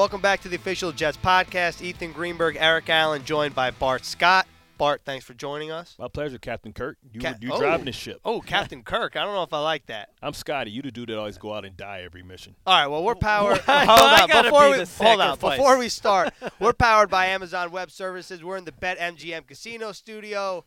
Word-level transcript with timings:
Welcome 0.00 0.22
back 0.22 0.40
to 0.40 0.48
the 0.48 0.56
official 0.56 0.92
Jets 0.92 1.18
podcast. 1.18 1.82
Ethan 1.82 2.12
Greenberg, 2.12 2.56
Eric 2.58 2.88
Allen, 2.88 3.22
joined 3.22 3.54
by 3.54 3.70
Bart 3.70 4.06
Scott. 4.06 4.46
Bart, 4.78 5.02
thanks 5.04 5.26
for 5.26 5.34
joining 5.34 5.70
us. 5.70 5.94
My 5.98 6.08
pleasure, 6.08 6.38
Captain 6.38 6.72
Kirk. 6.72 6.96
You 7.12 7.20
Ca- 7.20 7.34
you 7.38 7.52
oh. 7.52 7.60
driving 7.60 7.84
the 7.84 7.90
oh. 7.90 7.92
ship. 7.92 8.20
Oh, 8.24 8.40
Captain 8.46 8.82
Kirk. 8.82 9.14
I 9.14 9.24
don't 9.24 9.34
know 9.34 9.42
if 9.42 9.52
I 9.52 9.60
like 9.60 9.84
that. 9.88 10.08
I'm 10.22 10.32
Scotty. 10.32 10.70
You 10.70 10.80
the 10.80 10.90
dude 10.90 11.10
that 11.10 11.18
always 11.18 11.36
go 11.36 11.52
out 11.52 11.66
and 11.66 11.76
die 11.76 12.00
every 12.02 12.22
mission. 12.22 12.56
All 12.66 12.80
right, 12.80 12.86
well, 12.86 13.04
we're 13.04 13.14
powered. 13.14 13.58
Why- 13.58 13.84
hold 13.84 14.00
why 14.00 14.22
on, 14.22 14.44
before 14.44 14.72
be 14.72 14.78
we 14.78 15.06
hold 15.06 15.20
on, 15.20 15.38
before 15.38 15.76
we 15.76 15.90
start, 15.90 16.32
we're 16.58 16.72
powered 16.72 17.10
by 17.10 17.26
Amazon 17.26 17.70
Web 17.70 17.90
Services. 17.90 18.42
We're 18.42 18.56
in 18.56 18.64
the 18.64 18.72
BetMGM 18.72 19.46
Casino 19.46 19.92
Studio. 19.92 20.64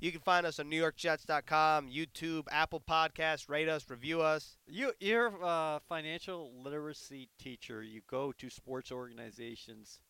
You 0.00 0.10
can 0.10 0.22
find 0.22 0.46
us 0.46 0.58
on 0.58 0.70
NewYorkJets.com, 0.70 1.90
YouTube, 1.90 2.44
Apple 2.50 2.80
Podcasts. 2.80 3.50
Rate 3.50 3.68
us, 3.68 3.84
review 3.90 4.22
us. 4.22 4.56
You, 4.66 4.92
you're 4.98 5.30
a 5.42 5.80
financial 5.90 6.50
literacy 6.64 7.28
teacher. 7.38 7.82
You 7.82 8.00
go 8.08 8.32
to 8.38 8.48
sports 8.48 8.90
organizations 8.90 10.00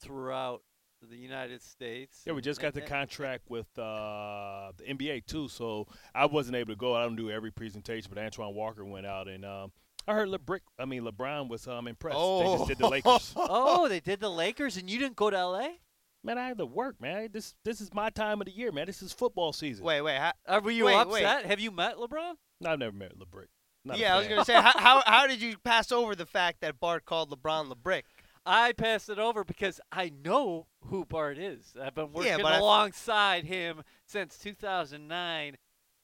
throughout 0.00 0.62
the 1.02 1.16
United 1.16 1.62
States. 1.62 2.22
Yeah, 2.26 2.32
we 2.32 2.40
just 2.40 2.60
got 2.60 2.72
the 2.72 2.80
contract 2.80 3.44
with 3.50 3.66
uh, 3.78 4.72
the 4.78 4.84
NBA 4.84 5.26
too, 5.26 5.48
so 5.48 5.86
I 6.14 6.24
wasn't 6.24 6.56
able 6.56 6.72
to 6.72 6.78
go. 6.78 6.96
I 6.96 7.02
don't 7.02 7.14
do 7.14 7.30
every 7.30 7.50
presentation, 7.50 8.10
but 8.12 8.22
Antoine 8.22 8.54
Walker 8.54 8.84
went 8.84 9.04
out, 9.04 9.28
and 9.28 9.44
um, 9.44 9.72
I 10.06 10.14
heard 10.14 10.30
LeBrick. 10.30 10.60
I 10.78 10.86
mean, 10.86 11.02
LeBron 11.02 11.48
was 11.48 11.68
um, 11.68 11.86
impressed. 11.86 12.16
They 12.16 12.44
just 12.44 12.68
did 12.68 12.78
the 12.78 12.88
Lakers. 12.88 13.34
Oh, 13.36 13.88
they 13.88 14.00
did 14.00 14.20
the 14.20 14.30
Lakers, 14.30 14.78
and 14.78 14.88
you 14.88 14.98
didn't 14.98 15.16
go 15.16 15.28
to 15.28 15.36
L.A. 15.36 15.80
man, 16.28 16.38
I 16.38 16.48
had 16.48 16.58
to 16.58 16.66
work, 16.66 17.00
man. 17.00 17.30
This 17.32 17.54
this 17.64 17.80
is 17.80 17.92
my 17.92 18.10
time 18.10 18.40
of 18.40 18.46
the 18.46 18.52
year, 18.52 18.70
man. 18.70 18.86
This 18.86 19.02
is 19.02 19.12
football 19.12 19.52
season. 19.52 19.84
Wait, 19.84 20.02
wait. 20.02 20.18
How, 20.46 20.60
were 20.60 20.70
you 20.70 20.84
Wait, 20.84 20.94
upset? 20.94 21.46
Have 21.46 21.58
you 21.58 21.70
met 21.70 21.96
LeBron? 21.96 22.34
No, 22.60 22.70
I've 22.70 22.78
never 22.78 22.94
met 22.94 23.18
LeBrick. 23.18 23.46
Not 23.84 23.98
yeah, 23.98 24.14
I 24.14 24.18
was 24.18 24.28
gonna 24.28 24.44
say, 24.44 24.54
how, 24.54 24.72
how 24.76 25.02
how 25.06 25.26
did 25.26 25.40
you 25.40 25.56
pass 25.58 25.90
over 25.90 26.14
the 26.14 26.26
fact 26.26 26.60
that 26.60 26.78
Bart 26.78 27.04
called 27.04 27.30
LeBron 27.30 27.72
LeBrick? 27.72 28.02
I 28.44 28.72
passed 28.72 29.08
it 29.08 29.18
over 29.18 29.44
because 29.44 29.80
I 29.92 30.10
know 30.24 30.66
who 30.86 31.04
Bart 31.04 31.38
is. 31.38 31.74
I've 31.80 31.94
been 31.94 32.12
working 32.12 32.38
but 32.38 32.54
I- 32.54 32.58
alongside 32.58 33.44
him 33.44 33.82
since 34.06 34.38
2009. 34.38 35.56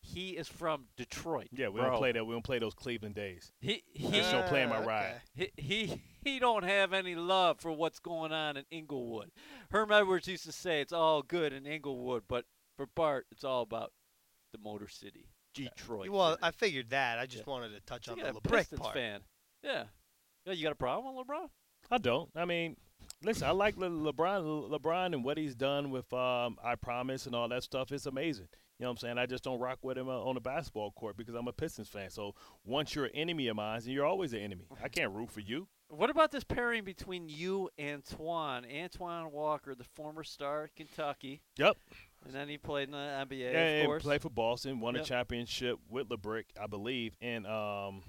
He 0.06 0.30
is 0.30 0.48
from 0.48 0.84
Detroit. 0.96 1.48
Yeah, 1.52 1.68
we 1.68 1.80
bro. 1.80 1.90
don't 1.90 1.98
play 1.98 2.12
that. 2.12 2.24
We 2.26 2.34
don't 2.34 2.44
play 2.44 2.58
those 2.58 2.74
Cleveland 2.74 3.14
days. 3.14 3.50
He 3.60 3.82
he 3.94 4.10
Just 4.10 4.30
don't 4.32 4.46
play 4.46 4.64
my 4.66 4.76
Ah, 4.76 4.86
ride. 4.86 5.22
he 5.34 5.50
he 5.56 6.02
he 6.22 6.38
don't 6.38 6.62
have 6.64 6.92
any 6.92 7.14
love 7.14 7.58
for 7.58 7.72
what's 7.72 7.98
going 7.98 8.30
on 8.32 8.56
in 8.56 8.64
Inglewood. 8.70 9.30
Herm 9.70 9.90
Edwards 9.90 10.28
used 10.28 10.44
to 10.44 10.52
say 10.52 10.80
it's 10.80 10.92
all 10.92 11.22
good 11.22 11.52
in 11.52 11.66
Inglewood, 11.66 12.24
but 12.28 12.44
for 12.76 12.86
Bart, 12.86 13.26
it's 13.32 13.44
all 13.44 13.62
about 13.62 13.92
the 14.52 14.58
Motor 14.58 14.88
City, 14.88 15.30
Detroit. 15.54 16.10
Well, 16.10 16.32
City. 16.32 16.42
I 16.42 16.50
figured 16.50 16.90
that. 16.90 17.18
I 17.18 17.26
just 17.26 17.44
Yeah. 17.46 17.50
wanted 17.52 17.70
to 17.70 17.80
touch 17.80 18.08
on 18.08 18.18
yeah, 18.18 18.30
the 18.32 18.40
LeBrick 18.40 18.52
Pistons 18.58 18.80
part. 18.80 18.94
fan. 18.94 19.20
Yeah. 19.62 19.84
Yeah, 20.44 20.52
you 20.52 20.62
got 20.62 20.72
a 20.72 20.76
problem 20.76 21.14
with 21.16 21.26
LeBron? 21.26 21.48
I 21.90 21.98
don't. 21.98 22.30
I 22.36 22.44
mean, 22.44 22.76
listen, 23.22 23.46
I 23.48 23.52
like 23.52 23.76
Le- 23.78 23.88
LeBron. 23.88 24.70
LeBron 24.70 25.06
and 25.14 25.24
what 25.24 25.38
he's 25.38 25.54
done 25.54 25.90
with 25.90 26.12
um, 26.12 26.58
I 26.62 26.74
Promise 26.74 27.26
and 27.26 27.34
all 27.34 27.48
that 27.48 27.62
stuff 27.62 27.90
is 27.92 28.04
amazing. 28.06 28.48
You 28.78 28.84
know 28.84 28.88
what 28.90 28.92
I'm 28.94 28.96
saying? 28.98 29.18
I 29.18 29.26
just 29.26 29.44
don't 29.44 29.60
rock 29.60 29.78
with 29.82 29.96
him 29.96 30.08
uh, 30.08 30.18
on 30.20 30.34
the 30.34 30.40
basketball 30.40 30.90
court 30.90 31.16
because 31.16 31.34
I'm 31.36 31.46
a 31.46 31.52
Pistons 31.52 31.88
fan. 31.88 32.10
So 32.10 32.34
once 32.64 32.94
you're 32.94 33.04
an 33.04 33.12
enemy 33.14 33.46
of 33.46 33.54
mine, 33.56 33.80
then 33.84 33.92
you're 33.92 34.04
always 34.06 34.32
an 34.32 34.40
enemy. 34.40 34.66
I 34.82 34.88
can't 34.88 35.12
root 35.12 35.30
for 35.30 35.40
you. 35.40 35.68
What 35.88 36.10
about 36.10 36.32
this 36.32 36.42
pairing 36.42 36.82
between 36.82 37.28
you 37.28 37.68
and 37.78 38.02
Antoine? 38.10 38.64
Antoine 38.66 39.30
Walker, 39.30 39.76
the 39.76 39.84
former 39.84 40.24
star 40.24 40.64
at 40.64 40.74
Kentucky, 40.74 41.40
Yep. 41.56 41.76
and 42.24 42.34
then 42.34 42.48
he 42.48 42.58
played 42.58 42.88
in 42.88 42.92
the 42.92 42.98
NBA, 42.98 43.52
Yeah, 43.52 43.60
of 43.60 43.78
and 43.80 43.86
course. 43.86 44.02
played 44.02 44.22
for 44.22 44.30
Boston, 44.30 44.80
won 44.80 44.94
Yep. 44.96 45.04
a 45.04 45.06
championship 45.06 45.78
with 45.88 46.08
LeBrick, 46.08 46.46
I 46.60 46.66
believe, 46.66 47.14
in 47.20 47.46
um, 47.46 48.02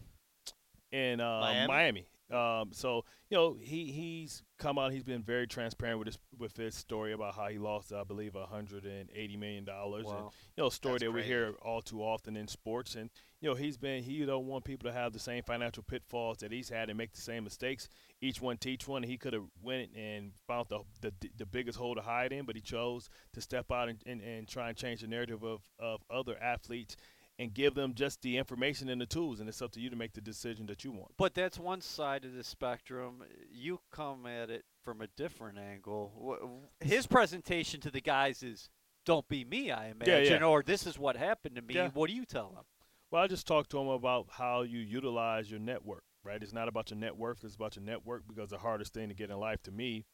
in 0.92 1.20
uh, 1.22 1.42
Miami? 1.42 1.68
Miami. 1.68 2.06
Um, 2.32 2.70
so 2.72 3.06
you 3.30 3.38
know 3.38 3.56
he 3.60 3.92
he's 3.92 4.42
come 4.58 4.80
out. 4.80 4.92
He's 4.92 5.04
been 5.04 5.22
very 5.22 5.46
transparent 5.48 6.00
with 6.00 6.08
his 6.08 6.18
with 6.38 6.58
his 6.58 6.74
story 6.76 7.14
about 7.14 7.36
how 7.36 7.48
he 7.48 7.60
lost, 7.60 7.94
I 7.94 8.04
believe, 8.04 8.34
180 8.34 9.38
million 9.38 9.64
dollars. 9.64 10.06
And 10.08 10.16
Wow. 10.16 10.32
you 10.58 10.64
know, 10.64 10.68
a 10.68 10.72
story 10.72 10.94
That's 10.94 11.04
that 11.04 11.12
we 11.12 11.24
hear 11.24 11.54
all 11.62 11.82
too 11.82 12.02
often 12.02 12.36
in 12.36 12.48
sports. 12.48 12.96
And 12.96 13.12
you 13.42 13.50
know, 13.50 13.56
he's 13.56 13.78
been 13.78 14.02
he 14.02 14.26
don't 14.26 14.48
want 14.48 14.64
people 14.64 14.90
to 14.90 14.94
have 14.96 15.14
the 15.14 15.20
same 15.20 15.44
financial 15.44 15.84
pitfalls 15.84 16.38
that 16.40 16.52
he's 16.52 16.70
had 16.70 16.90
and 16.90 16.98
make 16.98 17.14
the 17.14 17.22
same 17.22 17.44
mistakes. 17.44 17.90
Each 18.22 18.42
one 18.42 18.58
teach 18.58 18.88
one. 18.88 19.04
He 19.04 19.18
could 19.18 19.34
have 19.34 19.46
went 19.62 19.92
and 19.96 20.32
found 20.48 20.68
the, 20.70 20.80
the 21.02 21.14
the 21.38 21.46
biggest 21.46 21.78
hole 21.78 21.94
to 21.94 22.02
hide 22.02 22.32
in, 22.32 22.46
but 22.46 22.56
he 22.56 22.62
chose 22.62 23.08
to 23.34 23.42
step 23.42 23.72
out 23.72 23.88
and, 23.90 24.02
and, 24.08 24.22
and 24.22 24.48
try 24.48 24.70
and 24.70 24.78
change 24.78 25.02
the 25.02 25.08
narrative 25.08 25.44
of 25.44 25.62
of 25.80 26.02
other 26.10 26.42
athletes 26.42 26.96
and 27.38 27.54
give 27.54 27.74
them 27.76 27.94
just 27.94 28.22
the 28.22 28.38
information 28.38 28.90
and 28.90 29.00
the 29.02 29.06
tools. 29.06 29.40
And 29.40 29.50
it's 29.50 29.62
up 29.62 29.72
to 29.74 29.80
you 29.80 29.90
to 29.90 29.96
make 29.96 30.14
the 30.14 30.22
decision 30.22 30.66
that 30.68 30.84
you 30.84 30.92
want. 30.92 31.12
But 31.18 31.34
that's 31.34 31.60
one 31.60 31.82
side 31.82 32.26
of 32.26 32.34
the 32.34 32.44
spectrum. 32.44 33.24
You 33.52 33.80
come 33.92 34.26
at 34.26 34.50
it 34.50 34.66
from 34.84 35.02
a 35.02 35.08
different 35.08 35.58
angle. 35.58 36.70
His 36.80 37.08
presentation 37.08 37.82
to 37.82 37.92
the 37.92 38.02
guys 38.02 38.44
is, 38.44 38.70
"Don't 39.06 39.28
be 39.28 39.44
me," 39.44 39.72
I 39.72 39.88
imagine, 39.88 40.42
yeah. 40.42 40.48
or 40.48 40.64
"This 40.64 40.88
is 40.88 40.98
what 40.98 41.18
happened 41.18 41.56
to 41.56 41.62
me." 41.62 41.76
Yeah. 41.76 41.90
What 41.90 42.10
do 42.10 42.16
you 42.16 42.26
tell 42.26 42.52
them? 42.52 42.64
Well, 43.12 43.24
I 43.24 43.28
just 43.28 43.48
talked 43.48 43.70
to 43.72 43.80
him 43.80 43.88
about 43.88 44.28
how 44.32 44.64
you 44.64 44.80
utilize 44.80 45.50
your 45.50 45.60
network, 45.60 46.04
right? 46.24 46.42
It's 46.42 46.54
not 46.54 46.68
about 46.68 46.90
your 46.90 47.00
net 47.00 47.16
worth, 47.16 47.44
it's 47.44 47.56
about 47.56 47.76
your 47.76 47.86
network 47.86 48.28
because 48.28 48.50
the 48.50 48.58
hardest 48.58 48.94
thing 48.94 49.10
to 49.10 49.16
get 49.16 49.30
in 49.30 49.38
life 49.38 49.62
to 49.64 49.72
me 49.72 50.06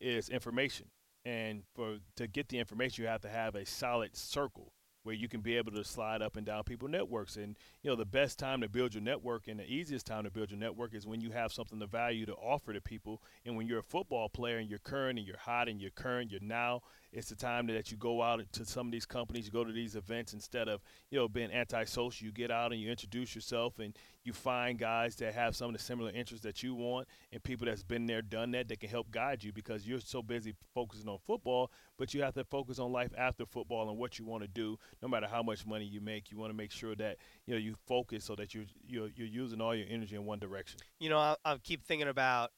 is 0.00 0.28
information. 0.28 0.90
And 1.24 1.64
for 1.74 1.98
to 2.16 2.26
get 2.26 2.48
the 2.48 2.58
information, 2.58 3.02
you 3.02 3.08
have 3.08 3.20
to 3.22 3.28
have 3.28 3.54
a 3.54 3.66
solid 3.66 4.16
circle 4.16 4.72
where 5.08 5.16
you 5.16 5.26
can 5.26 5.40
be 5.40 5.56
able 5.56 5.72
to 5.72 5.82
slide 5.82 6.20
up 6.20 6.36
and 6.36 6.44
down 6.44 6.62
people 6.64 6.86
networks. 6.86 7.36
And 7.36 7.56
you 7.82 7.88
know, 7.88 7.96
the 7.96 8.04
best 8.04 8.38
time 8.38 8.60
to 8.60 8.68
build 8.68 8.92
your 8.92 9.02
network 9.02 9.48
and 9.48 9.58
the 9.58 9.64
easiest 9.64 10.04
time 10.04 10.24
to 10.24 10.30
build 10.30 10.50
your 10.50 10.60
network 10.60 10.92
is 10.92 11.06
when 11.06 11.22
you 11.22 11.30
have 11.30 11.50
something 11.50 11.80
of 11.80 11.88
value 11.88 12.26
to 12.26 12.34
offer 12.34 12.74
to 12.74 12.80
people. 12.82 13.22
And 13.46 13.56
when 13.56 13.66
you're 13.66 13.78
a 13.78 13.82
football 13.82 14.28
player 14.28 14.58
and 14.58 14.68
you're 14.68 14.80
current 14.80 15.18
and 15.18 15.26
you're 15.26 15.38
hot 15.38 15.66
and 15.66 15.80
you're 15.80 15.92
current, 15.92 16.30
you're 16.30 16.42
now, 16.42 16.82
it's 17.10 17.30
the 17.30 17.36
time 17.36 17.68
that 17.68 17.90
you 17.90 17.96
go 17.96 18.20
out 18.20 18.42
to 18.52 18.66
some 18.66 18.88
of 18.88 18.92
these 18.92 19.06
companies, 19.06 19.46
you 19.46 19.50
go 19.50 19.64
to 19.64 19.72
these 19.72 19.96
events 19.96 20.34
instead 20.34 20.68
of, 20.68 20.82
you 21.10 21.18
know, 21.18 21.26
being 21.26 21.50
antisocial, 21.50 22.26
you 22.26 22.30
get 22.30 22.50
out 22.50 22.72
and 22.72 22.80
you 22.82 22.90
introduce 22.90 23.34
yourself 23.34 23.78
and 23.78 23.96
you 24.28 24.32
find 24.34 24.78
guys 24.78 25.16
that 25.16 25.34
have 25.34 25.56
some 25.56 25.68
of 25.70 25.72
the 25.72 25.82
similar 25.82 26.10
interests 26.10 26.44
that 26.44 26.62
you 26.62 26.74
want 26.74 27.08
and 27.32 27.42
people 27.42 27.66
that's 27.66 27.82
been 27.82 28.06
there, 28.06 28.20
done 28.20 28.50
that, 28.50 28.68
that 28.68 28.78
can 28.78 28.90
help 28.90 29.10
guide 29.10 29.42
you 29.42 29.52
because 29.52 29.88
you're 29.88 30.00
so 30.00 30.22
busy 30.22 30.54
focusing 30.74 31.08
on 31.08 31.16
football, 31.26 31.70
but 31.96 32.12
you 32.12 32.22
have 32.22 32.34
to 32.34 32.44
focus 32.44 32.78
on 32.78 32.92
life 32.92 33.10
after 33.16 33.46
football 33.46 33.88
and 33.88 33.98
what 33.98 34.18
you 34.18 34.26
want 34.26 34.42
to 34.42 34.48
do. 34.48 34.78
No 35.02 35.08
matter 35.08 35.26
how 35.26 35.42
much 35.42 35.66
money 35.66 35.86
you 35.86 36.02
make, 36.02 36.30
you 36.30 36.36
want 36.36 36.50
to 36.50 36.56
make 36.56 36.70
sure 36.70 36.94
that 36.96 37.16
you 37.46 37.54
know 37.54 37.58
you 37.58 37.74
focus 37.86 38.24
so 38.24 38.36
that 38.36 38.54
you're 38.54 38.66
you're, 38.86 39.08
you're 39.16 39.26
using 39.26 39.62
all 39.62 39.74
your 39.74 39.86
energy 39.88 40.14
in 40.14 40.26
one 40.26 40.38
direction. 40.38 40.78
You 41.00 41.08
know, 41.08 41.18
I, 41.18 41.36
I 41.44 41.56
keep 41.56 41.86
thinking 41.86 42.08
about 42.08 42.50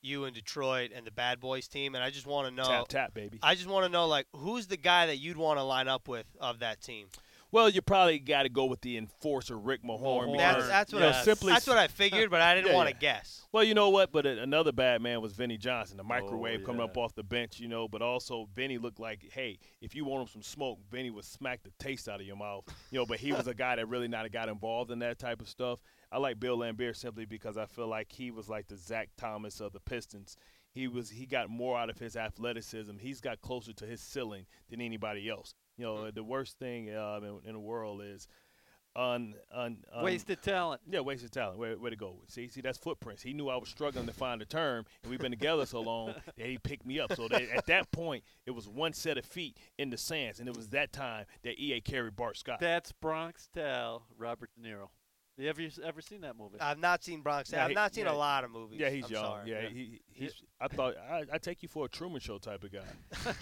you 0.00 0.26
in 0.26 0.32
Detroit 0.32 0.92
and 0.94 1.04
the 1.04 1.10
Bad 1.10 1.40
Boys 1.40 1.66
team, 1.66 1.96
and 1.96 2.04
I 2.04 2.10
just 2.10 2.26
want 2.26 2.48
to 2.48 2.54
know. 2.54 2.68
Tap 2.68 2.88
tap, 2.88 3.14
baby. 3.14 3.40
I 3.42 3.56
just 3.56 3.68
want 3.68 3.84
to 3.84 3.90
know, 3.90 4.06
like, 4.06 4.26
who's 4.32 4.68
the 4.68 4.76
guy 4.76 5.06
that 5.06 5.16
you'd 5.16 5.36
want 5.36 5.58
to 5.58 5.64
line 5.64 5.88
up 5.88 6.06
with 6.06 6.26
of 6.40 6.60
that 6.60 6.80
team? 6.80 7.08
Well, 7.52 7.68
you 7.68 7.80
probably 7.80 8.18
got 8.18 8.42
to 8.42 8.48
go 8.48 8.64
with 8.64 8.80
the 8.80 8.96
enforcer, 8.96 9.56
Rick 9.56 9.82
Mahorn. 9.82 10.28
Mahorn. 10.28 10.36
That's 10.36 10.54
because, 10.56 10.68
that's 10.68 10.92
you 10.92 10.98
what 10.98 11.04
know, 11.04 11.08
I, 11.10 11.22
simply 11.22 11.52
that's 11.52 11.66
what 11.66 11.78
I 11.78 11.86
figured, 11.88 12.30
but 12.30 12.40
I 12.42 12.54
didn't 12.54 12.68
Yeah, 12.68 12.74
want 12.74 12.88
to 12.88 12.94
yeah. 12.94 13.14
guess. 13.14 13.46
Well, 13.52 13.62
you 13.64 13.74
know 13.74 13.90
what? 13.90 14.12
But 14.12 14.26
a- 14.26 14.42
another 14.42 14.72
bad 14.72 15.00
man 15.00 15.20
was 15.20 15.32
Vinny 15.32 15.56
Johnson, 15.56 15.96
the 15.96 16.02
oh, 16.02 16.06
microwave 16.06 16.64
coming 16.64 16.80
yeah. 16.80 16.86
up 16.86 16.96
off 16.96 17.14
the 17.14 17.22
bench, 17.22 17.60
you 17.60 17.68
know. 17.68 17.88
But 17.88 18.02
also, 18.02 18.48
Vinny 18.54 18.78
looked 18.78 19.00
like, 19.00 19.20
hey, 19.32 19.58
if 19.80 19.94
you 19.94 20.04
want 20.04 20.22
him 20.22 20.28
some 20.32 20.42
smoke, 20.42 20.78
Vinny 20.90 21.10
would 21.10 21.24
smack 21.24 21.62
the 21.62 21.70
taste 21.78 22.08
out 22.08 22.20
of 22.20 22.26
your 22.26 22.36
mouth, 22.36 22.64
you 22.90 22.98
know. 22.98 23.06
But 23.06 23.20
he 23.20 23.32
was 23.32 23.46
a 23.46 23.54
guy 23.54 23.76
that 23.76 23.88
really 23.88 24.08
not 24.08 24.30
got 24.32 24.48
involved 24.48 24.90
in 24.90 24.98
that 25.00 25.18
type 25.18 25.40
of 25.40 25.48
stuff. 25.48 25.78
I 26.10 26.18
like 26.18 26.40
Bill 26.40 26.58
Laimbeer 26.58 26.94
simply 26.94 27.24
because 27.26 27.56
I 27.56 27.66
feel 27.66 27.88
like 27.88 28.10
he 28.12 28.30
was 28.30 28.48
like 28.48 28.68
the 28.68 28.76
Zach 28.76 29.10
Thomas 29.16 29.60
of 29.60 29.72
the 29.72 29.80
Pistons. 29.80 30.36
He 30.72 30.88
was 30.88 31.08
he 31.08 31.26
got 31.26 31.48
more 31.48 31.78
out 31.78 31.90
of 31.90 31.98
his 31.98 32.16
athleticism. 32.16 32.98
He's 32.98 33.20
got 33.20 33.40
closer 33.40 33.72
to 33.72 33.86
his 33.86 34.00
ceiling 34.00 34.46
than 34.68 34.80
anybody 34.80 35.28
else. 35.28 35.54
You 35.76 35.84
know, 35.84 36.10
the 36.10 36.24
worst 36.24 36.58
thing 36.58 36.90
uh, 36.90 37.20
in, 37.22 37.40
in 37.48 37.52
the 37.52 37.60
world 37.60 38.02
is 38.02 38.28
un, 38.94 39.34
un, 39.54 39.76
un 39.92 40.04
Wasted 40.04 40.40
talent. 40.42 40.80
yeah, 40.88 41.00
wasted 41.00 41.30
talent. 41.30 41.58
Where, 41.58 41.76
where 41.76 41.90
to 41.90 41.96
go? 41.96 42.16
See, 42.28 42.48
see, 42.48 42.62
that's 42.62 42.78
footprints. 42.78 43.22
He 43.22 43.34
knew 43.34 43.48
I 43.48 43.56
was 43.56 43.68
struggling 43.68 44.06
to 44.06 44.12
find 44.12 44.40
a 44.40 44.46
term, 44.46 44.86
and 45.02 45.10
we've 45.10 45.20
been 45.20 45.32
together 45.32 45.66
so 45.66 45.80
long 45.80 46.14
that 46.38 46.46
he 46.46 46.56
picked 46.58 46.86
me 46.86 46.98
up. 46.98 47.14
So 47.14 47.28
that 47.28 47.42
at 47.54 47.66
that 47.66 47.90
point, 47.92 48.24
it 48.46 48.52
was 48.52 48.68
one 48.68 48.94
set 48.94 49.18
of 49.18 49.26
feet 49.26 49.58
in 49.78 49.90
the 49.90 49.98
sands, 49.98 50.40
and 50.40 50.48
it 50.48 50.56
was 50.56 50.68
that 50.68 50.92
time 50.92 51.26
that 51.42 51.58
EA 51.60 51.80
carried 51.82 52.16
Bart 52.16 52.38
Scott. 52.38 52.58
That's 52.60 52.92
Bronx 52.92 53.48
Tale, 53.54 54.02
Robert 54.16 54.50
De 54.56 54.66
Niro. 54.68 54.88
You 55.38 55.48
ever 55.50 55.60
ever 55.84 56.00
seen 56.00 56.22
that 56.22 56.36
movie? 56.36 56.58
I've 56.60 56.78
not 56.78 57.04
seen 57.04 57.20
Bronx. 57.20 57.52
Yeah, 57.52 57.64
I've 57.64 57.68
he- 57.70 57.74
not 57.74 57.94
seen 57.94 58.06
yeah, 58.06 58.12
a 58.12 58.14
lot 58.14 58.44
of 58.44 58.50
movies. 58.50 58.80
yeah, 58.80 58.88
he's 58.90 59.04
I'm 59.06 59.10
young. 59.12 59.24
sorry. 59.24 59.50
Yeah, 59.50 59.68
he, 59.68 60.00
he's. 60.08 60.34
I 60.60 60.68
thought 60.68 60.94
I, 60.96 61.24
I 61.32 61.38
take 61.38 61.62
you 61.62 61.68
for 61.68 61.84
a 61.84 61.88
Truman 61.88 62.20
Show 62.20 62.38
type 62.38 62.64
of 62.64 62.72
guy. 62.72 62.80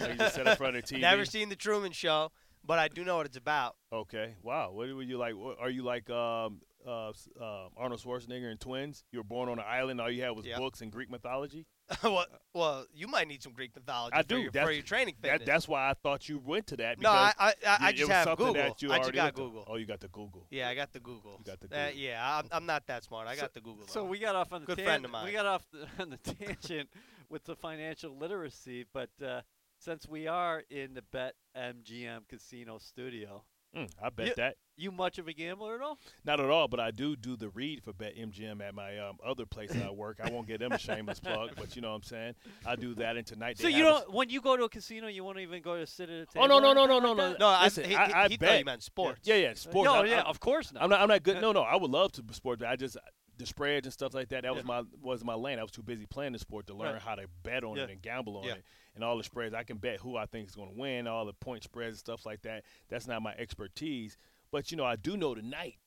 Like 0.00 0.10
you 0.12 0.16
just 0.18 0.34
sit 0.34 0.46
in 0.46 0.56
front 0.56 0.76
of 0.76 0.82
TV. 0.84 1.00
Never 1.00 1.24
seen 1.24 1.48
the 1.50 1.56
Truman 1.56 1.92
Show, 1.92 2.32
but 2.64 2.78
I 2.80 2.88
do 2.88 3.04
know 3.04 3.16
what 3.16 3.26
it's 3.26 3.36
about. 3.36 3.76
Okay. 3.92 4.34
Wow. 4.42 4.72
What 4.72 4.88
were 4.88 5.02
you 5.02 5.18
like? 5.18 5.36
What, 5.36 5.58
are 5.60 5.70
you 5.70 5.82
like 5.84 6.10
um 6.10 6.60
uh, 6.86 7.10
uh, 7.40 7.68
Arnold 7.76 8.02
Schwarzenegger 8.02 8.50
and 8.50 8.60
twins. 8.60 9.04
You 9.10 9.20
were 9.20 9.24
born 9.24 9.48
on 9.48 9.58
an 9.58 9.64
island. 9.66 10.00
All 10.00 10.10
you 10.10 10.22
had 10.22 10.30
was 10.36 10.44
Yep. 10.46 10.58
books 10.58 10.80
and 10.82 10.92
Greek 10.92 11.10
mythology. 11.10 11.64
well, 12.02 12.24
well, 12.54 12.86
you 12.94 13.06
might 13.06 13.28
need 13.28 13.42
some 13.42 13.52
Greek 13.52 13.74
mythology 13.74 14.14
I 14.16 14.22
for 14.22 14.28
do. 14.28 14.38
your, 14.40 14.52
for 14.52 14.70
your 14.70 14.82
training 14.82 15.16
That, 15.20 15.44
that's 15.44 15.68
why 15.68 15.90
I 15.90 15.94
thought 15.94 16.28
you 16.28 16.38
went 16.38 16.66
to 16.68 16.76
that. 16.78 16.98
no, 17.00 17.10
Because 17.12 17.34
I 17.38 17.46
I, 17.46 17.52
I, 17.66 17.76
I 17.88 17.92
just 17.92 18.02
was 18.04 18.10
have 18.10 18.24
something 18.24 18.46
Google. 18.46 18.62
That 18.62 18.82
you 18.82 18.90
I 18.92 18.98
just 18.98 19.12
got 19.12 19.24
looked 19.24 19.38
up. 19.38 19.44
Google. 19.44 19.64
Oh, 19.68 19.76
you 19.76 19.84
got 19.86 20.00
the 20.00 20.08
Google. 20.08 20.46
Yeah, 20.50 20.68
I 20.68 20.74
got 20.74 20.92
the 20.92 21.00
Google. 21.00 21.36
You 21.40 21.44
got 21.44 21.60
the 21.60 21.76
Uh, 21.78 21.90
yeah, 21.94 22.38
I'm, 22.38 22.48
I'm 22.52 22.66
not 22.66 22.86
that 22.86 23.04
smart. 23.04 23.28
I 23.28 23.36
got 23.36 23.52
the 23.52 23.60
Google. 23.60 23.86
So 23.86 24.04
we 24.04 24.18
got 24.18 24.34
off 24.34 24.52
on 24.52 24.62
the 24.62 24.66
Good 24.66 24.78
tan- 24.78 24.86
friend 24.86 25.04
of 25.04 25.10
mine. 25.10 25.26
We 25.26 25.32
got 25.32 25.46
off 25.46 25.66
the, 25.72 25.86
on 26.02 26.10
the 26.10 26.16
tangent 26.18 26.88
with 27.28 27.44
the 27.44 27.54
financial 27.56 28.16
literacy, 28.16 28.86
but 28.92 29.10
uh, 29.22 29.42
since 29.78 30.08
we 30.08 30.26
are 30.26 30.62
in 30.70 30.94
the 30.94 31.02
Bet 31.02 31.34
MGM 31.56 32.28
Casino 32.28 32.78
studio, 32.78 33.44
Mm, 33.76 33.90
I 34.00 34.08
bet 34.08 34.28
Yeah. 34.28 34.32
that. 34.36 34.56
You 34.76 34.90
much 34.90 35.18
of 35.18 35.28
a 35.28 35.32
gambler 35.32 35.74
at 35.76 35.80
all? 35.80 35.98
Not 36.24 36.40
at 36.40 36.50
all, 36.50 36.68
but 36.68 36.80
I 36.80 36.90
do 36.90 37.16
do 37.16 37.36
the 37.36 37.48
read 37.50 37.82
for 37.82 37.92
Bet 37.92 38.16
MGM 38.16 38.60
at 38.60 38.74
my 38.74 38.98
um, 38.98 39.16
other 39.24 39.46
place 39.46 39.70
that 39.72 39.84
I 39.86 39.90
work. 39.90 40.18
I 40.22 40.30
won't 40.30 40.46
get 40.46 40.60
them 40.60 40.72
a 40.72 40.78
shameless 40.78 41.20
plug, 41.20 41.50
but 41.56 41.76
you 41.76 41.82
know 41.82 41.90
what 41.90 41.96
I'm 41.96 42.02
saying. 42.02 42.34
I 42.66 42.76
do 42.76 42.94
that, 42.96 43.16
and 43.16 43.26
tonight. 43.26 43.58
So 43.58 43.68
you 43.68 43.82
don't 43.84 44.12
when 44.12 44.30
you 44.30 44.40
go 44.40 44.56
to 44.56 44.64
a 44.64 44.68
casino, 44.68 45.06
you 45.08 45.24
won't 45.24 45.38
even 45.38 45.62
go 45.62 45.76
to 45.78 45.86
sit 45.86 46.08
at 46.10 46.14
a 46.22 46.26
table. 46.26 46.44
Oh 46.44 46.46
no 46.46 46.58
no 46.58 46.72
no 46.72 46.86
no 46.86 46.98
no 46.98 47.14
no! 47.14 47.36
no, 47.38 47.46
I, 47.48 47.64
Listen, 47.64 47.84
he, 47.84 47.94
I, 47.94 48.24
I 48.24 48.28
he 48.28 48.36
bet. 48.36 48.58
you 48.58 48.64
meant 48.64 48.82
sports. 48.82 49.20
Yeah, 49.24 49.36
yeah, 49.36 49.54
sports. 49.54 49.86
No, 49.86 49.94
I- 50.02 50.06
yeah, 50.06 50.20
I- 50.22 50.28
of 50.28 50.40
course 50.40 50.72
not. 50.72 50.82
I'm 50.82 50.90
not. 50.90 51.00
I'm 51.00 51.08
not 51.08 51.22
good. 51.22 51.34
No, 51.40 51.52
no. 51.52 51.62
I 51.62 51.76
would 51.76 51.90
love 51.90 52.12
to 52.12 52.22
sports. 52.32 52.60
but 52.60 52.68
I 52.68 52.76
just 52.76 52.96
the 53.36 53.44
spreads 53.46 53.86
and 53.86 53.92
stuff 53.92 54.14
like 54.14 54.28
that. 54.28 54.44
That 54.44 54.54
was 54.54 54.64
my 54.64 54.82
was 55.02 55.24
my 55.24 55.34
lane. 55.34 55.58
I 55.58 55.62
was 55.62 55.72
too 55.72 55.82
busy 55.82 56.06
playing 56.06 56.32
the 56.32 56.38
sport 56.38 56.66
to 56.68 56.74
learn 56.74 56.94
Right. 56.94 57.02
how 57.02 57.14
to 57.16 57.26
bet 57.42 57.64
on 57.64 57.76
Yeah. 57.76 57.84
it 57.84 57.90
and 57.90 58.00
gamble 58.00 58.36
on 58.38 58.44
Yeah. 58.44 58.52
it 58.54 58.64
and 58.94 59.02
all 59.02 59.16
the 59.18 59.24
spreads. 59.24 59.54
I 59.54 59.64
can 59.64 59.76
bet 59.78 59.98
who 59.98 60.16
I 60.16 60.26
think 60.26 60.48
is 60.48 60.54
going 60.54 60.70
to 60.72 60.78
win, 60.78 61.08
all 61.08 61.26
the 61.26 61.32
point 61.32 61.64
spreads 61.64 61.90
and 61.94 61.98
stuff 61.98 62.24
like 62.24 62.42
that. 62.42 62.62
That's 62.88 63.08
not 63.08 63.22
my 63.22 63.32
expertise. 63.34 64.16
But 64.54 64.70
you 64.70 64.76
know, 64.76 64.84
I 64.84 64.94
do 64.94 65.16
know 65.16 65.34
tonight 65.34 65.78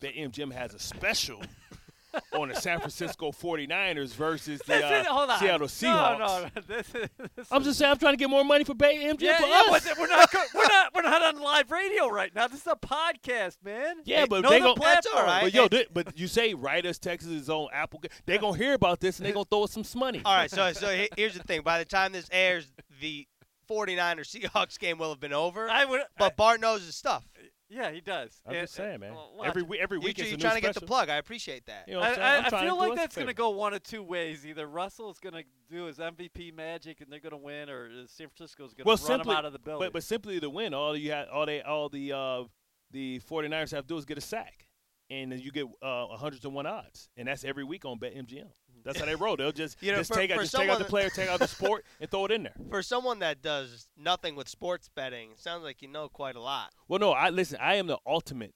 that 0.00 0.14
MGM 0.14 0.50
has 0.50 0.72
a 0.72 0.78
special 0.78 1.42
on 2.32 2.48
the 2.48 2.54
San 2.54 2.78
Francisco 2.78 3.30
49ers 3.30 4.14
versus 4.14 4.58
the 4.60 4.72
This 4.72 4.84
uh, 4.84 5.04
hold 5.12 5.28
on. 5.28 5.38
Seattle 5.38 5.66
Seahawks. 5.66 6.18
No, 6.18 6.26
no, 6.26 6.40
no. 6.44 6.62
This 6.66 6.86
is, 6.94 7.08
this 7.36 7.48
I'm 7.50 7.62
just 7.62 7.78
saying, 7.78 7.90
I'm 7.92 7.98
trying 7.98 8.14
to 8.14 8.16
get 8.16 8.30
more 8.30 8.42
money 8.42 8.64
for 8.64 8.72
Bay 8.72 9.04
MGM 9.04 9.20
yeah, 9.20 9.38
for 9.38 9.46
yeah, 9.46 9.62
us. 9.68 9.86
but 9.86 9.98
we're 9.98 10.06
not, 10.06 10.34
we're 10.54 10.66
not, 10.66 10.94
we're 10.94 11.02
not 11.02 11.22
on 11.34 11.42
live 11.42 11.70
radio 11.70 12.08
right 12.08 12.34
now. 12.34 12.48
This 12.48 12.62
is 12.62 12.66
a 12.66 12.74
podcast, 12.74 13.58
man. 13.62 13.96
Yeah, 14.04 14.20
Hey, 14.20 14.26
but 14.30 14.40
know 14.40 14.48
they 14.48 14.60
the 14.60 14.64
gon- 14.64 14.76
That's 14.80 15.06
all 15.08 15.22
right. 15.22 15.42
But 15.42 15.52
yo, 15.52 15.68
thi- 15.68 15.88
but 15.92 16.18
you 16.18 16.26
say 16.26 16.54
Writers 16.54 16.98
Texas 16.98 17.28
is 17.28 17.50
on 17.50 17.68
Apple. 17.70 18.02
They're 18.24 18.38
gonna 18.38 18.56
hear 18.56 18.72
about 18.72 19.00
this 19.00 19.18
and 19.18 19.26
they're 19.26 19.34
gonna 19.34 19.44
throw 19.44 19.64
us 19.64 19.72
some 19.72 19.84
money. 20.00 20.22
All 20.24 20.34
right, 20.34 20.50
so 20.50 20.72
so 20.72 21.04
here's 21.18 21.34
the 21.34 21.42
thing. 21.42 21.60
By 21.60 21.80
the 21.80 21.84
time 21.84 22.12
this 22.12 22.30
airs, 22.32 22.72
the 22.98 23.28
49ers 23.68 24.40
Seahawks 24.40 24.78
game 24.78 24.96
will 24.98 25.10
have 25.10 25.20
been 25.20 25.32
over. 25.32 25.68
I 25.68 25.84
would, 25.84 26.02
but 26.18 26.36
Bart 26.36 26.60
knows 26.60 26.84
his 26.86 26.96
stuff. 26.96 27.24
Yeah, 27.68 27.90
he 27.90 28.00
does. 28.00 28.40
I'm 28.46 28.54
And- 28.54 28.62
just 28.62 28.74
saying, 28.74 29.00
man. 29.00 29.12
well, 29.14 29.32
Every 29.44 29.62
it. 29.62 29.68
week, 29.68 29.80
every 29.80 29.98
You, 29.98 30.04
week 30.04 30.18
is 30.20 30.26
you're 30.28 30.36
a 30.36 30.40
trying 30.40 30.54
to 30.54 30.60
get 30.60 30.68
the 30.68 30.80
special. 30.80 30.86
plug. 30.86 31.08
I 31.08 31.16
appreciate 31.16 31.66
that. 31.66 31.88
You 31.88 31.94
know 31.94 32.00
what 32.00 32.06
I'm 32.06 32.12
I, 32.12 32.14
saying? 32.14 32.26
I, 32.26 32.36
I'm 32.38 32.44
I 32.44 32.48
trying 32.48 32.62
to 32.62 32.66
feel 32.68 32.74
do 32.76 32.80
like 32.80 32.90
us 32.92 32.96
a 32.96 33.00
that's 33.00 33.14
going 33.16 33.26
to 33.26 33.30
favor. 33.32 33.36
go 33.38 33.50
one 33.50 33.74
of 33.74 33.82
two 33.82 34.02
ways. 34.04 34.46
Either 34.46 34.66
Russell's 34.68 35.18
going 35.18 35.34
to 35.34 35.42
do 35.68 35.84
his 35.86 35.98
MVP 35.98 36.54
magic 36.54 37.00
and 37.00 37.10
they're 37.12 37.18
going 37.18 37.32
to 37.32 37.36
win, 37.36 37.68
or 37.68 37.86
uh, 37.86 38.06
San 38.06 38.28
Francisco's 38.28 38.72
going 38.72 38.84
to 38.84 38.88
Well, 38.88 38.96
run 38.96 39.04
simply- 39.18 39.32
him 39.32 39.38
out 39.38 39.44
of 39.46 39.52
the 39.52 39.58
building. 39.58 39.86
But 39.88 39.92
but 39.94 40.04
simply 40.04 40.38
to 40.38 40.48
win, 40.48 40.74
all 40.74 40.96
you 40.96 41.10
had, 41.10 41.26
all 41.28 41.44
they, 41.46 41.60
all 41.62 41.88
the 41.88 42.12
uh, 42.12 42.44
the 42.92 43.20
49ers 43.28 43.72
have 43.72 43.82
to 43.84 43.88
do 43.88 43.96
is 43.96 44.04
get 44.04 44.16
a 44.16 44.20
sack, 44.20 44.68
and 45.10 45.32
then 45.32 45.40
you 45.40 45.50
get 45.50 45.64
uh, 45.82 46.04
100 46.06 46.42
to 46.42 46.50
one 46.50 46.66
odds, 46.66 47.08
and 47.16 47.26
that's 47.26 47.42
every 47.44 47.64
week 47.64 47.84
on 47.84 47.98
Bet 47.98 48.14
MGM. 48.14 48.46
That's 48.86 49.00
how 49.00 49.04
they 49.04 49.16
roll. 49.16 49.36
They'll 49.36 49.52
just 49.52 49.76
You 49.82 49.92
know, 49.92 49.98
just 49.98 50.12
for- 50.12 50.18
take 50.20 50.30
out 50.30 50.36
for 50.36 50.42
just 50.44 50.54
take 50.54 50.70
out 50.70 50.78
the 50.78 50.84
player, 50.84 51.10
take 51.10 51.28
out 51.28 51.40
the 51.40 51.48
sport, 51.48 51.84
and 52.00 52.10
throw 52.10 52.24
it 52.24 52.30
in 52.30 52.44
there. 52.44 52.54
For 52.70 52.82
someone 52.82 53.18
that 53.18 53.42
does 53.42 53.88
nothing 53.96 54.36
with 54.36 54.48
sports 54.48 54.88
betting, 54.94 55.32
it 55.32 55.40
sounds 55.40 55.64
like 55.64 55.82
you 55.82 55.88
know 55.88 56.08
quite 56.08 56.36
a 56.36 56.40
lot. 56.40 56.70
Well, 56.88 57.00
no, 57.00 57.10
I 57.10 57.30
listen. 57.30 57.58
I 57.60 57.74
am 57.74 57.88
the 57.88 57.98
ultimate. 58.06 58.54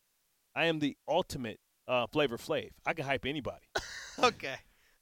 I 0.55 0.67
am 0.67 0.79
the 0.79 0.97
ultimate 1.09 1.59
uh, 1.89 2.07
Flavor 2.07 2.39
Flav. 2.39 2.71
I 2.87 2.95
can 2.95 3.05
hype 3.05 3.27
anybody. 3.27 3.67
okay, 4.23 4.57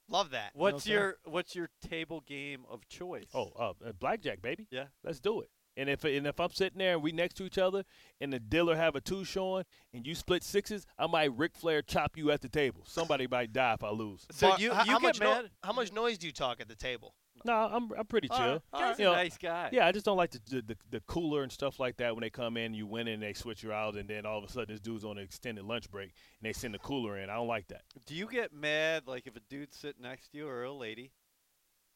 love 0.09 0.31
that. 0.31 0.51
what's 0.55 0.85
saying? 0.85 0.99
your 0.99 1.17
what's 1.25 1.55
your 1.55 1.69
table 1.87 2.23
game 2.27 2.65
of 2.71 2.89
choice? 2.89 3.29
Oh, 3.35 3.53
uh, 3.59 3.73
blackjack, 3.99 4.41
baby. 4.41 4.67
Yeah. 4.71 4.87
let's 5.05 5.21
do 5.21 5.43
it. 5.43 5.51
And 5.79 5.89
if 5.89 6.03
and 6.03 6.27
if 6.27 6.41
I'm 6.41 6.51
sitting 6.51 6.79
there 6.79 6.95
and 6.95 7.03
we 7.03 7.13
next 7.13 7.35
to 7.35 7.45
each 7.45 7.57
other, 7.57 7.85
and 8.21 8.33
the 8.33 8.41
dealer 8.41 8.75
have 8.77 8.97
a 8.97 9.01
two 9.01 9.25
showing, 9.25 9.65
and 9.95 10.05
you 10.05 10.17
split 10.17 10.43
sixes, 10.43 10.85
I 10.99 11.07
might 11.07 11.35
Ric 11.37 11.55
Flair 11.55 11.83
chop 11.83 12.17
you 12.17 12.33
at 12.33 12.41
the 12.41 12.49
table. 12.49 12.83
Somebody 12.85 13.29
might 13.29 13.53
die 13.53 13.75
if 13.75 13.85
I 13.85 13.91
lose. 13.91 14.27
so 14.33 14.49
Bart, 14.49 14.61
you 14.61 14.73
how, 14.73 14.85
you 14.85 14.93
how 14.93 14.99
get 14.99 15.07
much 15.07 15.21
no- 15.21 15.35
mad? 15.35 15.51
how 15.63 15.73
much 15.73 15.93
noise 15.93 16.19
do 16.19 16.27
you 16.27 16.33
talk 16.33 16.61
at 16.61 16.69
the 16.69 16.75
table? 16.75 17.15
No, 17.45 17.53
I'm 17.53 17.93
I'm 17.97 18.07
pretty 18.07 18.27
chill. 18.27 18.37
right, 18.39 18.61
all 18.73 18.83
right. 18.83 18.99
You 18.99 19.05
know, 19.05 19.13
nice 19.13 19.39
guy. 19.39 19.69
Yeah, 19.71 19.87
I 19.87 19.93
just 19.93 20.05
don't 20.05 20.17
like 20.17 20.33
the, 20.33 20.41
the 20.49 20.63
the 20.63 20.77
the 20.91 21.01
cooler 21.03 21.45
and 21.45 21.53
stuff 21.53 21.79
like 21.79 21.97
that 21.99 22.13
when 22.17 22.23
they 22.23 22.31
come 22.31 22.57
in, 22.57 22.75
you 22.75 22.85
win 22.85 23.07
and 23.07 23.23
they 23.23 23.33
switch 23.33 23.63
you 23.63 23.73
out, 23.73 23.95
and 23.95 24.09
then 24.11 24.27
all 24.27 24.39
of 24.39 24.45
a 24.45 24.49
sudden 24.53 24.75
this 24.75 24.81
dude's 24.81 25.05
on 25.05 25.19
an 25.19 25.23
extended 25.23 25.65
lunch 25.65 25.89
break 25.89 26.11
and 26.41 26.49
they 26.49 26.53
send 26.53 26.75
the 26.75 26.79
cooler 26.81 27.17
in. 27.19 27.31
I 27.31 27.35
don't 27.37 27.47
like 27.47 27.69
that. 27.69 27.83
Do 28.07 28.17
you 28.17 28.27
get 28.27 28.53
mad 28.53 29.05
like 29.07 29.29
if 29.29 29.37
a 29.37 29.41
dude's 29.49 29.77
sitting 29.77 30.03
next 30.03 30.33
to 30.33 30.39
you 30.39 30.49
or 30.49 30.65
a 30.65 30.73
lady, 30.73 31.13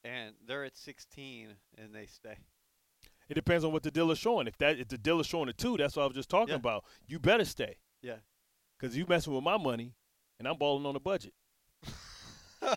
and 0.05 0.35
they're 0.47 0.65
at 0.65 0.77
16 0.77 1.49
and 1.77 1.93
they 1.93 2.07
stay? 2.07 2.37
It 3.33 3.35
depends 3.35 3.65
on 3.65 3.73
what 3.73 3.83
the 3.83 3.91
dealer's 3.91 4.19
showing. 4.19 4.47
If 4.47 4.59
that 4.59 4.79
if 4.79 4.89
the 4.89 4.99
dealer's 4.99 5.27
showing 5.27 5.49
a 5.49 5.55
two, 5.55 5.79
that's 5.79 5.97
what 5.97 6.03
I 6.03 6.07
was 6.07 6.15
just 6.15 6.29
talking 6.29 6.51
Yeah. 6.51 6.57
about. 6.57 6.85
You 7.07 7.19
better 7.19 7.47
stay. 7.47 7.79
Yeah. 8.03 8.17
Cause 8.79 8.95
you 8.95 9.07
messing 9.09 9.33
with 9.33 9.43
my 9.43 9.57
money, 9.57 9.95
and 10.39 10.47
I'm 10.47 10.59
balling 10.59 10.85
on 10.85 10.95
a 10.95 11.01
budget. 11.01 11.33
All 12.63 12.77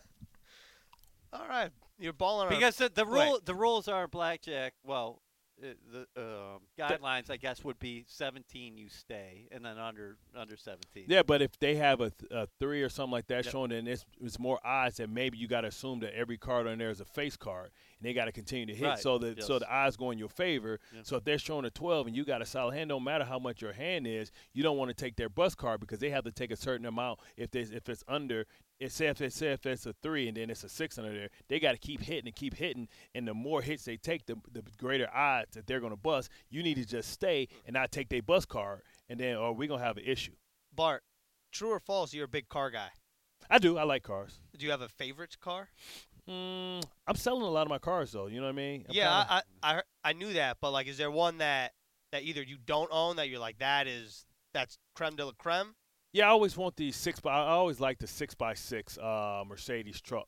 right, 1.50 1.72
you're 2.00 2.14
balling 2.14 2.48
on. 2.48 2.54
Because 2.54 2.78
the, 2.78 2.88
the 2.88 3.06
right. 3.06 3.28
rule 3.28 3.40
the 3.44 3.54
rules 3.54 3.90
are 3.90 4.08
blackjack. 4.08 4.76
Well, 4.86 5.22
the 5.62 6.06
um, 6.18 6.60
guidelines 6.78 7.30
I 7.30 7.38
guess 7.38 7.64
would 7.64 7.80
be 7.80 8.04
17 8.08 8.78
you 8.78 8.90
stay, 8.90 9.48
and 9.52 9.64
then 9.64 9.78
under 9.78 10.18
under 10.36 10.58
17. 10.58 11.06
Yeah, 11.08 11.24
but 11.24 11.42
if 11.42 11.58
they 11.60 11.76
have 11.76 12.02
a, 12.02 12.10
th- 12.12 12.32
a 12.32 12.48
three 12.60 12.82
or 12.82 12.90
something 12.90 13.12
like 13.12 13.28
that 13.28 13.46
Yep. 13.46 13.52
showing, 13.52 13.70
then 13.70 13.88
it's, 13.88 14.06
it's 14.22 14.38
more 14.38 14.60
odds 14.66 14.98
that 14.98 15.10
maybe 15.10 15.38
you 15.38 15.48
got 15.48 15.62
to 15.62 15.68
assume 15.70 16.00
that 16.02 16.16
every 16.18 16.38
card 16.38 16.68
on 16.68 16.78
there 16.78 16.90
is 16.90 17.00
a 17.00 17.06
face 17.06 17.38
card, 17.38 17.72
and 18.00 18.08
they 18.08 18.14
got 18.14 18.26
to 18.26 18.32
continue 18.32 18.66
to 18.66 18.76
hit, 18.76 18.86
Right, 18.86 19.00
so 19.00 19.18
that 19.20 19.44
so 19.44 19.60
the 19.60 19.70
odds 19.72 19.96
go 19.98 20.12
in 20.12 20.18
your 20.18 20.30
favor. 20.30 20.80
Yeah. 20.94 21.02
So 21.04 21.18
if 21.18 21.24
they're 21.24 21.38
showing 21.38 21.66
a 21.66 21.70
twelve 21.70 22.08
and 22.08 22.16
you 22.16 22.26
got 22.26 22.42
a 22.42 22.46
solid 22.46 22.76
hand, 22.76 22.90
no 22.90 23.00
matter 23.00 23.24
how 23.24 23.40
much 23.40 23.62
your 23.62 23.74
hand 23.74 24.08
is, 24.08 24.32
you 24.54 24.62
don't 24.64 24.78
want 24.78 24.90
to 24.90 24.96
take 24.96 25.16
their 25.16 25.30
bus 25.30 25.56
card 25.56 25.80
because 25.80 26.00
they 26.00 26.10
have 26.10 26.26
to 26.26 26.32
take 26.32 26.52
a 26.52 26.58
certain 26.58 26.86
amount. 26.86 27.20
If 27.38 27.52
there's 27.52 27.72
if 27.72 27.88
it's 27.90 28.04
under, 28.08 28.46
it 28.80 28.92
say 28.92 29.08
if 29.08 29.22
it's 29.22 29.36
say 29.36 29.52
if 29.54 29.66
it's 29.66 29.86
a 29.86 29.94
three 30.04 30.28
and 30.28 30.38
then 30.38 30.50
it's 30.50 30.64
a 30.64 30.70
six 30.70 30.98
under 30.98 31.14
there, 31.14 31.30
they 31.48 31.60
got 31.60 31.72
to 31.72 31.78
keep 31.78 32.02
hitting 32.02 32.28
and 32.28 32.36
keep 32.36 32.56
hitting, 32.56 32.88
and 33.14 33.28
the 33.28 33.34
more 33.34 33.62
hits 33.62 33.86
they 33.86 33.98
take, 33.98 34.26
the 34.26 34.36
the 34.52 34.64
greater 34.78 35.10
odds 35.14 35.56
that 35.56 35.68
they're 35.68 35.80
gonna 35.80 35.96
bust. 35.96 36.30
You 36.50 36.64
need 36.64 36.76
to 36.76 36.86
just 36.86 37.10
stay 37.12 37.48
and 37.66 37.74
not 37.74 37.92
take 37.92 38.10
their 38.10 38.22
bus 38.22 38.46
card, 38.46 38.82
and 39.10 39.20
then 39.20 39.36
or 39.38 39.54
we're 39.54 39.68
gonna 39.68 39.84
have 39.84 39.98
an 39.98 40.04
issue. 40.06 40.34
Bart, 40.74 41.04
true 41.52 41.70
or 41.70 41.80
false? 41.80 42.14
You're 42.14 42.26
a 42.26 42.30
big 42.30 42.50
car 42.50 42.70
guy. 42.70 42.90
I 43.50 43.60
do. 43.60 43.78
I 43.78 43.84
like 43.84 44.04
cars. 44.04 44.40
Do 44.58 44.66
you 44.66 44.72
have 44.72 44.82
a 44.82 44.90
favorite 44.90 45.40
car? 45.40 45.70
Mm, 46.30 46.84
I'm 47.06 47.16
selling 47.16 47.44
a 47.44 47.50
lot 47.50 47.62
of 47.64 47.70
my 47.70 47.78
cars 47.78 48.12
though. 48.12 48.28
You 48.28 48.38
know 48.40 48.48
what 48.48 48.54
I 48.54 48.56
mean? 48.56 48.86
I'm 48.90 48.96
yeah, 48.96 49.26
kinda- 49.26 49.44
I, 49.64 49.74
I 49.74 49.78
I 49.78 49.82
I 50.04 50.14
knew 50.14 50.34
that, 50.34 50.58
but 50.60 50.72
like, 50.72 50.88
is 50.88 50.98
there 50.98 51.12
one 51.12 51.38
that 51.38 51.74
that 52.12 52.24
either 52.24 52.42
you 52.42 52.58
don't 52.66 52.90
own 52.92 53.18
that 53.18 53.30
you're 53.30 53.40
like 53.40 53.60
that 53.60 53.88
is 53.88 54.26
that's 54.54 54.78
creme 54.96 55.16
de 55.16 55.26
la 55.26 55.32
creme? 55.38 55.76
Yeah. 56.16 56.28
I 56.28 56.30
always 56.30 56.58
want 56.58 56.76
the 56.76 56.92
six 56.92 57.20
by. 57.20 57.32
I 57.32 57.52
always 57.52 57.80
like 57.80 58.00
the 58.00 58.08
six 58.08 58.34
by 58.34 58.54
six 58.54 58.98
uh, 58.98 59.44
Mercedes 59.48 60.02
truck. 60.02 60.28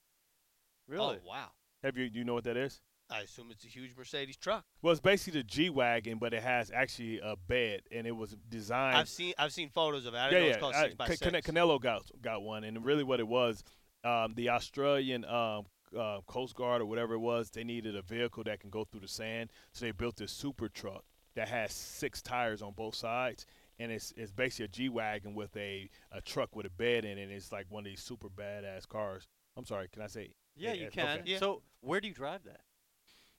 Really? 0.88 1.18
Oh 1.24 1.28
wow. 1.28 1.48
Have 1.84 1.98
you? 1.98 2.10
Do 2.10 2.20
you 2.20 2.26
know 2.26 2.34
what 2.34 2.44
that 2.46 2.58
is? 2.58 2.82
I 3.10 3.22
assume 3.22 3.48
it's 3.52 3.64
a 3.64 3.68
huge 3.68 3.96
Mercedes 3.98 4.36
truck. 4.36 4.66
Well, 4.82 4.92
it's 4.92 5.00
basically 5.00 5.40
the 5.40 5.46
G 5.46 5.70
wagon, 5.70 6.18
but 6.18 6.34
it 6.34 6.44
has 6.44 6.72
actually 6.72 7.20
a 7.20 7.36
bed, 7.48 7.82
and 7.92 8.06
it 8.06 8.12
was 8.12 8.36
designed. 8.50 8.98
I've 8.98 9.08
seen 9.08 9.34
I've 9.38 9.54
seen 9.54 9.70
photos 9.70 10.06
of 10.06 10.14
it. 10.14 10.18
I 10.18 10.26
yeah, 10.26 10.30
didn't 10.30 10.42
know 10.42 10.46
yeah. 10.46 10.52
it's 10.52 10.60
called 10.60 10.76
I- 10.76 10.84
six 10.84 10.96
by 10.96 11.08
Ca- 11.08 11.16
six. 11.16 11.48
Canelo 11.48 11.80
got 11.80 12.04
got 12.22 12.42
one, 12.42 12.64
and 12.64 12.84
really 12.84 13.04
what 13.04 13.20
it 13.20 13.28
was, 13.28 13.64
um, 14.04 14.34
the 14.36 14.50
Australian 14.50 15.24
um, 15.26 15.66
uh, 15.98 16.20
Coast 16.28 16.56
Guard 16.56 16.82
or 16.82 16.86
whatever 16.86 17.14
it 17.14 17.20
was, 17.20 17.50
they 17.50 17.64
needed 17.64 17.96
a 17.96 18.02
vehicle 18.02 18.44
that 18.44 18.60
can 18.60 18.70
go 18.70 18.84
through 18.84 19.02
the 19.02 19.08
sand, 19.08 19.52
so 19.72 19.86
they 19.86 19.92
built 19.92 20.18
this 20.18 20.32
super 20.32 20.68
truck 20.68 21.04
that 21.36 21.48
has 21.48 21.72
six 21.72 22.22
tires 22.22 22.62
on 22.62 22.74
both 22.74 22.96
sides, 22.96 23.46
and 23.80 23.92
it's 23.92 24.14
it's 24.18 24.32
basically 24.32 24.66
a 24.66 24.68
G 24.70 24.90
wagon 24.90 25.34
with 25.36 25.56
a 25.58 25.90
a 26.12 26.22
truck 26.22 26.56
with 26.56 26.66
a 26.66 26.70
bed 26.70 27.06
in 27.06 27.18
it. 27.18 27.24
And 27.24 27.32
it's 27.32 27.52
like 27.52 27.66
one 27.70 27.82
of 27.82 27.86
these 27.86 28.02
super 28.02 28.30
badass 28.30 28.88
cars. 28.88 29.28
I'm 29.56 29.66
sorry, 29.66 29.88
can 29.92 30.02
I 30.02 30.08
say? 30.08 30.34
Yeah, 30.56 30.70
Yeah, 30.70 30.82
you 30.82 30.88
okay. 30.88 31.02
can. 31.02 31.22
Yeah. 31.26 31.38
So 31.40 31.62
where 31.82 32.00
do 32.02 32.08
you 32.08 32.14
drive 32.14 32.44
that? 32.46 32.62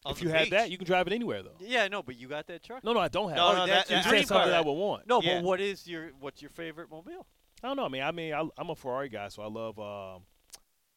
On 0.05 0.13
if 0.13 0.19
the 0.19 0.27
you 0.27 0.31
had 0.31 0.51
that, 0.51 0.71
you 0.71 0.79
can 0.79 0.87
drive 0.87 1.07
it 1.09 1.13
anywhere 1.13 1.43
though. 1.43 1.57
Yeah, 1.59 1.89
no, 1.89 2.03
but 2.03 2.17
you 2.17 2.29
got 2.29 2.47
that 2.47 2.63
truck. 2.63 2.85
No, 2.85 2.93
no, 2.93 3.01
I 3.01 3.09
don't 3.09 3.29
have. 3.31 3.37
No, 3.37 3.51
it. 3.51 3.57
no, 3.57 3.67
that's 3.67 3.89
that, 3.89 3.95
your 3.95 3.99
You 3.99 4.05
that, 4.05 4.11
said 4.21 4.29
something 4.29 4.51
car. 4.51 4.59
I 4.59 4.61
would 4.61 4.73
want. 4.73 5.09
No, 5.09 5.21
Yeah. 5.21 5.37
but 5.37 5.45
what 5.45 5.61
is 5.61 5.87
your 5.89 6.11
what's 6.21 6.41
your 6.41 6.51
favorite 6.51 6.91
mobile? 6.91 7.27
I 7.63 7.67
don't 7.67 7.77
know. 7.77 7.85
I 7.85 7.89
mean, 7.89 8.03
I 8.03 8.13
mean, 8.13 8.33
I, 8.33 8.49
I'm 8.57 8.71
a 8.71 8.77
Ferrari 8.77 9.09
guy, 9.09 9.29
so 9.29 9.43
I 9.43 9.49
love. 9.49 9.79
Um, 9.81 10.23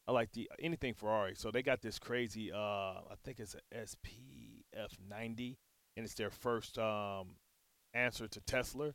I 0.06 0.12
like 0.12 0.32
the 0.32 0.48
anything 0.60 0.94
Ferrari. 0.94 1.34
So 1.34 1.50
they 1.50 1.62
got 1.62 1.80
this 1.82 1.98
crazy. 1.98 2.52
Uh, 2.52 2.56
I 2.58 3.14
think 3.24 3.40
it's 3.40 3.54
a 3.54 3.74
SPF 3.74 4.96
90, 5.08 5.58
and 5.96 6.04
it's 6.04 6.14
their 6.14 6.30
first 6.30 6.78
um, 6.78 7.36
answer 7.94 8.28
to 8.28 8.40
Tesla. 8.40 8.94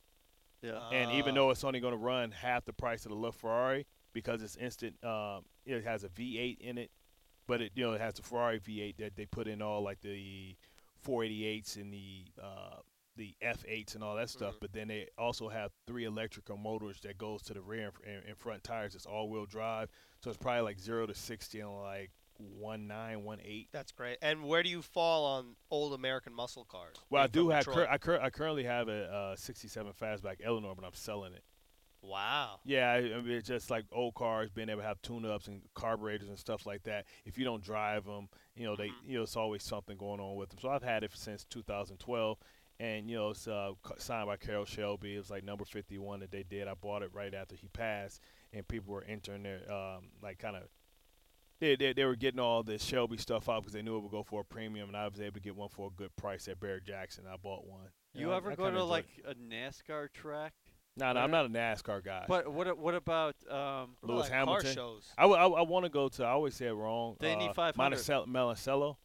Yeah. 0.61 0.89
and 0.89 1.11
even 1.11 1.31
Uh, 1.31 1.35
though 1.41 1.49
it's 1.51 1.63
only 1.63 1.79
going 1.79 1.93
to 1.93 1.97
run 1.97 2.31
half 2.31 2.65
the 2.65 2.73
price 2.73 3.05
of 3.05 3.09
the 3.09 3.15
little 3.15 3.31
Ferrari 3.31 3.85
because 4.13 4.41
it's 4.41 4.55
instant, 4.57 5.01
um, 5.03 5.45
it 5.65 5.83
has 5.83 6.03
a 6.03 6.09
V8 6.09 6.59
in 6.59 6.77
it, 6.77 6.91
but 7.47 7.61
it 7.61 7.71
you 7.75 7.83
know 7.85 7.93
it 7.93 8.01
has 8.01 8.15
the 8.15 8.23
Ferrari 8.23 8.59
V8 8.59 8.97
that 8.97 9.15
they 9.15 9.25
put 9.25 9.47
in 9.47 9.61
all 9.61 9.81
like 9.81 10.01
the 10.01 10.55
488s 11.05 11.75
and 11.77 11.93
the 11.93 12.25
uh, 12.41 12.77
the 13.15 13.35
F8s 13.41 13.95
and 13.95 14.03
all 14.03 14.15
that 14.15 14.29
stuff, 14.29 14.55
Mhm. 14.55 14.59
but 14.59 14.73
then 14.73 14.87
they 14.89 15.07
also 15.17 15.49
have 15.49 15.71
three 15.87 16.03
electrical 16.05 16.55
motors 16.55 16.99
that 17.01 17.17
goes 17.17 17.41
to 17.43 17.53
the 17.55 17.61
rear 17.61 17.91
and, 18.05 18.23
and, 18.25 18.37
front 18.37 18.63
tires. 18.63 18.93
It's 18.93 19.07
all-wheel 19.07 19.47
drive, 19.47 19.89
so 20.21 20.29
it's 20.29 20.37
probably 20.37 20.61
like 20.61 20.79
zero 20.79 21.07
to 21.07 21.15
sixty 21.15 21.59
in 21.59 21.67
like 21.67 22.11
one 22.39 22.87
nine, 22.87 23.23
one 23.23 23.39
eight. 23.43 23.69
That's 23.71 23.91
great. 23.91 24.17
And 24.21 24.43
where 24.43 24.63
do 24.63 24.69
you 24.69 24.81
fall 24.81 25.25
on 25.25 25.55
old 25.71 25.93
American 25.93 26.33
muscle 26.33 26.65
cars? 26.65 26.95
Well, 27.09 27.23
I 27.23 27.27
do 27.27 27.49
have. 27.49 27.65
Cur- 27.65 27.87
I, 27.89 27.97
cur- 27.97 28.19
I 28.21 28.29
currently 28.29 28.63
have 28.63 28.87
a 28.87 29.11
uh, 29.13 29.35
'67 29.35 29.93
Fastback 29.99 30.37
Eleanor, 30.43 30.73
but 30.75 30.85
I'm 30.85 30.93
selling 30.93 31.33
it. 31.33 31.43
wow. 32.01 32.59
Yeah, 32.63 32.91
I, 32.91 33.01
mean, 33.01 33.31
it's 33.31 33.47
just 33.47 33.69
like 33.69 33.85
old 33.91 34.13
cars 34.13 34.49
being 34.49 34.69
able 34.69 34.81
to 34.81 34.87
have 34.87 35.01
tune-ups 35.01 35.47
and 35.47 35.61
carburetors 35.75 36.29
and 36.29 36.37
stuff 36.39 36.65
like 36.65 36.83
that. 36.83 37.05
If 37.25 37.37
you 37.37 37.43
don't 37.43 37.63
drive 37.63 38.05
them, 38.05 38.29
you 38.55 38.65
know 38.65 38.75
they, 38.75 38.89
Mhm. 38.89 38.93
you 39.05 39.17
know, 39.17 39.23
it's 39.23 39.35
always 39.35 39.63
something 39.63 39.97
going 39.97 40.19
on 40.19 40.35
with 40.35 40.49
them. 40.49 40.59
So 40.61 40.69
I've 40.69 40.83
had 40.83 41.03
it 41.03 41.11
since 41.15 41.43
2012, 41.45 42.37
and 42.79 43.09
you 43.09 43.17
know 43.17 43.31
it's 43.31 43.47
uh, 43.47 43.71
signed 43.97 44.27
by 44.27 44.37
Carroll 44.37 44.65
Shelby. 44.65 45.15
It 45.15 45.17
was 45.17 45.29
like 45.31 45.43
number 45.43 45.65
51 45.65 46.19
that 46.21 46.31
they 46.31 46.43
did. 46.43 46.67
I 46.67 46.75
bought 46.75 47.01
it 47.01 47.09
right 47.13 47.33
after 47.33 47.55
he 47.55 47.67
passed, 47.69 48.21
and 48.53 48.67
people 48.67 48.93
were 48.93 49.03
entering 49.03 49.43
their 49.43 49.69
um, 49.71 50.09
like 50.21 50.37
kind 50.39 50.55
of. 50.55 50.63
They, 51.59 51.75
they, 51.75 51.93
they 51.93 52.05
were 52.05 52.15
getting 52.15 52.39
all 52.39 52.61
this 52.63 52.83
Shelby 52.83 53.17
stuff 53.17 53.49
out 53.49 53.61
because 53.63 53.73
they 53.73 53.81
knew 53.81 53.97
it 53.97 54.01
would 54.01 54.11
go 54.11 54.23
for 54.23 54.41
a 54.41 54.45
premium, 54.45 54.89
and 54.89 54.97
I 54.97 55.07
was 55.07 55.19
able 55.19 55.33
to 55.33 55.39
get 55.39 55.55
one 55.55 55.69
for 55.69 55.87
a 55.87 55.89
good 55.89 56.15
price 56.15 56.47
at 56.47 56.59
Barrett 56.59 56.85
Jackson. 56.85 57.23
I 57.31 57.35
bought 57.37 57.65
one. 57.65 57.87
You 58.13 58.27
And 58.27 58.33
I- 58.33 58.37
ever 58.37 58.51
I 58.51 58.55
go 58.55 58.69
to 58.71 58.83
like 58.83 59.05
it. 59.17 59.25
a 59.27 59.33
NASCAR 59.35 60.11
track? 60.13 60.53
No, 60.99 61.13
no, 61.13 61.19
I'm 61.19 61.29
not 61.31 61.45
a 61.45 61.49
NASCAR 61.49 62.03
guy. 62.03 62.25
But 62.27 62.51
what 62.51 62.75
what 62.77 62.95
about 62.95 63.35
um 63.51 63.95
Lewis 64.01 64.27
about 64.27 64.35
Hamilton. 64.37 64.65
Car 64.65 64.73
shows. 64.73 65.07
I, 65.17 65.21
w- 65.23 65.37
I, 65.39 65.43
w- 65.43 65.59
I 65.59 65.61
want 65.67 65.85
to 65.85 65.89
go 65.89 66.09
to. 66.09 66.23
I 66.23 66.29
always 66.29 66.55
say 66.55 66.65
it 66.67 66.71
wrong. 66.73 67.17
The 67.19 67.29
Indy 67.29 67.47
uh, 67.49 67.53
500. 67.53 67.77
Monticello, 67.77 68.25
Monticello. 68.25 68.97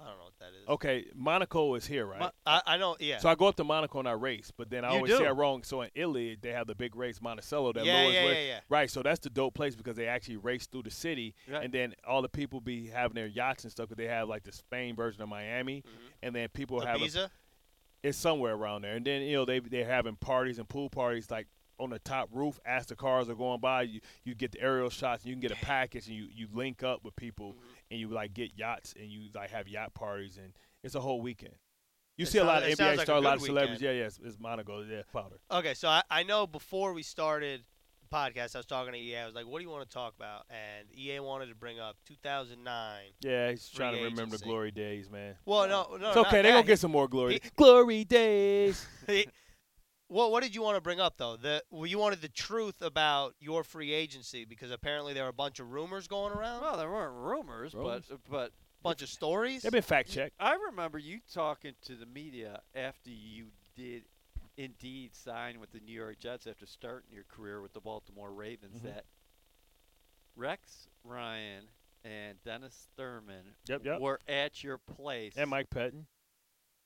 I 0.00 0.04
don't 0.06 0.16
know 0.18 0.24
what 0.24 0.38
that 0.38 0.48
is. 0.62 0.68
Okay, 0.68 1.06
Monaco 1.14 1.74
is 1.74 1.84
here, 1.86 2.06
right? 2.06 2.20
Mo- 2.20 2.30
I, 2.46 2.62
I 2.66 2.76
know. 2.76 2.96
Yeah. 3.00 3.18
So 3.18 3.28
I 3.28 3.34
go 3.34 3.46
up 3.46 3.56
to 3.56 3.64
Monaco 3.64 3.98
and 3.98 4.08
I 4.08 4.12
race, 4.12 4.52
but 4.56 4.70
then 4.70 4.84
I 4.84 4.90
You 4.90 4.96
always 4.96 5.16
say 5.16 5.26
it 5.26 5.30
wrong. 5.30 5.64
So 5.64 5.82
in 5.82 5.90
Italy, 5.94 6.36
they 6.40 6.50
have 6.52 6.68
the 6.68 6.74
big 6.76 6.94
race 6.94 7.20
Monticello 7.20 7.72
that 7.72 7.84
yeah, 7.84 8.02
Lewis 8.02 8.14
yeah, 8.14 8.22
yeah, 8.30 8.38
yeah. 8.46 8.60
Right, 8.68 8.88
so 8.90 9.02
that's 9.02 9.18
the 9.18 9.30
dope 9.30 9.54
place 9.54 9.74
because 9.74 9.96
they 9.96 10.06
actually 10.06 10.36
race 10.36 10.66
through 10.66 10.84
the 10.84 10.90
city, 10.92 11.34
Right. 11.50 11.64
and 11.64 11.72
then 11.74 11.94
all 12.06 12.22
the 12.22 12.28
people 12.28 12.60
be 12.60 12.86
having 12.86 13.16
their 13.16 13.26
yachts 13.26 13.64
and 13.64 13.72
stuff. 13.72 13.88
Because 13.88 14.02
they 14.04 14.08
have 14.08 14.28
like 14.28 14.44
the 14.44 14.52
Spain 14.52 14.94
version 14.94 15.20
of 15.22 15.28
Miami, 15.28 15.82
Mhm. 15.82 16.12
and 16.22 16.34
then 16.36 16.48
people 16.50 16.80
have 16.80 17.00
Ibiza. 17.00 17.28
it's 18.04 18.16
somewhere 18.18 18.54
around 18.54 18.82
there. 18.82 18.94
And 18.94 19.04
then 19.04 19.22
you 19.22 19.32
know 19.34 19.44
they 19.44 19.58
they're 19.58 19.84
having 19.84 20.14
parties 20.14 20.58
and 20.60 20.68
pool 20.68 20.88
parties 20.90 21.28
like 21.30 21.48
on 21.80 21.90
the 21.90 21.98
top 22.00 22.28
roof 22.32 22.58
as 22.66 22.86
the 22.86 22.96
cars 22.96 23.28
are 23.28 23.34
going 23.36 23.60
by. 23.60 23.82
You 23.82 24.00
you 24.24 24.34
get 24.34 24.52
the 24.52 24.60
aerial 24.60 24.90
shots 24.90 25.22
and 25.24 25.30
you 25.30 25.34
can 25.34 25.40
get 25.40 25.52
a 25.52 25.64
package 25.64 26.06
and 26.08 26.16
you 26.16 26.28
you 26.32 26.46
link 26.52 26.82
up 26.82 27.04
with 27.04 27.14
people 27.16 27.54
Mhm. 27.54 27.58
And 27.90 27.98
you 28.00 28.08
like 28.08 28.34
get 28.34 28.52
yachts 28.56 28.94
and 28.98 29.08
you 29.10 29.28
like 29.34 29.50
have 29.50 29.68
yacht 29.68 29.94
parties 29.94 30.36
and 30.36 30.52
it's 30.82 30.94
a 30.94 31.00
whole 31.00 31.20
weekend. 31.20 31.54
You 32.16 32.24
It 32.24 32.28
see 32.28 32.38
a 32.38 32.44
lot 32.44 32.62
of 32.64 32.68
sounds 32.74 32.78
NBA 32.80 32.84
like 32.96 32.98
a 32.98 33.02
stars, 33.02 33.22
a 33.22 33.24
lot 33.24 33.36
of 33.36 33.42
celebrities. 33.42 33.80
weekend. 33.80 33.94
Yeah, 33.96 34.00
yeah, 34.02 34.06
it's, 34.06 34.18
it's 34.22 34.38
Monaco. 34.40 34.82
Yeah, 34.82 35.02
powder. 35.12 35.36
Okay, 35.52 35.74
so 35.74 35.88
I, 35.88 36.02
I 36.10 36.22
know 36.24 36.46
before 36.48 36.92
we 36.92 37.04
started 37.04 37.62
the 38.00 38.16
podcast, 38.16 38.56
I 38.56 38.58
was 38.58 38.66
talking 38.66 38.92
to 38.92 38.98
EA. 38.98 39.18
I 39.18 39.26
was 39.26 39.36
like, 39.36 39.46
"What 39.46 39.58
do 39.58 39.64
you 39.64 39.70
want 39.70 39.88
to 39.88 39.94
talk 39.94 40.14
about?" 40.16 40.42
And 40.50 40.88
EA 40.92 41.20
wanted 41.20 41.46
to 41.50 41.54
bring 41.54 41.78
up 41.78 41.96
2009. 42.06 43.00
Yeah, 43.20 43.50
he's 43.50 43.68
trying 43.68 43.94
to 43.96 44.02
remember 44.02 44.36
the 44.36 44.44
glory 44.44 44.72
days, 44.72 45.08
man. 45.10 45.36
Well, 45.44 45.68
no, 45.68 45.96
no, 45.96 46.08
it's 46.08 46.16
okay. 46.16 46.42
They're 46.42 46.52
gonna 46.54 46.66
get 46.66 46.80
some 46.80 46.90
more 46.90 47.06
glory. 47.06 47.34
he- 47.34 47.50
glory 47.56 48.02
days. 48.04 48.84
He- 50.08 50.14
Well, 50.14 50.30
what 50.30 50.42
did 50.42 50.54
you 50.54 50.62
want 50.62 50.76
to 50.76 50.80
bring 50.80 51.00
up 51.00 51.16
though? 51.18 51.36
The 51.36 51.62
well, 51.70 51.86
you 51.86 51.98
wanted 51.98 52.20
the 52.20 52.28
truth 52.28 52.80
about 52.82 53.34
your 53.40 53.62
free 53.64 53.92
agency 53.92 54.44
because 54.44 54.70
apparently 54.70 55.12
there 55.14 55.24
were 55.24 55.28
a 55.30 55.32
bunch 55.32 55.60
of 55.60 55.70
rumors 55.70 56.06
going 56.08 56.32
around, 56.32 56.62
well, 56.62 56.76
there 56.76 56.90
weren't 56.90 57.14
rumors, 57.14 57.74
Rumors? 57.74 58.06
but 58.08 58.18
but 58.30 58.52
bunch 58.82 59.02
of 59.02 59.08
stories. 59.08 59.62
They've 59.62 59.72
been 59.72 59.82
fact 59.82 60.10
checked. 60.10 60.34
I 60.40 60.54
remember 60.54 60.98
you 60.98 61.20
talking 61.32 61.74
to 61.82 61.94
the 61.94 62.06
media 62.06 62.60
after 62.74 63.10
you 63.10 63.48
did 63.76 64.04
indeed 64.56 65.14
sign 65.14 65.60
with 65.60 65.70
the 65.72 65.80
New 65.80 65.92
York 65.92 66.18
Jets 66.18 66.46
after 66.46 66.66
starting 66.66 67.10
your 67.12 67.24
career 67.24 67.60
with 67.60 67.72
the 67.74 67.80
Baltimore 67.80 68.32
Ravens 68.32 68.80
Mhm. 68.80 68.84
that 68.84 69.04
Rex 70.36 70.88
Ryan 71.04 71.64
and 72.04 72.42
Dennis 72.42 72.88
Thurman 72.96 73.54
Yep, 73.68 73.84
yep. 73.84 74.00
were 74.00 74.20
at 74.28 74.62
your 74.64 74.78
place 74.78 75.34
And 75.36 75.50
Mike 75.50 75.70
Pettine. 75.70 76.06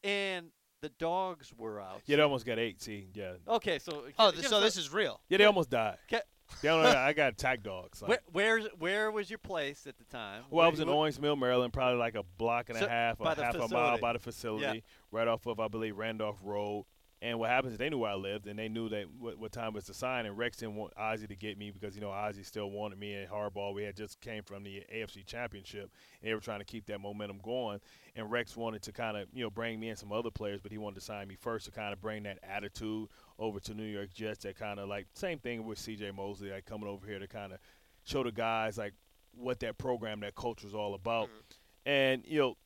and 0.03 0.51
the 0.83 0.91
dogs 0.99 1.53
were 1.57 1.81
out. 1.81 2.03
Yeah, 2.07 2.17
they 2.17 2.23
almost 2.23 2.45
got 2.45 2.59
eight. 2.59 2.83
See, 2.83 3.07
yeah, 3.15 3.35
Okay, 3.49 3.79
so 3.79 4.03
oh, 4.19 4.31
th- 4.33 4.47
so 4.47 4.61
this 4.61 4.77
is 4.77 4.93
real. 4.93 5.21
yeah, 5.29 5.39
they 5.39 5.45
almost 5.45 5.71
died. 5.71 5.97
Ca- 6.11 6.21
They 6.61 6.69
don't 6.69 6.85
I 6.85 7.13
got 7.15 7.33
attack 7.33 7.63
dogs. 7.63 8.03
Like, 8.03 8.09
where, 8.11 8.19
where's 8.33 8.67
where 8.79 9.11
was 9.11 9.31
your 9.31 9.39
place 9.39 9.87
at 9.87 9.97
the 9.97 10.05
time? 10.05 10.43
Well, 10.51 10.67
I 10.67 10.69
was 10.69 10.81
in 10.81 10.89
where- 10.89 10.97
Owings 10.97 11.21
Mill, 11.21 11.37
Maryland, 11.37 11.73
probably 11.73 11.99
like 11.99 12.17
a 12.17 12.25
block 12.37 12.69
and 12.69 12.79
So- 12.79 12.87
a 12.87 12.89
half, 12.89 13.21
or 13.21 13.25
by 13.25 13.35
the 13.35 13.45
half 13.45 13.55
a 13.55 13.69
mile 13.69 13.99
by 13.99 14.13
the 14.13 14.19
facility, 14.19 14.83
right 15.13 15.29
off 15.29 15.47
of 15.47 15.61
I 15.61 15.69
believe 15.69 15.97
Randolph 15.97 16.39
Road. 16.43 16.85
And 17.23 17.39
what 17.39 17.51
happens 17.51 17.75
is 17.75 17.79
they 17.79 17.89
knew 17.89 17.99
where 17.99 18.11
I 18.11 18.17
lived, 18.17 18.49
and 18.49 18.59
they 18.59 18.69
knew 18.69 18.89
that 18.89 19.05
what, 19.17 19.39
what 19.39 19.53
time 19.53 19.75
was 19.75 19.85
to 19.85 19.95
sign. 19.95 20.27
And 20.27 20.37
Rex 20.37 20.57
didn't 20.57 20.75
want 20.75 20.93
Ozzie 20.97 21.29
to 21.29 21.37
get 21.37 21.57
me 21.57 21.71
because 21.71 21.95
you 21.95 22.01
know 22.01 22.11
Ozzie 22.11 22.43
still 22.43 22.69
wanted 22.69 22.99
me 22.99 23.15
and 23.15 23.31
Hardball. 23.31 23.75
We 23.75 23.85
had 23.85 23.97
just 23.97 24.21
came 24.21 24.43
from 24.43 24.65
the 24.65 24.83
AFC 24.93 25.25
Championship, 25.25 25.93
and 26.21 26.29
they 26.29 26.35
were 26.35 26.41
trying 26.41 26.59
to 26.59 26.65
keep 26.65 26.85
that 26.87 27.01
momentum 27.01 27.39
going. 27.41 27.79
And 28.17 28.29
Rex 28.29 28.57
wanted 28.57 28.83
to 28.83 28.93
kind 28.93 29.17
of 29.17 29.29
you 29.33 29.45
know 29.45 29.51
bring 29.51 29.79
me 29.79 29.91
and 29.91 29.99
some 29.99 30.11
other 30.11 30.33
players, 30.33 30.61
but 30.61 30.73
he 30.73 30.79
wanted 30.79 30.97
to 30.97 31.01
sign 31.03 31.29
me 31.29 31.37
first 31.37 31.67
to 31.67 31.71
kind 31.71 31.93
of 31.93 32.01
bring 32.01 32.25
that 32.25 32.41
attitude 32.43 33.09
over 33.39 33.61
to 33.61 33.73
New 33.73 33.85
York 33.85 34.13
Jets. 34.13 34.43
That 34.43 34.59
kind 34.59 34.81
of 34.81 34.89
like 34.89 35.07
same 35.15 35.39
thing 35.39 35.65
with 35.65 35.79
C.J. 35.79 36.11
Mosley, 36.11 36.51
like 36.51 36.67
coming 36.67 36.89
over 36.89 37.07
here 37.07 37.21
to 37.21 37.29
kind 37.29 37.53
of 37.53 37.61
show 38.03 38.25
the 38.25 38.33
guys 38.33 38.79
like 38.79 38.95
what 39.33 39.61
that 39.61 39.79
program, 39.79 40.19
that 40.21 40.35
culture 40.35 40.67
is 40.67 40.75
all 40.75 40.95
about. 40.95 41.29
Mhm. 41.29 41.57
And 41.87 42.25
you 42.27 42.41
know, 42.41 42.57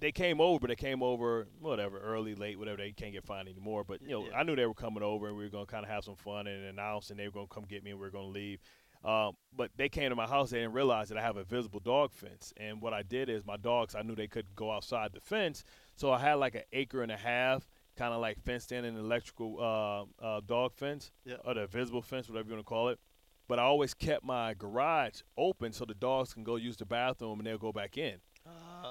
they 0.00 0.12
came 0.12 0.40
over, 0.40 0.58
but 0.60 0.68
they 0.68 0.76
came 0.76 1.02
over 1.02 1.46
whatever, 1.60 1.98
early, 1.98 2.34
late, 2.34 2.58
whatever. 2.58 2.76
They 2.78 2.92
can't 2.92 3.12
get 3.12 3.24
fined 3.24 3.48
anymore. 3.48 3.84
But 3.84 4.02
you 4.02 4.08
know, 4.10 4.26
Yeah. 4.26 4.36
I 4.38 4.42
knew 4.42 4.56
they 4.56 4.66
were 4.66 4.74
coming 4.74 5.02
over, 5.02 5.28
and 5.28 5.36
we 5.36 5.44
were 5.44 5.50
gonna 5.50 5.66
kind 5.66 5.84
of 5.84 5.90
have 5.90 6.04
some 6.04 6.16
fun 6.16 6.46
and 6.46 6.64
announce, 6.64 7.10
and 7.10 7.18
they 7.18 7.26
were 7.28 7.32
gonna 7.32 7.46
come 7.48 7.64
get 7.64 7.82
me, 7.84 7.90
and 7.90 7.98
we 8.00 8.06
were 8.06 8.10
gonna 8.10 8.26
leave. 8.26 8.60
Um, 9.04 9.36
but 9.52 9.70
they 9.76 9.88
came 9.90 10.08
to 10.10 10.16
my 10.16 10.26
house. 10.26 10.50
They 10.50 10.60
didn't 10.60 10.72
realize 10.72 11.10
that 11.10 11.18
I 11.18 11.22
have 11.22 11.36
a 11.36 11.44
visible 11.44 11.78
dog 11.80 12.12
fence. 12.12 12.54
And 12.56 12.80
what 12.80 12.94
I 12.94 13.02
did 13.02 13.28
is 13.28 13.44
my 13.44 13.58
dogs, 13.58 13.94
I 13.94 14.00
knew 14.02 14.14
they 14.14 14.28
couldn't 14.28 14.54
go 14.56 14.70
outside 14.70 15.12
the 15.12 15.20
fence, 15.20 15.62
so 15.94 16.10
I 16.10 16.18
had 16.18 16.34
like 16.34 16.54
an 16.54 16.62
acre 16.72 17.02
and 17.02 17.12
a 17.12 17.16
half, 17.18 17.68
kind 17.96 18.14
of 18.14 18.20
like 18.22 18.38
fenced 18.40 18.72
in 18.72 18.84
an 18.84 18.96
electrical 18.96 19.58
uh, 19.60 20.24
uh, 20.24 20.40
dog 20.40 20.72
fence 20.74 21.12
Yeah. 21.24 21.36
or 21.44 21.52
the 21.54 21.66
visible 21.66 22.00
fence, 22.02 22.28
whatever 22.28 22.48
you 22.48 22.54
want 22.54 22.66
to 22.66 22.68
call 22.68 22.88
it. 22.88 22.98
But 23.46 23.58
I 23.58 23.62
always 23.62 23.92
kept 23.92 24.24
my 24.24 24.54
garage 24.54 25.20
open 25.36 25.72
so 25.74 25.84
the 25.84 25.92
dogs 25.94 26.32
can 26.32 26.42
go 26.42 26.56
use 26.56 26.78
the 26.78 26.86
bathroom 26.86 27.38
and 27.40 27.46
they'll 27.46 27.58
go 27.58 27.72
back 27.72 27.98
in. 27.98 28.20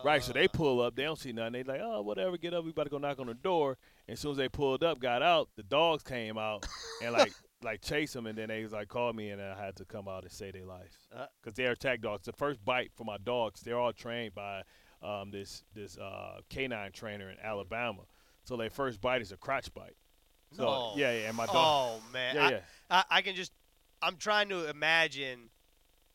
Right, 0.04 0.22
so 0.24 0.34
they 0.34 0.46
Uh, 0.46 0.50
pull 0.52 0.82
up, 0.82 0.96
they 0.96 1.04
don't 1.04 1.18
see 1.20 1.32
nothing. 1.32 1.54
They 1.54 1.64
like, 1.64 1.82
oh, 1.84 2.02
whatever, 2.02 2.38
get 2.38 2.54
up. 2.54 2.64
We 2.66 2.72
about 2.72 2.84
to 2.86 2.90
go 2.90 2.98
knock 2.98 3.20
on 3.20 3.28
the 3.28 3.34
door. 3.34 3.78
And 4.08 4.14
as 4.14 4.20
soon 4.20 4.32
as 4.32 4.38
they 4.38 4.50
pulled 4.50 4.84
up, 4.84 5.00
got 5.00 5.22
out, 5.22 5.50
the 5.56 5.64
dogs 5.64 6.04
came 6.04 6.38
out 6.38 6.66
and 7.02 7.14
like 7.14 7.32
like 7.64 7.82
chase 7.82 8.12
them. 8.14 8.28
And 8.28 8.38
then 8.38 8.50
they 8.50 8.64
was 8.64 8.74
like 8.74 8.90
called 8.90 9.16
me, 9.16 9.30
and 9.30 9.42
I 9.42 9.58
had 9.58 9.76
to 9.78 9.86
come 9.86 10.08
out 10.08 10.24
and 10.24 10.32
save 10.32 10.54
their 10.54 10.66
life 10.66 10.98
Uh. 11.16 11.28
because 11.42 11.56
they're 11.56 11.72
attack 11.72 12.02
dogs. 12.02 12.26
The 12.26 12.34
first 12.34 12.64
bite 12.66 12.92
for 12.96 13.06
my 13.06 13.18
dogs, 13.24 13.62
they're 13.62 13.80
all 13.80 13.94
trained 13.94 14.34
by 14.36 14.64
um, 15.02 15.32
this 15.32 15.64
this 15.74 15.98
uh, 15.98 16.40
canine 16.50 16.92
trainer 16.92 17.30
in 17.30 17.38
Alabama. 17.42 18.04
So 18.44 18.58
their 18.58 18.70
first 18.70 19.00
bite 19.00 19.22
is 19.22 19.32
a 19.32 19.38
crotch 19.38 19.74
bite. 19.74 19.96
So 20.52 20.64
No. 20.64 20.94
yeah, 20.98 21.12
yeah, 21.14 21.28
and 21.30 21.38
my 21.38 21.46
dog. 21.46 21.56
Oh 21.56 22.02
man, 22.12 22.36
yeah, 22.36 22.46
I, 22.46 22.50
yeah. 22.52 22.60
I, 22.90 23.04
I 23.10 23.22
can 23.22 23.36
just. 23.36 23.54
I'm 24.02 24.18
trying 24.18 24.50
to 24.50 24.70
imagine 24.70 25.50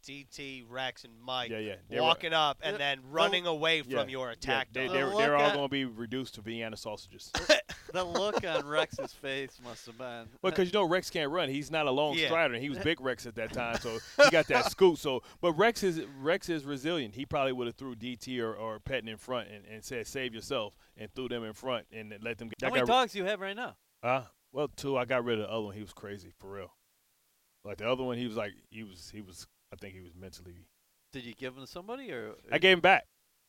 DT, 0.06 0.64
Rex, 0.68 1.04
and 1.04 1.12
Mike 1.20 1.50
Yeah, 1.50 1.58
yeah. 1.58 1.74
They 1.88 1.96
were- 1.96 2.02
walking 2.02 2.32
up 2.32 2.58
and 2.62 2.74
The- 2.74 2.78
then 2.78 3.00
running 3.10 3.46
away 3.46 3.82
from 3.82 3.90
Yeah, 3.92 4.06
your 4.06 4.26
Yeah, 4.28 4.32
attack 4.32 4.68
they, 4.72 4.86
dog. 4.86 4.94
they're, 4.94 5.10
The 5.10 5.16
they're 5.16 5.36
all 5.36 5.50
going 5.52 5.64
to 5.64 5.68
be 5.68 5.84
reduced 5.84 6.34
to 6.36 6.40
Vienna 6.40 6.76
sausages. 6.76 7.30
the 7.92 8.04
look 8.04 8.44
on 8.44 8.66
Rex's 8.66 9.12
face 9.12 9.58
must 9.62 9.86
have 9.86 9.98
been. 9.98 10.28
Well, 10.42 10.50
because 10.52 10.68
you 10.68 10.72
know 10.72 10.84
Rex 10.84 11.10
can't 11.10 11.30
run. 11.30 11.48
He's 11.48 11.70
not 11.70 11.86
a 11.86 11.90
long 11.90 12.14
Yeah. 12.16 12.26
strider, 12.26 12.54
and 12.54 12.62
he 12.62 12.68
was 12.70 12.78
big 12.78 13.00
Rex 13.00 13.26
at 13.26 13.34
that 13.36 13.52
time, 13.52 13.78
so 13.80 13.98
he 14.24 14.30
got 14.30 14.46
that 14.48 14.70
scoot. 14.70 14.98
So, 14.98 15.22
but 15.40 15.52
Rex 15.54 15.82
is 15.82 16.00
Rex 16.20 16.48
is 16.48 16.64
resilient. 16.64 17.14
He 17.14 17.26
probably 17.26 17.52
would 17.52 17.66
have 17.66 17.76
threw 17.76 17.94
DT 17.94 18.40
or, 18.40 18.54
or 18.54 18.78
Pettine 18.80 19.08
in 19.08 19.16
front 19.16 19.48
and, 19.50 19.64
and 19.66 19.84
said 19.84 20.06
save 20.06 20.34
yourself 20.34 20.74
and 20.96 21.12
threw 21.14 21.28
them 21.28 21.44
in 21.44 21.52
front 21.52 21.86
and 21.92 22.14
let 22.22 22.38
them 22.38 22.48
get. 22.48 22.68
How 22.68 22.74
many 22.74 22.86
dogs 22.86 23.12
do 23.12 23.18
you 23.18 23.24
have 23.24 23.40
right 23.40 23.56
now? 23.56 23.76
Uh, 24.02 24.22
well, 24.52 24.68
two. 24.68 24.96
I 24.96 25.04
got 25.04 25.24
rid 25.24 25.38
of 25.40 25.46
the 25.48 25.52
other 25.52 25.64
one. 25.66 25.74
He 25.74 25.82
was 25.82 25.92
crazy 25.92 26.32
for 26.38 26.50
real. 26.50 26.72
Like 27.64 27.78
the 27.78 27.90
other 27.90 28.04
one, 28.04 28.16
he 28.16 28.26
was 28.26 28.36
like 28.36 28.52
he 28.70 28.84
was 28.84 29.10
he 29.12 29.20
was. 29.20 29.46
I 29.72 29.76
think 29.76 29.94
he 29.94 30.00
was 30.00 30.14
mentally. 30.14 30.66
Did 31.12 31.24
you 31.24 31.34
give 31.34 31.54
him 31.56 31.62
to 31.62 31.66
somebody 31.66 32.10
or? 32.12 32.32
I 32.52 32.58
gave 32.58 32.74
him 32.76 32.80
back 32.80 33.04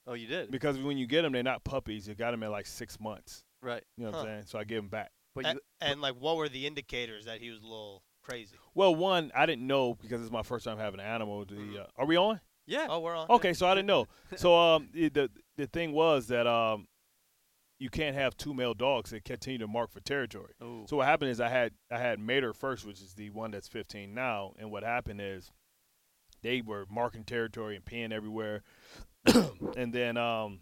Oh, 0.08 0.14
you 0.14 0.28
did. 0.28 0.50
because 0.52 0.78
when 0.80 0.98
you 0.98 1.06
get 1.08 1.22
them, 1.24 1.34
they're 1.34 1.44
not 1.44 1.64
puppies. 1.64 2.08
You 2.08 2.16
got 2.16 2.32
them 2.32 2.44
at 2.44 2.52
like 2.52 2.66
six 2.66 3.00
months. 3.00 3.44
Right. 3.62 3.84
You 3.98 4.06
know 4.06 4.12
what 4.12 4.20
I'm 4.22 4.26
saying? 4.26 4.44
So 4.48 4.58
I 4.60 4.64
gave 4.64 4.80
him 4.80 4.88
back. 4.90 5.12
But 5.36 5.46
A- 5.46 5.54
you. 5.54 5.60
and 5.82 6.02
like, 6.02 6.16
what 6.16 6.38
were 6.38 6.50
the 6.50 6.66
indicators 6.66 7.26
that 7.26 7.40
he 7.40 7.50
was 7.50 7.60
a 7.60 7.66
little 7.68 8.04
crazy? 8.24 8.56
Well, 8.74 8.96
one, 8.96 9.32
I 9.36 9.46
didn't 9.46 9.68
know 9.68 9.94
because 9.96 10.22
it's 10.22 10.32
my 10.32 10.44
first 10.44 10.66
time 10.66 10.78
having 10.78 11.00
an 11.00 11.06
animal. 11.06 11.46
The 11.46 11.82
uh, 11.84 11.88
are 11.98 12.06
we 12.06 12.18
on? 12.18 12.40
Yeah. 12.66 12.88
Oh, 12.90 13.00
we're 13.00 13.16
on. 13.16 13.28
Okay, 13.30 13.54
so 13.54 13.68
I 13.68 13.76
didn't 13.76 13.88
know. 13.88 14.08
So 14.38 14.56
um, 14.58 14.90
the 14.94 15.10
the, 15.10 15.30
the 15.58 15.68
thing 15.68 15.92
was 15.92 16.28
that 16.28 16.48
um, 16.48 16.88
you 17.80 17.90
can't 17.90 18.16
have 18.16 18.36
two 18.38 18.54
male 18.54 18.74
dogs 18.74 19.10
that 19.12 19.24
continue 19.26 19.60
to 19.60 19.68
mark 19.68 19.92
for 19.92 20.00
territory. 20.02 20.54
Ooh. 20.64 20.86
So 20.88 20.98
what 20.98 21.08
happened 21.08 21.32
is 21.32 21.40
I 21.42 21.50
had 21.50 21.74
I 21.92 22.00
had 22.00 22.20
Mater 22.20 22.54
first, 22.54 22.86
which 22.86 23.02
is 23.02 23.14
the 23.14 23.30
one 23.32 23.52
that's 23.52 23.68
15 23.68 24.14
now, 24.14 24.54
and 24.58 24.72
what 24.72 24.84
happened 24.84 25.20
is 25.22 25.52
they 26.42 26.62
were 26.62 26.86
marking 26.90 27.24
territory 27.24 27.76
and 27.76 27.86
peeing 27.86 28.12
everywhere, 28.12 28.64
and 29.78 29.94
then 29.94 30.18
um, 30.18 30.60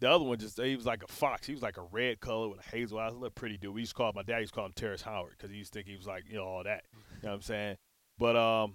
the 0.00 0.10
other 0.10 0.24
one 0.24 0.38
just 0.38 0.60
he 0.60 0.76
was 0.76 0.86
like 0.86 1.02
a 1.02 1.08
fox. 1.08 1.46
He 1.46 1.52
was 1.52 1.62
like 1.62 1.76
a 1.76 1.82
red 1.82 2.20
color 2.20 2.48
with 2.48 2.60
a 2.60 2.70
hazel 2.70 2.98
eyes, 2.98 3.12
a 3.22 3.30
pretty 3.30 3.56
dude. 3.56 3.74
We 3.74 3.80
used 3.80 3.92
to 3.92 3.96
call 3.96 4.12
my 4.14 4.22
dad 4.22 4.40
used 4.40 4.52
to 4.52 4.56
call 4.56 4.66
him 4.66 4.72
Terrence 4.74 5.02
Howard 5.02 5.34
because 5.36 5.50
he 5.50 5.58
used 5.58 5.72
to 5.72 5.78
think 5.78 5.88
he 5.88 5.96
was 5.96 6.06
like 6.06 6.24
you 6.28 6.36
know 6.36 6.44
all 6.44 6.64
that. 6.64 6.84
You 6.92 6.98
know 7.24 7.30
what 7.30 7.34
I'm 7.36 7.42
saying? 7.42 7.76
But 8.18 8.36
um, 8.36 8.74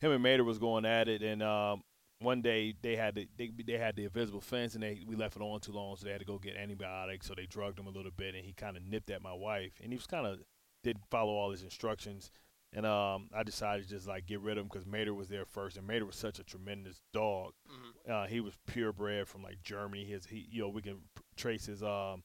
him 0.00 0.12
and 0.12 0.22
Mater 0.22 0.44
was 0.44 0.58
going 0.58 0.84
at 0.84 1.08
it, 1.08 1.22
and 1.22 1.42
um, 1.42 1.82
one 2.20 2.42
day 2.42 2.74
they 2.82 2.96
had 2.96 3.14
the 3.14 3.28
they, 3.36 3.50
they 3.66 3.78
had 3.78 3.96
the 3.96 4.04
invisible 4.04 4.40
fence, 4.40 4.74
and 4.74 4.82
they 4.82 5.02
we 5.06 5.16
left 5.16 5.36
it 5.36 5.42
on 5.42 5.60
too 5.60 5.72
long, 5.72 5.96
so 5.96 6.06
they 6.06 6.12
had 6.12 6.20
to 6.20 6.26
go 6.26 6.38
get 6.38 6.56
antibiotics. 6.56 7.26
So 7.26 7.34
they 7.36 7.46
drugged 7.46 7.78
him 7.78 7.86
a 7.86 7.90
little 7.90 8.12
bit, 8.16 8.34
and 8.34 8.44
he 8.44 8.52
kind 8.52 8.76
of 8.76 8.82
nipped 8.82 9.10
at 9.10 9.22
my 9.22 9.32
wife, 9.32 9.72
and 9.82 9.92
he 9.92 9.96
was 9.96 10.06
kind 10.06 10.26
of 10.26 10.38
didn't 10.82 11.04
follow 11.10 11.32
all 11.32 11.50
his 11.50 11.62
instructions. 11.62 12.30
And 12.76 12.84
um, 12.84 13.28
I 13.32 13.44
decided 13.44 13.84
to 13.84 13.88
just 13.88 14.08
like 14.08 14.26
get 14.26 14.40
rid 14.40 14.58
of 14.58 14.62
him 14.62 14.68
because 14.68 14.84
Mater 14.84 15.14
was 15.14 15.28
there 15.28 15.44
first, 15.44 15.76
and 15.76 15.86
Mater 15.86 16.04
was 16.04 16.16
such 16.16 16.40
a 16.40 16.44
tremendous 16.44 17.00
dog. 17.12 17.52
Mhm. 17.70 18.10
Uh, 18.10 18.26
he 18.26 18.40
was 18.40 18.54
purebred 18.66 19.28
from 19.28 19.42
like 19.44 19.62
Germany. 19.62 20.04
His 20.04 20.26
he 20.26 20.46
you 20.50 20.62
know 20.62 20.68
we 20.68 20.82
can 20.82 20.98
trace 21.36 21.66
his 21.66 21.82
um 21.84 22.24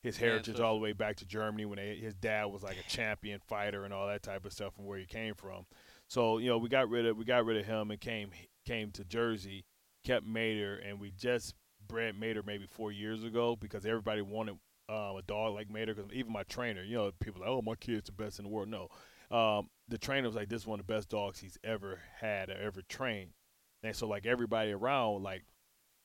his 0.00 0.16
heritage 0.16 0.50
Ancestry. 0.50 0.64
all 0.64 0.74
the 0.74 0.80
way 0.80 0.92
back 0.92 1.16
to 1.16 1.26
Germany 1.26 1.64
when 1.64 1.78
they, 1.78 1.96
his 1.96 2.14
dad 2.14 2.44
was 2.44 2.62
like 2.62 2.76
a 2.78 2.88
champion 2.88 3.40
fighter 3.48 3.84
and 3.84 3.92
all 3.92 4.06
that 4.06 4.22
type 4.22 4.44
of 4.44 4.52
stuff 4.52 4.74
from 4.76 4.84
where 4.86 4.98
he 4.98 5.04
came 5.06 5.34
from. 5.34 5.66
So 6.06 6.38
you 6.38 6.48
know 6.48 6.58
we 6.58 6.68
got 6.68 6.88
rid 6.88 7.04
of 7.04 7.16
we 7.16 7.24
got 7.24 7.44
rid 7.44 7.56
of 7.56 7.66
him 7.66 7.90
and 7.90 8.00
came 8.00 8.30
came 8.64 8.92
to 8.92 9.04
Jersey, 9.04 9.64
kept 10.04 10.24
Mater, 10.24 10.76
and 10.76 11.00
we 11.00 11.10
just 11.10 11.54
bred 11.88 12.14
Mater 12.18 12.42
maybe 12.46 12.66
four 12.70 12.92
years 12.92 13.24
ago 13.24 13.56
because 13.56 13.84
everybody 13.84 14.22
wanted 14.22 14.58
um, 14.88 15.16
a 15.16 15.22
dog 15.26 15.54
like 15.54 15.68
Mater. 15.68 15.94
Because 15.94 16.12
even 16.12 16.32
my 16.32 16.44
trainer, 16.44 16.84
you 16.84 16.94
know, 16.94 17.10
people 17.20 17.40
like, 17.40 17.50
oh 17.50 17.62
my 17.62 17.74
kid's 17.74 18.06
the 18.06 18.12
best 18.12 18.38
in 18.38 18.44
the 18.44 18.50
world. 18.50 18.68
No, 18.68 18.88
um, 19.36 19.68
the 19.88 19.98
trainer 19.98 20.26
was 20.26 20.36
like, 20.36 20.48
this 20.48 20.62
is 20.62 20.66
one 20.66 20.80
of 20.80 20.86
the 20.86 20.92
best 20.92 21.08
dogs 21.08 21.38
he's 21.40 21.58
ever 21.64 22.00
had 22.20 22.50
or 22.50 22.56
ever 22.60 22.82
trained. 22.82 23.30
And 23.82 23.94
so 23.94 24.06
like 24.06 24.26
everybody 24.26 24.72
around, 24.72 25.22
like, 25.22 25.44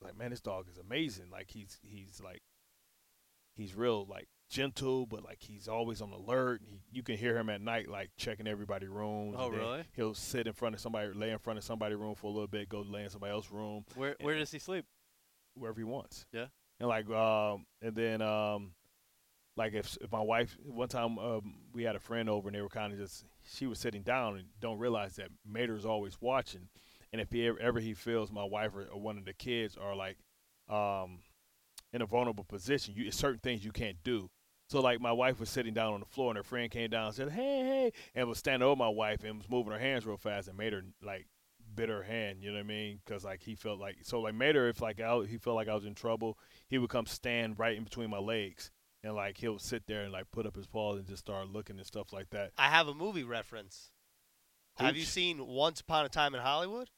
like 0.01 0.17
man, 0.17 0.29
this 0.31 0.41
dog 0.41 0.67
is 0.69 0.77
amazing. 0.77 1.29
Like 1.31 1.49
he's 1.49 1.79
he's 1.83 2.21
like 2.23 2.41
he's 3.55 3.75
real 3.75 4.05
like 4.05 4.27
gentle, 4.49 5.05
but 5.05 5.23
like 5.23 5.41
he's 5.41 5.67
always 5.67 6.01
on 6.01 6.11
alert. 6.11 6.61
He, 6.65 6.81
you 6.91 7.03
can 7.03 7.17
hear 7.17 7.37
him 7.37 7.49
at 7.49 7.61
night 7.61 7.89
like 7.89 8.11
checking 8.17 8.47
everybody's 8.47 8.89
rooms. 8.89 9.35
Oh, 9.37 9.49
really? 9.49 9.83
He'll 9.95 10.13
sit 10.13 10.47
in 10.47 10.53
front 10.53 10.75
of 10.75 10.81
somebody, 10.81 11.11
lay 11.13 11.31
in 11.31 11.39
front 11.39 11.57
of 11.57 11.65
somebody's 11.65 11.97
room 11.97 12.15
for 12.15 12.27
a 12.27 12.31
little 12.31 12.47
bit, 12.47 12.69
go 12.69 12.81
lay 12.81 13.03
in 13.03 13.09
somebody 13.09 13.31
else's 13.33 13.51
room 13.51 13.85
Where 13.95 14.15
where 14.21 14.37
does 14.37 14.51
he 14.51 14.59
sleep? 14.59 14.85
wherever 15.55 15.79
he 15.79 15.83
wants. 15.85 16.25
Yeah. 16.31 16.47
And 16.79 16.89
like 16.89 17.09
um 17.09 17.65
and 17.81 17.95
then 17.95 18.21
um 18.21 18.71
like 19.55 19.73
if 19.73 19.97
if 20.01 20.11
my 20.11 20.21
wife 20.21 20.57
one 20.65 20.87
time 20.87 21.17
um 21.19 21.55
we 21.73 21.83
had 21.83 21.95
a 21.95 21.99
friend 21.99 22.29
over 22.29 22.47
and 22.49 22.55
they 22.55 22.61
were 22.61 22.69
kind 22.69 22.91
of 22.91 22.99
just 22.99 23.23
she 23.45 23.65
was 23.65 23.79
sitting 23.79 24.03
down 24.03 24.38
and 24.38 24.45
don't 24.59 24.79
realize 24.79 25.15
that 25.15 25.29
Mater's 25.45 25.85
always 25.85 26.17
watching 26.21 26.69
and 27.12 27.21
if 27.21 27.31
he 27.31 27.47
ever, 27.47 27.59
ever 27.59 27.79
he 27.79 27.93
feels 27.93 28.31
my 28.31 28.43
wife 28.43 28.75
or, 28.75 28.83
or 28.83 29.00
one 29.00 29.17
of 29.17 29.25
the 29.25 29.33
kids 29.33 29.77
are 29.77 29.95
like 29.95 30.17
um 30.69 31.19
in 31.91 32.01
a 32.01 32.05
vulnerable 32.05 32.43
position 32.43 32.93
you 32.95 33.12
certain 33.12 33.39
things 33.39 33.63
you 33.63 33.71
can't 33.71 33.97
do 34.03 34.29
so 34.69 34.79
like 34.81 35.00
my 35.01 35.12
wife 35.12 35.39
was 35.39 35.50
sitting 35.50 35.73
down 35.73 35.93
on 35.93 36.00
the 36.00 36.05
floor 36.05 36.29
and 36.29 36.38
her 36.38 36.43
friend 36.43 36.71
came 36.71 36.89
down 36.89 37.07
and 37.07 37.15
said 37.15 37.29
hey 37.29 37.62
hey 37.63 37.91
and 38.15 38.27
was 38.27 38.38
standing 38.38 38.65
over 38.65 38.75
my 38.75 38.89
wife 38.89 39.23
and 39.23 39.38
was 39.38 39.50
moving 39.50 39.73
her 39.73 39.79
hands 39.79 40.05
real 40.05 40.17
fast 40.17 40.47
and 40.47 40.57
made 40.57 40.73
her 40.73 40.83
like 41.01 41.27
bit 41.75 41.89
her 41.89 42.03
hand. 42.03 42.43
You 42.43 42.51
know 42.51 42.57
what 42.57 42.65
I 42.65 42.67
mean? 42.67 43.00
Because 43.03 43.23
like 43.23 43.41
he 43.43 43.55
felt 43.55 43.79
like 43.79 43.97
so 44.03 44.21
like 44.21 44.35
Mater, 44.35 44.69
if 44.69 44.81
like 44.81 45.00
I, 45.00 45.23
he 45.27 45.38
felt 45.38 45.55
like 45.55 45.67
I 45.67 45.75
was 45.75 45.85
in 45.85 45.95
trouble, 45.95 46.38
he 46.67 46.77
would 46.77 46.89
come 46.89 47.05
stand 47.05 47.59
right 47.59 47.75
in 47.75 47.83
between 47.83 48.09
my 48.09 48.19
legs 48.19 48.71
and 49.03 49.15
like 49.15 49.38
he'll 49.38 49.60
sit 49.60 49.83
there 49.88 50.03
and 50.03 50.12
like 50.12 50.31
put 50.31 50.45
up 50.45 50.55
his 50.55 50.67
paws 50.67 50.98
and 50.98 51.07
just 51.07 51.19
start 51.19 51.48
looking 51.50 51.77
and 51.77 51.86
stuff 51.86 52.13
like 52.13 52.29
that. 52.31 52.51
I 52.57 52.69
have 52.69 52.88
a 52.88 52.93
movie 52.93 53.24
reference. 53.24 53.89
Have 54.77 54.95
you 54.98 55.03
seen 55.03 55.45
Once 55.45 55.81
Upon 55.81 56.05
a 56.05 56.10
Time 56.10 56.33
in 56.33 56.41
Hollywood? 56.41 56.89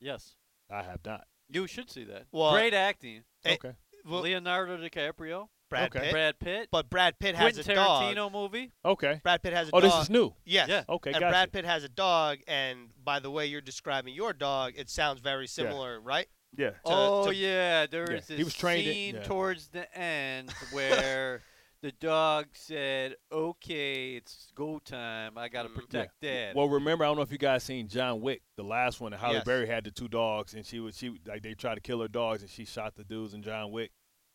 Yes. 0.00 0.34
I 0.70 0.82
have 0.82 1.00
not. 1.06 1.26
You 1.48 1.66
should 1.66 1.90
see 1.90 2.04
that. 2.04 2.24
Well, 2.32 2.52
Great 2.52 2.74
acting. 2.74 3.22
Eh, 3.44 3.54
okay. 3.54 3.72
Well, 4.04 4.20
Leonardo 4.20 4.76
DiCaprio, 4.76 5.48
Brad 5.70 5.86
okay. 5.86 6.00
Pitt. 6.00 6.12
Brad 6.12 6.38
Pitt, 6.38 6.68
But 6.70 6.90
Brad 6.90 7.18
Pitt 7.18 7.34
has 7.36 7.54
Quentin 7.54 7.72
a 7.72 7.74
dog. 7.74 8.02
Tarantino 8.14 8.32
movie. 8.32 8.72
Okay. 8.84 9.20
Brad 9.22 9.42
Pitt 9.42 9.52
has 9.54 9.68
a 9.68 9.70
Oh, 9.72 9.80
dog. 9.80 9.90
this 9.90 10.02
is 10.02 10.10
new. 10.10 10.34
Yes. 10.44 10.68
Yeah. 10.68 10.82
Okay, 10.88 11.10
and 11.12 11.20
gotcha. 11.20 11.32
Brad 11.32 11.52
Pitt 11.52 11.64
has 11.64 11.84
a 11.84 11.88
dog, 11.88 12.38
and 12.46 12.90
by 13.02 13.18
the 13.20 13.30
way 13.30 13.46
you're 13.46 13.60
describing 13.60 14.14
your 14.14 14.32
dog, 14.32 14.74
it 14.76 14.90
sounds 14.90 15.20
very 15.20 15.46
similar, 15.46 16.00
right? 16.00 16.26
Yeah. 16.56 16.70
to- 16.70 16.78
oh 16.84 17.26
to- 17.26 17.34
yeah, 17.34 17.86
there 17.86 18.10
Yeah, 18.10 18.18
is 18.18 18.28
he 18.28 18.36
this 18.36 18.44
was 18.44 18.54
trained 18.54 18.84
scene 18.86 19.14
yeah. 19.16 19.22
towards 19.22 19.68
the 19.68 19.98
end 19.98 20.50
where 20.72 21.42
the 21.82 21.92
dog 21.92 22.46
said, 22.54 23.16
"Okay, 23.30 24.14
it's 24.16 24.50
go 24.54 24.78
time. 24.78 25.36
I 25.38 25.48
gotta 25.48 25.68
Mm. 25.68 25.74
protect 25.74 26.20
Dad." 26.22 26.56
Well, 26.56 26.68
remember, 26.68 27.04
I 27.04 27.08
don't 27.08 27.16
know 27.16 27.22
if 27.22 27.30
you 27.32 27.38
guys 27.38 27.62
seen 27.64 27.88
John 27.88 28.20
Wick, 28.20 28.42
the 28.56 28.64
last 28.64 29.00
one. 29.00 29.12
And 29.12 29.20
Halle 29.20 29.34
Yes. 29.34 29.44
Berry 29.44 29.66
had 29.66 29.84
the 29.84 29.90
two 29.90 30.08
dogs, 30.08 30.54
and 30.54 30.64
she 30.64 30.80
was 30.80 30.96
she 30.96 31.20
like 31.26 31.42
they 31.42 31.54
tried 31.54 31.74
to 31.76 31.80
kill 31.80 32.00
her 32.00 32.08
dogs, 32.08 32.42
and 32.42 32.50
she 32.50 32.64
shot 32.64 32.94
the 32.96 33.04
dudes 33.04 33.34
in 33.34 33.42
John 33.42 33.70
Wick. 33.70 33.92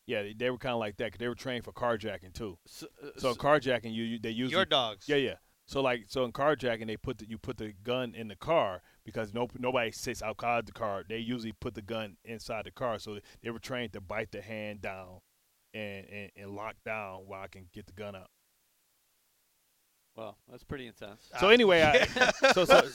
Yeah, 0.07 0.23
they, 0.23 0.33
they 0.33 0.49
were 0.49 0.57
kind 0.57 0.73
of 0.73 0.79
like 0.79 0.97
that 0.97 1.11
'cause 1.11 1.19
they 1.19 1.27
were 1.27 1.35
trained 1.35 1.63
for 1.63 1.71
carjacking 1.71 2.33
too. 2.33 2.57
so, 2.67 2.87
uh, 3.03 3.19
So 3.19 3.29
in 3.29 3.35
carjacking, 3.35 3.93
you, 3.93 4.03
you 4.03 4.19
they 4.19 4.31
use 4.31 4.51
Your 4.51 4.65
dogs. 4.65 5.07
Yeah, 5.07 5.17
yeah. 5.17 5.35
So 5.67 5.81
like, 5.81 6.05
so 6.07 6.25
in 6.25 6.31
carjacking, 6.33 6.87
they 6.87 6.97
put 6.97 7.19
the, 7.19 7.29
you 7.29 7.37
put 7.37 7.57
the 7.57 7.71
gun 7.83 8.13
in 8.13 8.27
the 8.27 8.35
car 8.35 8.81
because 9.05 9.33
no 9.33 9.47
nobody 9.57 9.91
sits 9.91 10.21
outside 10.21 10.65
the 10.65 10.71
car. 10.71 11.03
They 11.07 11.17
usually 11.17 11.53
put 11.53 11.73
the 11.75 11.81
gun 11.81 12.17
inside 12.25 12.65
the 12.65 12.71
car. 12.71 12.99
So 12.99 13.19
they 13.43 13.49
were 13.49 13.59
trained 13.59 13.93
to 13.93 14.01
bite 14.01 14.31
the 14.31 14.41
hand 14.41 14.81
down 14.81 15.19
and, 15.73 16.05
and, 16.09 16.31
and 16.35 16.51
lock 16.55 16.75
down 16.85 17.21
while 17.27 17.41
I 17.43 17.47
can 17.47 17.67
get 17.73 17.87
the 17.87 17.93
gun 17.93 18.15
out. 18.15 18.29
well, 20.15 20.37
that's 20.49 20.63
pretty 20.63 20.87
intense. 20.87 21.29
So 21.39 21.49
anyway, 21.49 21.81
I, 21.81 22.31
so, 22.53 22.65
so 22.65 22.87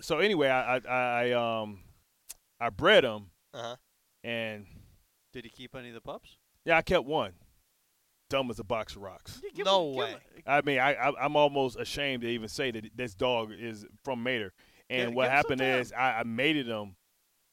so 0.00 0.18
anyway, 0.18 0.48
I, 0.48 0.76
I 0.76 0.80
I 0.88 1.32
um 1.32 1.80
I 2.60 2.70
bred 2.70 3.04
him, 3.04 3.30
Uh-huh. 3.54 3.76
and 4.22 4.66
Did 5.32 5.44
he 5.44 5.50
keep 5.50 5.74
any 5.74 5.88
of 5.88 5.94
the 5.94 6.00
pups? 6.00 6.36
yeah, 6.64 6.76
I 6.76 6.82
kept 6.82 7.04
one. 7.06 7.32
Dumb 8.28 8.48
as 8.50 8.60
a 8.60 8.64
box 8.64 8.94
of 8.94 9.02
rocks. 9.02 9.40
No 9.56 9.90
him- 9.90 9.96
way. 9.96 10.10
him- 10.10 10.18
I 10.46 10.60
mean, 10.62 10.78
I, 10.78 10.94
I 10.94 11.24
I'm 11.24 11.34
almost 11.36 11.78
ashamed 11.80 12.22
to 12.22 12.28
even 12.28 12.48
say 12.48 12.70
that 12.70 12.84
this 12.94 13.14
dog 13.14 13.50
is 13.52 13.84
from 14.04 14.22
Mater. 14.22 14.52
And 14.90 15.10
Give- 15.10 15.16
what 15.16 15.24
give 15.24 15.32
him 15.32 15.42
some 15.42 15.58
happened 15.58 15.80
is 15.80 15.92
I, 15.92 16.20
I 16.20 16.22
mated 16.24 16.66
him 16.66 16.96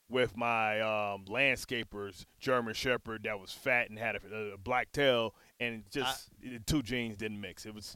with 0.10 0.36
my 0.36 0.82
um, 0.82 1.26
landscaper's 1.28 2.26
German 2.40 2.74
Shepherd 2.74 3.24
that 3.24 3.40
was 3.40 3.52
fat 3.52 3.90
and 3.90 4.00
had 4.00 4.16
a, 4.16 4.54
a 4.54 4.58
black 4.58 4.92
tail, 4.92 5.36
and 5.60 5.84
just 5.92 6.30
the 6.42 6.60
two 6.60 6.82
genes 6.82 7.18
didn't 7.18 7.40
mix. 7.40 7.66
It 7.66 7.74
was 7.74 7.96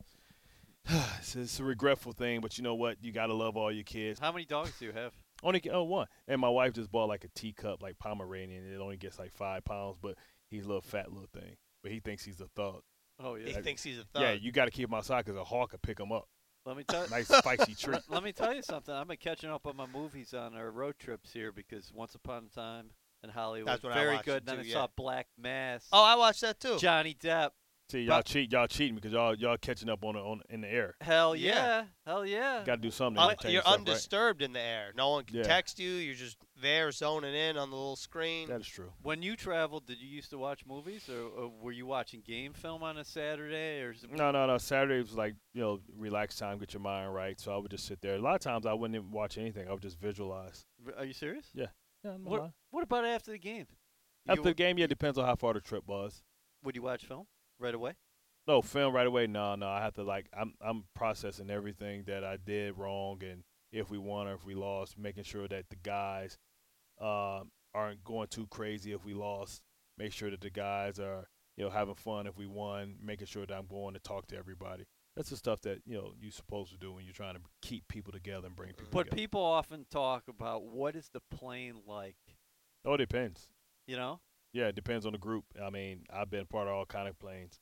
it's, 1.19 1.35
it's 1.35 1.59
a 1.59 1.63
regretful 1.63 2.13
thing, 2.13 2.41
but 2.41 2.57
you 2.57 2.63
know 2.63 2.75
what? 2.75 2.97
You 3.01 3.11
gotta 3.11 3.33
love 3.33 3.57
all 3.57 3.71
your 3.71 3.83
kids. 3.83 4.19
How 4.19 4.31
many 4.31 4.45
dogs 4.45 4.73
do 4.79 4.85
you 4.85 4.91
have? 4.91 5.13
Only 5.43 5.61
oh 5.71 5.83
one, 5.83 6.07
and 6.27 6.39
my 6.39 6.49
wife 6.49 6.73
just 6.73 6.91
bought 6.91 7.09
like 7.09 7.23
a 7.23 7.29
teacup, 7.29 7.81
like 7.81 7.97
Pomeranian. 7.97 8.71
It 8.71 8.79
only 8.79 8.97
gets 8.97 9.17
like 9.17 9.31
five 9.31 9.65
pounds, 9.65 9.97
but 10.01 10.15
he's 10.49 10.65
a 10.65 10.67
little 10.67 10.81
fat 10.81 11.11
little 11.11 11.29
thing. 11.33 11.55
But 11.81 11.91
he 11.91 11.99
thinks 11.99 12.23
he's 12.23 12.41
a 12.41 12.47
thug. 12.55 12.81
Oh 13.19 13.35
yeah, 13.35 13.47
He 13.47 13.51
yeah. 13.53 13.61
thinks 13.61 13.81
he's 13.83 13.97
a 13.97 14.05
thug. 14.13 14.21
Yeah, 14.21 14.31
you 14.33 14.51
got 14.51 14.65
to 14.65 14.71
keep 14.71 14.87
him 14.87 14.93
outside 14.93 15.25
because 15.25 15.39
a 15.39 15.43
hawk 15.43 15.71
could 15.71 15.81
pick 15.81 15.99
him 15.99 16.11
up. 16.11 16.27
Let 16.65 16.77
me 16.77 16.83
tell. 16.83 17.05
Nice 17.11 17.27
spicy 17.27 17.73
treat. 17.79 17.93
let, 17.93 18.09
let 18.09 18.23
me 18.23 18.31
tell 18.31 18.53
you 18.53 18.61
something. 18.61 18.93
I've 18.93 19.07
been 19.07 19.17
catching 19.17 19.49
up 19.49 19.65
on 19.67 19.75
my 19.75 19.87
movies 19.87 20.33
on 20.33 20.55
our 20.55 20.69
road 20.71 20.95
trips 20.99 21.33
here 21.33 21.51
because 21.51 21.91
Once 21.93 22.15
Upon 22.15 22.45
a 22.51 22.55
Time 22.55 22.85
in 23.23 23.29
Hollywood, 23.29 23.67
That's 23.67 23.83
what 23.83 23.93
I 23.93 23.95
very 23.95 24.13
watched 24.15 24.25
good. 24.25 24.45
Then 24.45 24.55
too, 24.55 24.61
I 24.61 24.65
yeah. 24.65 24.73
saw 24.73 24.87
Black 24.95 25.27
Mass. 25.37 25.87
Oh, 25.91 26.03
I 26.03 26.15
watched 26.15 26.41
that 26.41 26.59
too. 26.59 26.77
Johnny 26.77 27.15
Depp. 27.19 27.49
See, 27.91 28.03
y'all 28.03 28.19
But- 28.19 28.25
cheat, 28.25 28.51
y'all 28.53 28.67
cheating 28.67 28.95
because 28.95 29.11
y'all 29.11 29.35
y'all 29.35 29.57
catching 29.57 29.89
up 29.89 30.03
on 30.05 30.15
the, 30.15 30.21
on 30.21 30.41
in 30.49 30.61
the 30.61 30.67
air. 30.71 30.95
Hell 31.01 31.35
Yeah. 31.35 31.55
yeah. 31.55 31.85
Hell 32.05 32.25
yeah. 32.25 32.63
Got 32.65 32.75
to 32.75 32.81
do 32.81 32.89
something. 32.91 33.15
To 33.21 33.21
uh, 33.21 33.27
Un- 33.31 33.35
you're 33.43 33.51
yourself, 33.51 33.65
right? 33.73 33.79
undisturbed 33.79 34.41
in 34.41 34.53
the 34.53 34.61
air. 34.61 34.93
No 34.95 35.09
one 35.09 35.25
can 35.25 35.37
Yeah. 35.37 35.43
text 35.43 35.77
you. 35.77 35.89
You're 35.91 36.15
just 36.15 36.37
there 36.55 36.91
zoning 36.91 37.35
in 37.35 37.57
on 37.57 37.69
the 37.69 37.75
little 37.75 37.95
screen. 37.97 38.47
That 38.47 38.61
is 38.61 38.67
true. 38.67 38.93
When 39.01 39.21
you 39.21 39.35
traveled, 39.35 39.87
did 39.87 39.99
you 39.99 40.07
used 40.07 40.29
to 40.29 40.37
watch 40.37 40.65
movies, 40.65 41.09
or, 41.09 41.21
or 41.21 41.49
were 41.49 41.71
you 41.73 41.85
watching 41.85 42.21
game 42.21 42.53
film 42.53 42.81
on 42.81 42.97
a 42.97 43.03
Saturday, 43.03 43.81
or 43.81 43.93
No, 44.09 44.31
no, 44.31 44.45
no. 44.47 44.57
Saturday 44.57 45.01
was 45.01 45.15
like 45.15 45.35
you 45.53 45.61
know 45.61 45.79
relax 45.97 46.37
time, 46.37 46.59
get 46.59 46.73
your 46.73 46.81
mind 46.81 47.13
right. 47.13 47.39
So 47.41 47.53
I 47.53 47.57
would 47.57 47.71
just 47.71 47.85
sit 47.87 47.99
there. 48.01 48.15
A 48.15 48.19
lot 48.19 48.35
of 48.35 48.41
times 48.41 48.65
I 48.65 48.71
wouldn't 48.73 48.95
even 48.95 49.11
watch 49.11 49.37
anything. 49.37 49.67
I 49.67 49.73
would 49.73 49.81
just 49.81 49.99
visualize. 49.99 50.65
Are 50.97 51.03
you 51.03 51.13
serious? 51.13 51.49
Yeah, 51.53 51.67
I'm 52.05 52.23
What, 52.23 52.51
what 52.69 52.83
about 52.83 53.03
after 53.03 53.31
the 53.31 53.37
game? 53.39 53.67
After 54.29 54.39
You- 54.39 54.43
the 54.45 54.53
game, 54.53 54.77
yeah, 54.77 54.85
it 54.85 54.89
depends 54.89 55.17
on 55.17 55.25
how 55.25 55.35
far 55.35 55.53
the 55.53 55.59
trip 55.61 55.85
was. 55.87 56.23
would 56.63 56.75
you 56.75 56.81
watch 56.83 57.03
film 57.05 57.27
right 57.61 57.75
away? 57.75 57.93
No, 58.47 58.61
film 58.61 58.93
right 58.93 59.05
away. 59.07 59.27
No, 59.27 59.55
no. 59.55 59.67
I 59.69 59.81
have 59.81 59.93
to 59.95 60.03
like 60.03 60.25
I'm 60.37 60.53
I'm 60.61 60.83
processing 60.95 61.49
everything 61.49 62.03
that 62.07 62.23
I 62.23 62.37
did 62.37 62.77
wrong 62.77 63.21
and 63.23 63.43
if 63.71 63.89
we 63.89 63.97
won 63.97 64.27
or 64.27 64.33
if 64.33 64.43
we 64.45 64.53
lost, 64.55 64.97
making 64.97 65.23
sure 65.23 65.47
that 65.47 65.69
the 65.69 65.77
guys 65.77 66.37
um, 66.99 67.51
aren't 67.73 68.03
going 68.03 68.27
too 68.27 68.47
crazy 68.47 68.91
if 68.91 69.05
we 69.05 69.13
lost. 69.13 69.61
Make 69.97 70.11
sure 70.13 70.29
that 70.31 70.41
the 70.41 70.49
guys 70.49 70.99
are 70.99 71.27
you 71.57 71.63
know 71.63 71.69
having 71.69 71.95
fun 71.95 72.27
if 72.27 72.37
we 72.37 72.47
won. 72.47 72.95
Making 73.01 73.27
sure 73.27 73.45
that 73.45 73.53
I'm 73.55 73.67
going 73.67 73.93
to 73.93 73.99
talk 73.99 74.27
to 74.27 74.37
everybody. 74.37 74.85
That's 75.15 75.29
the 75.29 75.37
stuff 75.37 75.61
that 75.61 75.79
you 75.85 75.95
know 75.95 76.13
you're 76.19 76.31
supposed 76.31 76.71
to 76.71 76.77
do 76.77 76.91
when 76.93 77.05
you're 77.05 77.13
trying 77.13 77.35
to 77.35 77.41
keep 77.61 77.87
people 77.87 78.11
together 78.11 78.47
and 78.47 78.55
bring 78.55 78.69
people 78.69 78.87
But 78.91 79.03
together. 79.05 79.17
people 79.21 79.41
often 79.41 79.85
talk 79.91 80.23
about 80.27 80.63
what 80.63 80.95
is 80.95 81.09
the 81.13 81.21
plane 81.35 81.75
like. 81.85 82.15
oh, 82.85 82.93
it 82.95 82.97
depends. 82.97 83.47
You 83.87 83.97
know, 83.97 84.19
Yeah, 84.53 84.65
it 84.67 84.75
depends 84.75 85.05
on 85.05 85.13
the 85.13 85.17
group. 85.17 85.45
I 85.61 85.69
mean, 85.69 86.03
I've 86.13 86.29
been 86.29 86.45
part 86.45 86.67
of 86.67 86.73
all 86.73 86.85
kind 86.85 87.07
of 87.07 87.17
planes. 87.19 87.59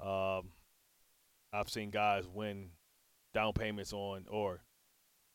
Um, 0.00 0.50
I've 1.52 1.68
seen 1.70 1.90
guys 1.90 2.26
win 2.28 2.70
down 3.34 3.52
payments 3.54 3.92
on 3.92 4.26
or 4.30 4.62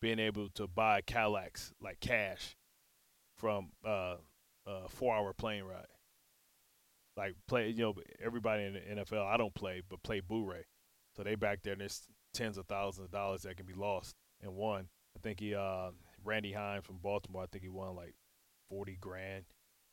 being 0.00 0.18
able 0.18 0.48
to 0.50 0.66
buy 0.66 1.00
Cadillacs 1.00 1.72
like 1.80 1.98
cash 2.00 2.56
from 3.36 3.70
uh, 3.84 4.16
a 4.66 4.88
four-hour 4.88 5.32
plane 5.32 5.64
ride. 5.64 5.86
like 7.16 7.34
play. 7.48 7.70
You 7.70 7.82
know, 7.82 7.94
everybody 8.24 8.64
in 8.64 8.74
the 8.74 9.02
NFL. 9.02 9.26
I 9.26 9.36
don't 9.36 9.54
play, 9.54 9.82
but 9.88 10.02
play 10.02 10.20
Bourré. 10.20 10.62
So 11.16 11.22
they 11.22 11.34
back 11.34 11.62
there, 11.62 11.72
and 11.72 11.80
there's 11.80 12.02
tens 12.32 12.58
of 12.58 12.66
thousands 12.66 13.06
of 13.06 13.10
dollars 13.12 13.42
that 13.42 13.56
can 13.56 13.66
be 13.66 13.74
lost 13.74 14.14
and 14.42 14.54
one. 14.54 14.88
I 15.16 15.20
think 15.20 15.38
he, 15.40 15.54
uh, 15.54 15.90
Randy 16.24 16.52
Hymes 16.52 16.84
from 16.84 16.98
Baltimore. 16.98 17.44
I 17.44 17.46
think 17.46 17.62
he 17.62 17.68
won 17.70 17.94
like 17.94 18.14
forty 18.68 18.96
grand. 19.00 19.44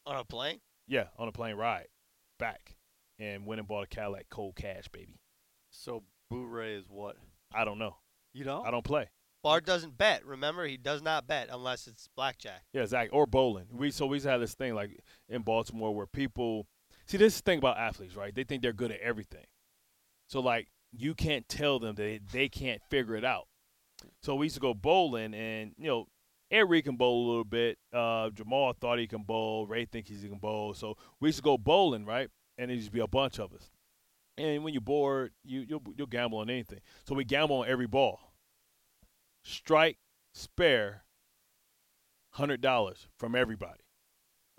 On 0.05 0.15
a 0.15 0.23
plane? 0.23 0.59
Yeah, 0.91 1.05
on 1.17 1.29
a 1.29 1.31
plane 1.31 1.55
ride 1.55 1.87
back, 2.37 2.75
and 3.17 3.45
went 3.45 3.59
and 3.59 3.67
bought 3.67 3.85
a 3.85 3.87
Cadillac 3.87 4.25
cold 4.29 4.57
cash, 4.57 4.89
baby. 4.89 5.21
So 5.69 6.03
Bourré 6.29 6.77
is 6.77 6.89
what? 6.89 7.15
I 7.53 7.63
don't 7.63 7.79
know. 7.79 7.95
You 8.33 8.43
know? 8.43 8.61
I 8.61 8.71
don't 8.71 8.83
play. 8.83 9.09
Bart 9.41 9.65
doesn't 9.65 9.97
bet. 9.97 10.25
Remember, 10.25 10.65
he 10.65 10.75
does 10.75 11.01
not 11.01 11.27
bet 11.27 11.47
unless 11.49 11.87
it's 11.87 12.09
blackjack. 12.13 12.63
Yeah, 12.73 12.81
exactly. 12.81 13.17
Or 13.17 13.25
bowling. 13.25 13.67
We 13.71 13.89
so 13.91 14.05
we 14.05 14.17
used 14.17 14.25
to 14.25 14.31
have 14.31 14.41
this 14.41 14.53
thing 14.53 14.75
like 14.75 14.99
in 15.29 15.43
Baltimore 15.43 15.95
where 15.95 16.07
people 16.07 16.67
see 17.05 17.17
this 17.17 17.39
thing 17.39 17.59
about 17.59 17.77
athletes, 17.77 18.17
right? 18.17 18.35
They 18.35 18.43
think 18.43 18.61
they're 18.61 18.73
good 18.73 18.91
at 18.91 18.99
everything. 18.99 19.45
So 20.27 20.41
like 20.41 20.67
you 20.91 21.15
can't 21.15 21.47
tell 21.47 21.79
them 21.79 21.95
that 21.95 22.03
they, 22.03 22.19
they 22.33 22.49
can't 22.49 22.81
figure 22.89 23.15
it 23.15 23.23
out. 23.23 23.47
So 24.21 24.35
we 24.35 24.47
used 24.47 24.55
to 24.55 24.61
go 24.61 24.73
bowling 24.73 25.33
and 25.33 25.71
you 25.77 25.87
know, 25.87 26.07
Eric 26.51 26.83
can 26.85 26.97
bowl 26.97 27.25
a 27.25 27.27
little 27.29 27.43
bit. 27.45 27.77
Uh, 27.93 28.29
Jamal 28.31 28.73
thought 28.73 28.99
he 28.99 29.07
can 29.07 29.23
bowl. 29.23 29.65
Ray 29.65 29.85
thinks 29.85 30.09
he 30.09 30.17
can 30.27 30.37
bowl. 30.37 30.73
So 30.73 30.97
we 31.19 31.29
used 31.29 31.37
to 31.39 31.43
go 31.43 31.57
bowling, 31.57 32.05
right? 32.05 32.29
And 32.57 32.69
there 32.69 32.75
used 32.75 32.87
to 32.89 32.93
be 32.93 32.99
a 32.99 33.07
bunch 33.07 33.39
of 33.39 33.53
us. 33.53 33.71
And 34.37 34.63
when 34.63 34.73
you're 34.73 34.81
bored, 34.81 35.31
you 35.43 35.65
you'll, 35.67 35.81
you'll 35.95 36.07
gamble 36.07 36.39
on 36.39 36.49
anything. 36.49 36.79
So 37.07 37.15
we 37.15 37.23
gamble 37.23 37.57
on 37.61 37.67
every 37.67 37.87
ball. 37.87 38.33
Strike, 39.43 39.97
spare, 40.33 41.03
hundred 42.31 42.61
dollars 42.61 43.07
from 43.17 43.35
everybody. 43.35 43.83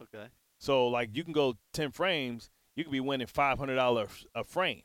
Okay. 0.00 0.26
So 0.59 0.88
like 0.88 1.11
you 1.14 1.24
can 1.24 1.33
go 1.33 1.55
ten 1.72 1.90
frames, 1.90 2.50
you 2.76 2.85
could 2.85 2.92
be 2.92 3.00
winning 3.00 3.26
five 3.26 3.59
hundred 3.59 3.76
dollars 3.76 4.26
a 4.35 4.44
frame, 4.44 4.83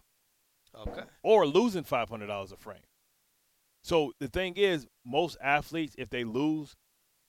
Okay. 0.76 1.04
or 1.24 1.46
losing 1.48 1.84
five 1.84 2.10
hundred 2.10 2.28
dollars 2.28 2.52
a 2.52 2.58
frame. 2.58 2.84
So 3.84 4.12
the 4.20 4.28
thing 4.28 4.56
is, 4.58 4.88
most 5.06 5.38
athletes, 5.41 5.96
if 5.98 6.10
they 6.10 6.24
lose, 6.24 6.76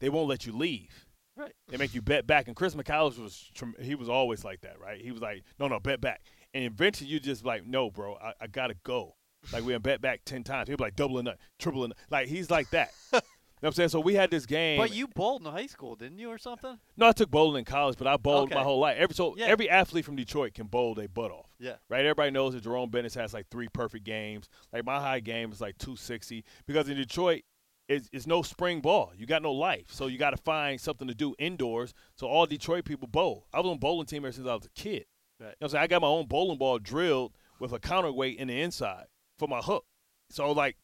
they 0.01 0.09
won't 0.09 0.29
let 0.29 0.47
you 0.47 0.53
leave. 0.53 1.07
Right. 1.37 1.53
They 1.69 1.77
make 1.77 1.95
you 1.95 2.03
bet 2.03 2.27
back. 2.27 2.49
And 2.49 2.57
Chris 2.57 2.75
McAlister 2.75 3.23
was 3.23 3.51
he 3.81 3.95
was 3.95 4.09
always 4.09 4.45
like 4.45 4.61
that, 4.63 4.81
right? 4.81 5.01
He 5.01 5.13
was 5.13 5.21
like, 5.23 5.45
no, 5.59 5.69
no, 5.69 5.79
bet 5.79 6.01
back. 6.01 6.23
And 6.53 6.65
eventually 6.65 7.09
you 7.11 7.21
just 7.21 7.45
like, 7.45 7.65
no, 7.67 7.91
bro, 7.91 8.17
I, 8.17 8.33
I 8.41 8.47
gotta 8.49 8.75
go. 8.83 9.15
Like 9.53 9.65
we 9.65 9.77
bet 9.79 10.01
back 10.01 10.23
ten 10.25 10.43
times. 10.43 10.69
He'd 10.69 10.77
be 10.79 10.85
like 10.85 10.97
doubling 10.97 11.29
up, 11.29 11.37
tripling. 11.59 11.93
up. 11.93 11.99
Like 12.11 12.27
he's 12.27 12.51
like 12.51 12.71
that. 12.71 12.91
you 13.13 13.19
know 13.19 13.21
what 13.61 13.69
I'm 13.69 13.73
saying? 13.73 13.89
So 13.91 14.01
we 14.01 14.15
had 14.15 14.33
this 14.33 14.47
game. 14.47 14.79
But 14.79 14.93
you 14.93 15.07
bowled 15.07 15.47
in 15.47 15.53
high 15.53 15.67
school, 15.67 15.95
didn't 15.95 16.19
you, 16.19 16.29
or 16.29 16.39
something? 16.39 16.79
No, 16.97 17.07
I 17.09 17.13
took 17.13 17.31
bowling 17.31 17.61
in 17.61 17.65
college, 17.65 17.97
but 17.99 18.09
I 18.09 18.17
bowled 18.17 18.51
my 18.51 18.63
whole 18.65 18.81
life. 18.81 18.97
Every 18.99 19.15
so 19.15 19.37
Yeah. 19.37 19.47
every 19.47 19.71
athlete 19.71 20.05
from 20.05 20.17
Detroit 20.17 20.55
can 20.55 20.67
bowl 20.67 20.95
their 20.97 21.09
butt 21.09 21.31
off. 21.31 21.47
Yeah. 21.61 21.75
Right? 21.89 22.01
Everybody 22.01 22.33
knows 22.33 22.55
that 22.55 22.65
Jerome 22.65 22.91
Bettis 22.91 23.15
has 23.15 23.33
like 23.33 23.47
three 23.49 23.69
perfect 23.69 24.05
games. 24.05 24.49
Like 24.73 24.85
my 24.85 24.99
high 24.99 25.21
game 25.21 25.53
is 25.53 25.61
like 25.61 25.79
260 25.79 26.45
because 26.67 26.89
in 26.89 26.97
Detroit 26.97 27.43
it's, 27.89 28.09
it's 28.13 28.27
no 28.27 28.43
spring 28.43 28.81
ball. 28.81 29.13
You 29.17 29.27
got 29.27 29.43
no 29.43 29.53
life, 29.53 29.87
so 29.91 30.07
you 30.07 30.19
got 30.19 30.31
to 30.31 30.37
find 30.37 30.81
something 30.81 31.09
to 31.09 31.15
do 31.15 31.35
indoors. 31.39 31.95
So 32.17 32.27
all 32.27 32.47
Detroit 32.47 32.85
people 32.85 33.09
bowl. 33.09 33.47
I 33.53 33.59
was 33.61 33.67
on 33.71 33.79
bowling 33.79 34.07
team 34.07 34.25
ever 34.25 34.33
since 34.33 34.47
I 34.47 34.55
was 34.55 34.67
a 34.67 34.71
kid. 34.81 35.07
Right. 35.41 35.47
You 35.49 35.55
know 35.61 35.65
I'm 35.67 35.69
saying? 35.71 35.85
I 35.85 35.87
got 35.87 36.03
my 36.03 36.09
own 36.09 36.27
bowling 36.27 36.59
ball 36.59 36.79
drilled 36.79 37.33
with 37.61 37.73
a 37.73 37.79
counterweight 37.79 38.39
in 38.39 38.49
the 38.49 38.61
inside 38.61 39.05
for 39.39 39.49
my 39.49 39.61
hook. 39.61 39.85
So 40.31 40.53
like 40.53 40.77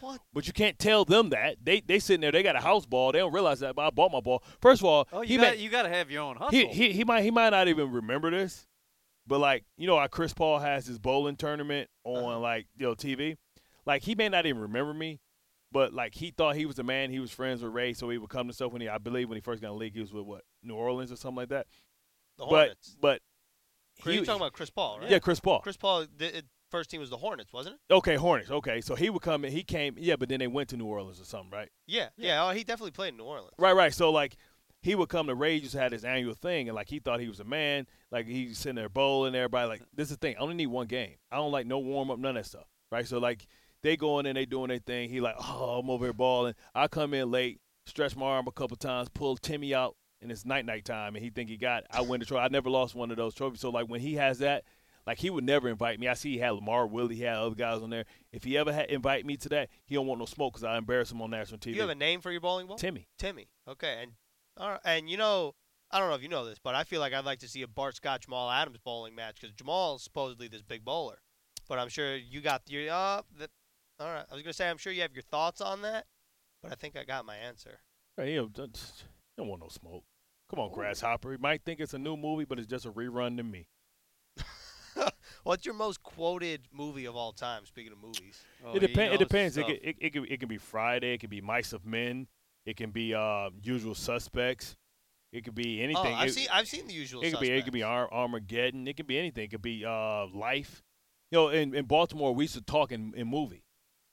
what? 0.00 0.20
but 0.32 0.46
you 0.46 0.52
can't 0.52 0.78
tell 0.78 1.04
them 1.04 1.30
that. 1.30 1.56
They 1.62 1.80
they 1.80 1.98
sitting 1.98 2.20
there, 2.20 2.32
they 2.32 2.42
got 2.42 2.56
a 2.56 2.60
house 2.60 2.86
ball. 2.86 3.12
They 3.12 3.18
don't 3.18 3.32
realize 3.32 3.60
that, 3.60 3.74
but 3.76 3.82
I 3.86 3.90
bought 3.90 4.10
my 4.12 4.20
ball. 4.20 4.42
First 4.60 4.80
of 4.80 4.86
all, 4.86 5.06
Oh, 5.12 5.22
you 5.22 5.38
got 5.38 5.58
you 5.58 5.68
got 5.68 5.82
to 5.82 5.88
have 5.88 6.10
your 6.10 6.22
own 6.22 6.36
hustle. 6.36 6.50
he, 6.58 6.66
he 6.66 6.92
he 6.92 7.04
might 7.04 7.22
he 7.22 7.30
might 7.30 7.50
not 7.50 7.68
even 7.68 7.92
remember 7.92 8.30
this, 8.30 8.66
but 9.26 9.38
like 9.40 9.64
you 9.76 9.86
know 9.86 9.98
how 9.98 10.06
Chris 10.06 10.32
Paul 10.32 10.58
has 10.60 10.86
his 10.86 10.98
bowling 10.98 11.36
tournament 11.36 11.88
on 12.04 12.24
Uh-huh. 12.24 12.38
like 12.40 12.66
you 12.76 12.86
know 12.86 12.94
TV, 12.94 13.36
like 13.86 14.02
he 14.02 14.14
may 14.14 14.28
not 14.28 14.46
even 14.46 14.62
remember 14.62 14.94
me, 14.94 15.20
but 15.72 15.92
like 15.92 16.14
he 16.14 16.30
thought 16.30 16.56
he 16.56 16.66
was 16.66 16.78
a 16.78 16.82
man. 16.82 17.10
He 17.10 17.20
was 17.20 17.30
friends 17.30 17.62
with 17.62 17.72
Ray, 17.72 17.92
so 17.94 18.08
he 18.10 18.18
would 18.18 18.30
come 18.30 18.48
to 18.48 18.54
stuff 18.54 18.72
when 18.72 18.80
he 18.82 18.88
I 18.88 18.98
believe 18.98 19.28
when 19.28 19.36
he 19.36 19.40
first 19.40 19.60
got 19.62 19.68
in 19.68 19.74
the 19.74 19.78
league 19.80 19.94
he 19.94 20.00
was 20.00 20.12
with 20.12 20.24
what 20.24 20.42
New 20.62 20.74
Orleans 20.74 21.12
or 21.12 21.16
something 21.16 21.36
like 21.36 21.48
that. 21.50 21.66
The 22.38 22.44
But 22.44 22.48
Hornets. 22.50 22.96
but 23.00 23.22
Chris, 24.00 24.12
he- 24.12 24.16
you're 24.18 24.24
talking 24.26 24.40
about 24.42 24.52
Chris 24.52 24.70
Paul, 24.70 25.00
right? 25.00 25.10
yeah 25.10 25.18
Chris 25.18 25.40
Paul. 25.40 25.60
Chris 25.60 25.76
Paul, 25.76 26.06
the, 26.16 26.38
it, 26.38 26.44
first 26.70 26.90
team 26.90 27.00
was 27.00 27.10
the 27.10 27.16
Hornets, 27.16 27.52
wasn't 27.52 27.76
it? 27.90 27.94
Okay, 27.94 28.14
Hornets. 28.16 28.50
Okay, 28.50 28.80
so 28.80 28.94
he 28.94 29.10
would 29.10 29.22
come 29.22 29.44
in. 29.44 29.50
He 29.52 29.62
came. 29.64 29.94
Yeah, 29.98 30.16
but 30.16 30.28
then 30.28 30.38
they 30.38 30.46
went 30.46 30.68
to 30.70 30.76
New 30.76 30.86
Orleans 30.86 31.20
or 31.20 31.24
something, 31.24 31.50
right? 31.50 31.70
Yeah. 31.86 32.08
Yeah. 32.16 32.44
Oh, 32.46 32.50
he 32.50 32.62
definitely 32.62 32.92
played 32.92 33.08
in 33.14 33.16
New 33.16 33.24
Orleans. 33.24 33.54
Right, 33.58 33.72
right. 33.72 33.92
So 33.92 34.10
like 34.10 34.36
he 34.80 34.94
would 34.94 35.08
come 35.08 35.26
to 35.26 35.34
Ray 35.34 35.58
just 35.58 35.74
had 35.74 35.90
his 35.92 36.04
annual 36.04 36.34
thing 36.34 36.68
and 36.68 36.76
like 36.76 36.88
he 36.88 37.00
thought 37.00 37.18
he 37.20 37.28
was 37.28 37.40
a 37.40 37.44
man. 37.44 37.86
Like 38.12 38.26
he's 38.26 38.58
sitting 38.58 38.76
there 38.76 38.88
bowling, 38.88 39.34
everybody 39.34 39.68
like 39.68 39.82
this 39.94 40.10
is 40.10 40.16
the 40.16 40.20
thing. 40.20 40.36
I 40.38 40.40
only 40.42 40.54
need 40.54 40.66
one 40.68 40.86
game. 40.86 41.14
I 41.32 41.36
don't 41.36 41.50
like 41.50 41.66
no 41.66 41.78
warm 41.80 42.10
up, 42.12 42.18
none 42.20 42.36
of 42.36 42.44
that 42.44 42.48
stuff. 42.48 42.66
Right? 42.92 43.06
So 43.08 43.18
like 43.18 43.46
they 43.82 43.96
going 43.96 44.26
in 44.26 44.30
and 44.30 44.36
they 44.36 44.46
doing 44.46 44.68
their 44.68 44.78
thing. 44.78 45.10
He 45.10 45.20
like, 45.20 45.36
oh, 45.38 45.78
I'm 45.80 45.90
over 45.90 46.06
here 46.06 46.12
balling. 46.12 46.54
I 46.74 46.88
come 46.88 47.14
in 47.14 47.30
late, 47.30 47.60
stretch 47.86 48.16
my 48.16 48.26
arm 48.26 48.46
a 48.48 48.52
couple 48.52 48.76
times, 48.76 49.08
pull 49.08 49.36
Timmy 49.36 49.74
out, 49.74 49.96
and 50.20 50.32
it's 50.32 50.44
night 50.44 50.66
night 50.66 50.84
time, 50.84 51.14
and 51.14 51.24
he 51.24 51.30
think 51.30 51.48
he 51.48 51.56
got. 51.56 51.84
it. 51.84 51.88
I 51.90 52.00
win 52.00 52.20
the 52.20 52.26
trophy. 52.26 52.42
I 52.42 52.48
never 52.48 52.70
lost 52.70 52.94
one 52.94 53.10
of 53.10 53.16
those 53.16 53.34
trophies. 53.34 53.60
So 53.60 53.70
like 53.70 53.86
when 53.86 54.00
he 54.00 54.14
has 54.14 54.38
that, 54.40 54.64
like 55.06 55.18
he 55.18 55.30
would 55.30 55.44
never 55.44 55.68
invite 55.68 55.98
me. 55.98 56.08
I 56.08 56.14
see 56.14 56.32
he 56.32 56.38
had 56.38 56.50
Lamar 56.50 56.86
Willie, 56.86 57.16
he 57.16 57.22
had 57.22 57.36
other 57.36 57.54
guys 57.54 57.80
on 57.80 57.90
there. 57.90 58.04
If 58.32 58.44
he 58.44 58.58
ever 58.58 58.72
had 58.72 58.90
invite 58.90 59.24
me 59.24 59.36
to 59.38 59.48
that, 59.50 59.70
he 59.86 59.94
don't 59.94 60.06
want 60.06 60.18
no 60.18 60.26
smoke 60.26 60.54
because 60.54 60.64
I 60.64 60.76
embarrass 60.76 61.10
him 61.10 61.22
on 61.22 61.30
national 61.30 61.60
TV. 61.60 61.76
You 61.76 61.80
have 61.82 61.90
a 61.90 61.94
name 61.94 62.20
for 62.20 62.30
your 62.30 62.40
bowling 62.40 62.66
ball? 62.66 62.76
Timmy. 62.76 63.08
Timmy. 63.18 63.48
Okay. 63.66 64.00
And 64.02 64.12
all 64.58 64.70
right, 64.72 64.80
and 64.84 65.08
you 65.08 65.16
know, 65.16 65.54
I 65.90 65.98
don't 65.98 66.08
know 66.08 66.14
if 66.14 66.22
you 66.22 66.28
know 66.28 66.44
this, 66.44 66.58
but 66.62 66.74
I 66.74 66.84
feel 66.84 67.00
like 67.00 67.14
I'd 67.14 67.24
like 67.24 67.38
to 67.38 67.48
see 67.48 67.62
a 67.62 67.68
Bart 67.68 67.96
Scott 67.96 68.22
Jamal 68.22 68.50
Adams 68.50 68.78
bowling 68.84 69.14
match 69.14 69.40
because 69.40 69.54
Jamal's 69.54 70.02
supposedly 70.02 70.48
this 70.48 70.62
big 70.62 70.84
bowler. 70.84 71.20
But 71.68 71.78
I'm 71.78 71.88
sure 71.88 72.16
you 72.16 72.40
got 72.40 72.62
your 72.66 72.92
uh. 72.92 73.22
The, 73.38 73.48
all 74.00 74.12
right. 74.12 74.24
I 74.30 74.34
was 74.34 74.42
gonna 74.42 74.52
say 74.52 74.68
I'm 74.68 74.78
sure 74.78 74.92
you 74.92 75.02
have 75.02 75.14
your 75.14 75.22
thoughts 75.22 75.60
on 75.60 75.82
that, 75.82 76.06
but 76.62 76.72
I 76.72 76.74
think 76.74 76.96
I 76.96 77.04
got 77.04 77.24
my 77.24 77.36
answer. 77.36 77.80
Hey, 78.16 78.34
you 78.34 78.50
don't, 78.52 78.80
don't 79.36 79.48
want 79.48 79.62
no 79.62 79.68
smoke. 79.68 80.04
Come 80.50 80.60
on, 80.60 80.72
Grasshopper. 80.72 81.32
You 81.32 81.38
might 81.38 81.62
think 81.64 81.78
it's 81.80 81.94
a 81.94 81.98
new 81.98 82.16
movie, 82.16 82.44
but 82.44 82.58
it's 82.58 82.66
just 82.66 82.86
a 82.86 82.90
rerun 82.90 83.36
to 83.36 83.42
me. 83.42 83.66
What's 85.44 85.64
your 85.64 85.74
most 85.74 86.02
quoted 86.02 86.62
movie 86.72 87.04
of 87.04 87.14
all 87.16 87.32
time? 87.32 87.66
Speaking 87.66 87.92
of 87.92 87.98
movies, 87.98 88.42
Oh, 88.64 88.70
it 88.74 88.80
he 88.82 88.88
depends. 88.88 89.14
It 89.14 89.18
depends. 89.18 89.56
It 89.56 89.60
stuff. 89.60 89.76
can, 89.76 89.88
it, 89.88 89.96
it, 90.00 90.12
can, 90.12 90.24
it 90.24 90.40
can 90.40 90.48
be 90.48 90.58
Friday. 90.58 91.14
It 91.14 91.20
can 91.20 91.30
be 91.30 91.40
Mice 91.40 91.72
of 91.72 91.84
Men. 91.86 92.26
It 92.66 92.76
can 92.76 92.90
be 92.90 93.14
uh, 93.14 93.50
Usual 93.62 93.94
Suspects. 93.94 94.76
It 95.32 95.44
could 95.44 95.54
be 95.54 95.82
anything. 95.82 96.12
oh, 96.12 96.16
I've 96.16 96.28
it, 96.28 96.34
seen 96.34 96.48
I've 96.52 96.66
seen 96.66 96.86
the 96.86 96.94
usual. 96.94 97.22
it 97.22 97.30
could 97.32 97.40
be. 97.40 97.50
It 97.50 97.64
could 97.64 97.72
be 97.72 97.80
Suspects. 97.80 98.10
Ar- 98.12 98.22
Armageddon. 98.24 98.88
It 98.88 98.96
could 98.96 99.06
be 99.06 99.18
anything. 99.18 99.44
It 99.44 99.50
could 99.50 99.62
be 99.62 99.84
uh, 99.84 100.26
Life. 100.34 100.82
You 101.30 101.38
know, 101.38 101.48
in, 101.50 101.74
in 101.74 101.84
Baltimore, 101.84 102.34
we 102.34 102.44
used 102.44 102.54
to 102.54 102.62
talk 102.62 102.90
in, 102.90 103.12
in 103.14 103.28
movie. 103.28 103.62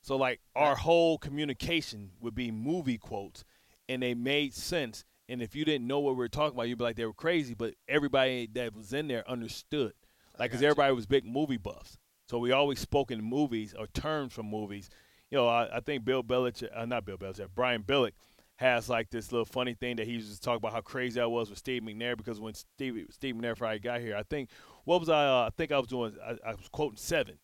So 0.06 0.18
like 0.18 0.40
our 0.56 0.76
whole 0.76 1.18
communication 1.18 2.12
would 2.22 2.36
be 2.36 2.52
movie 2.52 3.00
quotes, 3.00 3.44
and 3.90 4.04
they 4.04 4.14
made 4.14 4.54
sense. 4.54 5.04
And 5.28 5.42
if 5.42 5.56
you 5.56 5.66
didn't 5.66 5.88
know 5.88 6.00
what 6.00 6.14
we 6.14 6.20
were 6.20 6.30
talking 6.30 6.56
about, 6.56 6.70
you'd 6.70 6.78
be 6.78 6.84
like 6.84 6.96
they 6.96 7.08
were 7.08 7.14
crazy. 7.14 7.56
But 7.56 7.74
everybody 7.90 8.48
that 8.54 8.76
was 8.76 8.94
in 8.94 9.08
there 9.08 9.28
understood. 9.28 9.94
Like, 10.38 10.52
because 10.52 10.62
everybody 10.62 10.94
was 10.94 11.08
big 11.08 11.26
movie 11.26 11.58
buffs. 11.58 11.98
So 12.30 12.38
we 12.38 12.52
always 12.52 12.78
spoke 12.78 13.10
in 13.10 13.24
movies 13.24 13.74
or 13.76 13.88
terms 13.88 14.34
from 14.34 14.46
movies. 14.46 14.92
You 15.32 15.40
know, 15.40 15.48
I, 15.48 15.78
I 15.78 15.80
think 15.80 16.06
Bill 16.06 16.22
Belichick, 16.24 16.70
uh, 16.76 16.86
not 16.86 17.04
Bill 17.04 17.18
Belichick, 17.18 17.48
Brian 17.56 17.82
Billick 17.82 18.12
has 18.58 18.88
like 18.88 19.10
this 19.10 19.32
little 19.32 19.44
funny 19.46 19.74
thing 19.74 19.96
that 19.96 20.06
he 20.06 20.14
used 20.14 20.32
to 20.36 20.40
talk 20.40 20.58
about 20.58 20.72
how 20.72 20.82
crazy 20.82 21.20
I 21.20 21.26
was 21.26 21.50
with 21.50 21.58
Steve 21.58 21.82
McNair 21.82 22.16
because 22.16 22.40
when 22.40 22.54
Steve 22.54 23.08
Steve 23.10 23.34
McNair 23.34 23.58
Friday 23.58 23.80
got 23.80 24.02
here, 24.02 24.16
I 24.16 24.22
think 24.22 24.52
what 24.84 25.00
was 25.00 25.10
I? 25.10 25.26
Uh, 25.26 25.48
I 25.48 25.50
think 25.58 25.72
I 25.72 25.80
was 25.80 25.88
doing. 25.88 26.14
I, 26.24 26.38
I 26.48 26.52
was 26.52 26.70
quoting 26.72 26.98
seven. 26.98 27.40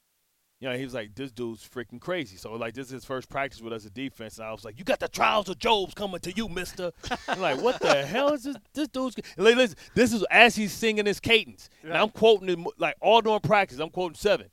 You 0.62 0.70
know, 0.70 0.78
he 0.78 0.84
was 0.84 0.94
like, 0.94 1.16
"This 1.16 1.32
dude's 1.32 1.68
freaking 1.68 2.00
crazy." 2.00 2.38
So 2.38 2.54
like, 2.54 2.76
this 2.76 2.86
is 2.88 2.92
his 2.94 3.06
first 3.06 3.28
practice 3.30 3.62
with 3.62 3.74
us 3.74 3.86
at 3.88 3.96
defense, 3.96 4.38
and 4.38 4.46
I 4.46 4.52
was 4.52 4.64
like, 4.64 4.78
"You 4.78 4.86
got 4.86 5.00
the 5.00 5.08
trials 5.08 5.50
of 5.50 5.58
Job's 5.58 5.96
coming 5.96 6.20
to 6.20 6.32
you, 6.32 6.48
Mister." 6.48 6.92
I'm 7.28 7.42
like, 7.42 7.60
"What 7.60 7.82
the 7.82 8.06
hell 8.06 8.32
is 8.34 8.44
this? 8.44 8.56
This 8.74 8.88
dude's." 8.88 9.18
Like, 9.38 9.56
listen, 9.56 9.76
this 9.96 10.14
is 10.14 10.24
as 10.30 10.56
he's 10.56 10.72
singing 10.72 11.08
his 11.08 11.20
cadence, 11.20 11.68
and 11.82 11.94
I'm 11.94 12.10
quoting 12.10 12.48
him 12.48 12.68
like 12.78 12.96
all 13.02 13.22
during 13.22 13.40
practice. 13.40 13.80
I'm 13.80 13.90
quoting 13.90 14.14
seven, 14.16 14.52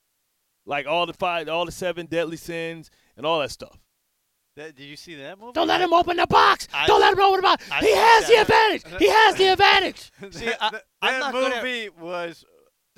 like 0.64 0.86
all 0.86 1.04
the 1.04 1.12
five, 1.12 1.46
all 1.50 1.66
the 1.66 1.72
seven 1.72 2.06
deadly 2.06 2.38
sins, 2.38 2.90
and 3.16 3.26
all 3.26 3.40
that 3.40 3.50
stuff. 3.50 3.76
That, 4.56 4.74
did 4.74 4.84
you 4.84 4.96
see 4.96 5.14
that 5.16 5.38
movie? 5.38 5.52
Don't 5.52 5.68
let 5.68 5.80
him 5.80 5.92
open 5.92 6.16
the 6.16 6.26
box. 6.26 6.66
I- 6.72 6.86
Don't 6.86 7.00
let 7.00 7.12
him 7.12 7.20
open 7.20 7.36
the 7.36 7.42
box. 7.42 7.64
I 7.70 7.80
He 7.80 7.86
see 7.86 7.94
has 7.94 8.26
the 8.26 8.34
advantage. 8.40 8.82
He 8.98 9.08
has 9.08 9.34
the 9.36 9.46
advantage. 9.52 10.10
See, 10.32 10.46
that, 10.46 10.56
I- 10.60 10.70
that- 10.70 10.84
I'm 11.02 11.12
that 11.12 11.18
not 11.20 11.32
good 11.32 11.52
at- 11.52 11.62
movie 11.62 11.88
was 11.90 12.44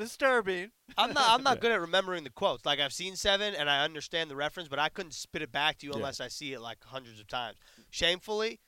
disturbing. 0.00 0.72
I'm 0.98 1.12
not 1.12 1.30
I'm 1.30 1.42
not 1.44 1.60
good 1.60 1.70
at 1.70 1.80
remembering 1.80 2.24
the 2.24 2.30
quotes. 2.30 2.66
Like 2.66 2.80
I've 2.80 2.92
seen 2.92 3.14
Seven 3.14 3.54
and 3.54 3.70
I 3.70 3.84
understand 3.84 4.28
the 4.30 4.36
reference, 4.36 4.68
but 4.68 4.78
I 4.80 4.88
couldn't 4.88 5.12
spit 5.14 5.42
it 5.42 5.52
back 5.52 5.78
to 5.78 5.86
you 5.86 5.92
Yeah. 5.92 5.98
unless 5.98 6.20
I 6.20 6.26
see 6.28 6.52
it 6.52 6.60
like 6.60 6.78
hundreds 6.84 7.20
of 7.20 7.28
times. 7.28 7.58
Shamefully, 7.90 8.60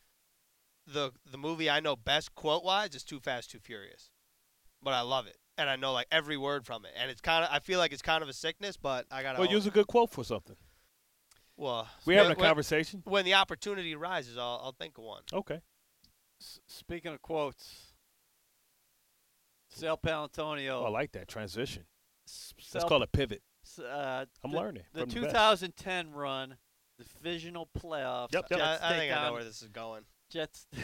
the 0.86 1.10
the 1.30 1.38
movie 1.38 1.68
I 1.68 1.80
know 1.80 1.96
best 1.96 2.34
quote 2.34 2.62
wise 2.64 2.94
is 2.94 3.02
Too 3.04 3.18
Fast, 3.20 3.50
Too 3.50 3.58
Furious. 3.58 4.10
But 4.82 4.94
I 4.94 5.00
love 5.00 5.26
it. 5.26 5.36
And 5.58 5.68
I 5.68 5.76
know 5.76 5.92
like 5.92 6.06
every 6.12 6.36
word 6.36 6.64
from 6.66 6.84
it. 6.84 6.92
And 6.96 7.10
it's 7.10 7.20
kinda 7.20 7.48
I 7.50 7.58
feel 7.58 7.78
like 7.78 7.92
it's 7.92 8.02
kind 8.02 8.22
of 8.22 8.28
a 8.28 8.32
sickness, 8.32 8.76
but 8.76 9.06
I 9.10 9.22
gotta 9.22 9.40
Well, 9.40 9.50
use 9.50 9.66
it. 9.66 9.70
a 9.70 9.72
good 9.72 9.86
quote 9.88 10.10
for 10.10 10.24
something. 10.24 10.56
well 11.56 11.88
We 12.06 12.14
having 12.14 12.32
a 12.32 12.34
when, 12.34 12.46
conversation. 12.46 13.02
when 13.04 13.24
the 13.24 13.34
opportunity 13.34 13.94
arises, 13.94 14.36
I'll 14.38 14.60
I'll 14.64 14.72
think 14.72 14.98
of 14.98 15.04
one. 15.04 15.22
Okay. 15.32 15.60
S- 16.40 16.58
speaking 16.66 17.12
of 17.12 17.22
quotes, 17.22 17.91
Sal 19.74 19.96
Paolantonio. 19.98 20.82
Oh, 20.82 20.84
I 20.84 20.88
like 20.90 21.12
that 21.12 21.28
transition. 21.28 21.84
S- 22.28 22.54
Let's 22.58 22.68
Sal- 22.70 22.88
call 22.88 23.02
it 23.02 23.12
pivot. 23.12 23.42
uh, 23.80 24.24
I'm 24.44 24.50
the, 24.52 24.56
learning. 24.56 24.82
The 24.92 25.00
from 25.00 25.08
the 25.10 25.20
best. 25.22 25.32
2010 25.32 26.12
run, 26.12 26.56
the 26.98 27.04
divisional 27.04 27.68
playoffs. 27.78 28.32
Yep, 28.32 28.46
yep. 28.50 28.58
Jets 28.60 28.82
I, 28.82 28.86
I 28.86 28.90
take 28.90 28.98
think 29.00 29.12
I 29.16 29.26
know 29.26 29.32
where 29.32 29.44
this 29.44 29.62
is 29.62 29.68
going. 29.68 30.02
Jets. 30.30 30.66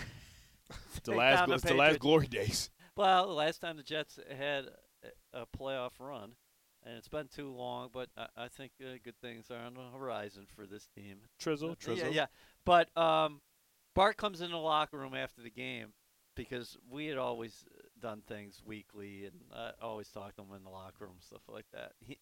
The 1.05 1.13
last, 1.13 1.47
the 1.49 1.55
it's 1.55 1.63
the 1.65 1.75
last 1.75 1.99
glory 2.01 2.27
days. 2.27 2.69
Well, 2.97 3.29
the 3.29 3.33
last 3.33 3.61
time 3.61 3.77
the 3.79 3.83
Jets 3.83 4.19
had 4.37 4.67
a, 5.33 5.41
a 5.43 5.47
playoff 5.57 5.93
run, 6.01 6.35
and 6.85 6.97
it's 6.99 7.09
been 7.09 7.29
too 7.29 7.51
long, 7.51 7.89
but 7.93 8.09
I, 8.19 8.27
I 8.37 8.49
think 8.49 8.73
uh, 8.83 8.99
good 9.03 9.15
things 9.23 9.51
are 9.51 9.57
on 9.65 9.75
the 9.75 9.97
horizon 9.97 10.47
for 10.55 10.67
this 10.67 10.87
team. 10.95 11.21
Trizzle, 11.41 11.71
Uh, 11.71 11.75
trizzle. 11.77 11.97
Yeah, 11.99 12.09
yeah. 12.09 12.27
But 12.67 12.95
um, 12.99 13.41
Bart 13.95 14.17
comes 14.19 14.41
in 14.43 14.51
the 14.51 14.59
locker 14.59 14.99
room 14.99 15.15
after 15.15 15.41
the 15.41 15.51
game 15.51 15.95
because 16.35 16.77
we 16.91 17.07
had 17.07 17.17
always 17.17 17.65
done 18.01 18.23
things 18.27 18.63
weekly, 18.65 19.27
and 19.27 19.35
I 19.55 19.73
always 19.83 20.09
talk 20.09 20.35
to 20.37 20.43
him 20.43 20.49
in 20.57 20.65
the 20.65 20.71
locker 20.71 21.05
room, 21.05 21.17
stuff 21.21 21.43
like 21.49 21.67
that. 21.73 21.93
He 22.01 22.19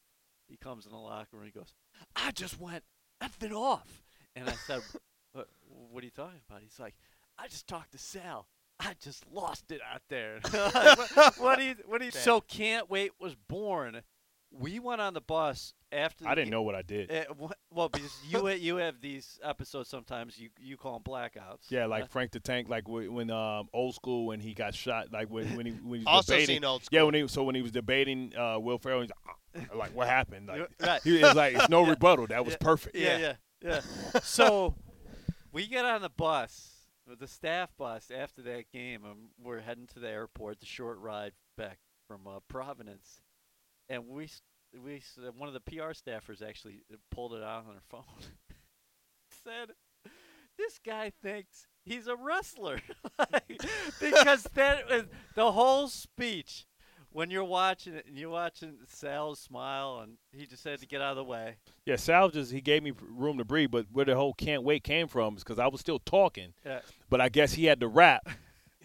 he 0.49 0.57
comes 0.57 0.87
in 0.87 0.93
the 0.93 0.99
locker 0.99 1.29
room, 1.33 1.43
and 1.45 1.53
he 1.53 1.59
goes, 1.59 1.75
"I 2.15 2.31
just 2.33 2.61
went 2.61 2.85
effing 3.23 3.53
off," 3.53 4.03
and 4.35 4.49
I 4.49 4.53
said, 4.53 4.83
what, 5.33 5.49
"What 5.91 6.03
are 6.03 6.07
you 6.07 6.11
talking 6.11 6.41
about?" 6.49 6.63
He's 6.63 6.79
like, 6.79 6.95
"I 7.39 7.49
just 7.49 7.67
talked 7.67 7.93
to 7.93 7.99
Sal." 7.99 8.47
I 8.79 8.95
just 9.01 9.25
lost 9.33 9.71
it 9.71 9.81
out 9.91 10.03
there. 10.11 10.41
Like, 10.53 11.17
what, 11.17 11.39
what 11.39 11.59
do 11.59 11.65
you? 11.65 11.77
What 11.87 12.01
do 12.01 12.05
you? 12.05 12.11
So 12.15 12.41
can't 12.41 12.91
wait 12.91 13.13
was 13.19 13.35
born. 13.35 14.03
We 14.51 14.79
went 14.79 15.01
on 15.01 15.13
the 15.15 15.21
bus 15.21 15.75
after. 15.93 16.25
The 16.25 16.31
I 16.31 16.35
didn't 16.35 16.49
ga- 16.49 16.57
know 16.57 16.63
what 16.63 16.75
I 16.75 16.83
did. 16.83 17.11
uh, 17.11 17.25
wha- 17.37 17.51
well, 17.71 17.89
because 17.89 18.17
you 18.29 18.49
you 18.49 18.77
have 18.77 19.01
these 19.01 19.39
episodes 19.43 19.89
sometimes 19.91 20.39
you 20.39 20.49
you 20.59 20.77
call 20.77 20.95
them 20.95 21.03
blackouts. 21.03 21.71
Yeah, 21.71 21.87
like 21.87 22.09
Frank 22.11 22.31
the 22.31 22.41
Tank, 22.41 22.69
like 22.69 22.89
when 22.89 23.31
um 23.31 23.69
old 23.75 23.95
school 23.95 24.27
when 24.27 24.41
he 24.41 24.55
got 24.55 24.75
shot, 24.75 25.13
like 25.13 25.29
when 25.29 25.57
when 25.57 25.67
he 25.67 25.73
when 25.73 26.01
he 26.01 26.05
was 26.05 26.15
Also 26.15 26.33
debating. 26.33 26.57
seen 26.57 26.65
old 26.65 26.85
school. 26.85 26.97
Yeah, 26.99 27.03
when 27.05 27.15
he 27.15 27.29
so 27.29 27.45
when 27.45 27.55
he 27.55 27.63
was 27.63 27.73
debating 27.73 28.33
uh, 28.37 28.59
Will 28.59 28.79
Ferrell, 28.79 29.03
he's 29.03 29.11
like, 29.11 29.67
"Ah," 29.73 29.77
like 29.77 29.95
what 29.95 30.09
happened? 30.09 30.49
Like 30.49 30.71
right. 30.81 31.01
he 31.03 31.23
was 31.23 31.35
like, 31.35 31.55
it's 31.57 31.69
no 31.69 31.83
Yeah. 31.85 31.91
rebuttal. 31.91 32.27
That 32.29 32.45
was 32.45 32.53
Yeah. 32.55 32.59
perfect. 32.61 32.97
yeah, 32.97 33.19
yeah, 33.19 33.33
yeah. 33.63 33.81
so 34.23 34.75
we 35.53 35.67
get 35.67 35.85
on 35.85 36.03
the 36.03 36.09
bus, 36.11 36.71
the 37.19 37.27
staff 37.29 37.71
bus 37.77 38.11
after 38.15 38.43
that 38.43 38.71
game, 38.73 39.05
and 39.05 39.17
we're 39.43 39.61
heading 39.61 39.87
to 39.89 39.99
the 39.99 40.09
airport. 40.09 40.61
The 40.61 40.67
short 40.67 40.99
ride 40.99 41.33
back 41.59 41.79
from 42.07 42.27
uh, 42.27 42.41
Providence, 42.49 43.21
and 43.89 44.07
we 44.09 44.29
we 44.83 45.03
uh, 45.19 45.31
one 45.37 45.49
of 45.49 45.55
the 45.55 45.61
PR 45.61 45.93
staffers 45.93 46.43
actually 46.47 46.83
uh, 46.93 46.97
pulled 47.11 47.35
it 47.35 47.43
out 47.43 47.65
on 47.69 47.75
her 47.75 47.81
phone. 47.89 48.03
Said, 49.45 49.71
"This 50.59 50.79
guy 50.85 51.13
thinks 51.23 51.67
he's 51.85 52.07
a 52.07 52.17
wrestler," 52.17 52.81
Like, 53.19 53.61
because 54.01 54.43
that 54.55 54.89
was 54.89 55.05
the 55.35 55.53
whole 55.53 55.89
speech. 55.89 56.67
When 57.13 57.31
you're 57.31 57.45
watching 57.45 57.95
it, 57.95 58.05
and 58.07 58.19
you're 58.19 58.29
watching 58.29 58.75
Sal 58.89 59.35
smile, 59.37 60.01
and 60.03 60.19
he 60.33 60.45
just 60.45 60.63
had 60.65 60.81
to 60.81 60.87
get 60.87 61.01
out 61.01 61.13
of 61.13 61.17
the 61.17 61.25
way. 61.25 61.57
Yeah, 61.87 61.97
Sal 61.97 62.29
just 62.29 62.53
he 62.53 62.61
gave 62.61 62.83
me 62.83 62.93
room 63.09 63.39
to 63.39 63.45
breathe, 63.45 63.71
but 63.71 63.87
where 63.91 64.05
the 64.05 64.15
whole 64.15 64.35
can't 64.35 64.65
wait 64.65 64.85
came 64.85 65.09
from 65.09 65.35
is 65.37 65.43
because 65.43 65.59
I 65.59 65.67
was 65.69 65.81
still 65.81 65.99
talking, 66.01 66.53
Yeah. 66.63 66.81
but 67.09 67.23
I 67.23 67.31
guess 67.31 67.55
he 67.55 67.65
had 67.65 67.81
to 67.81 67.89
rap, 67.89 68.29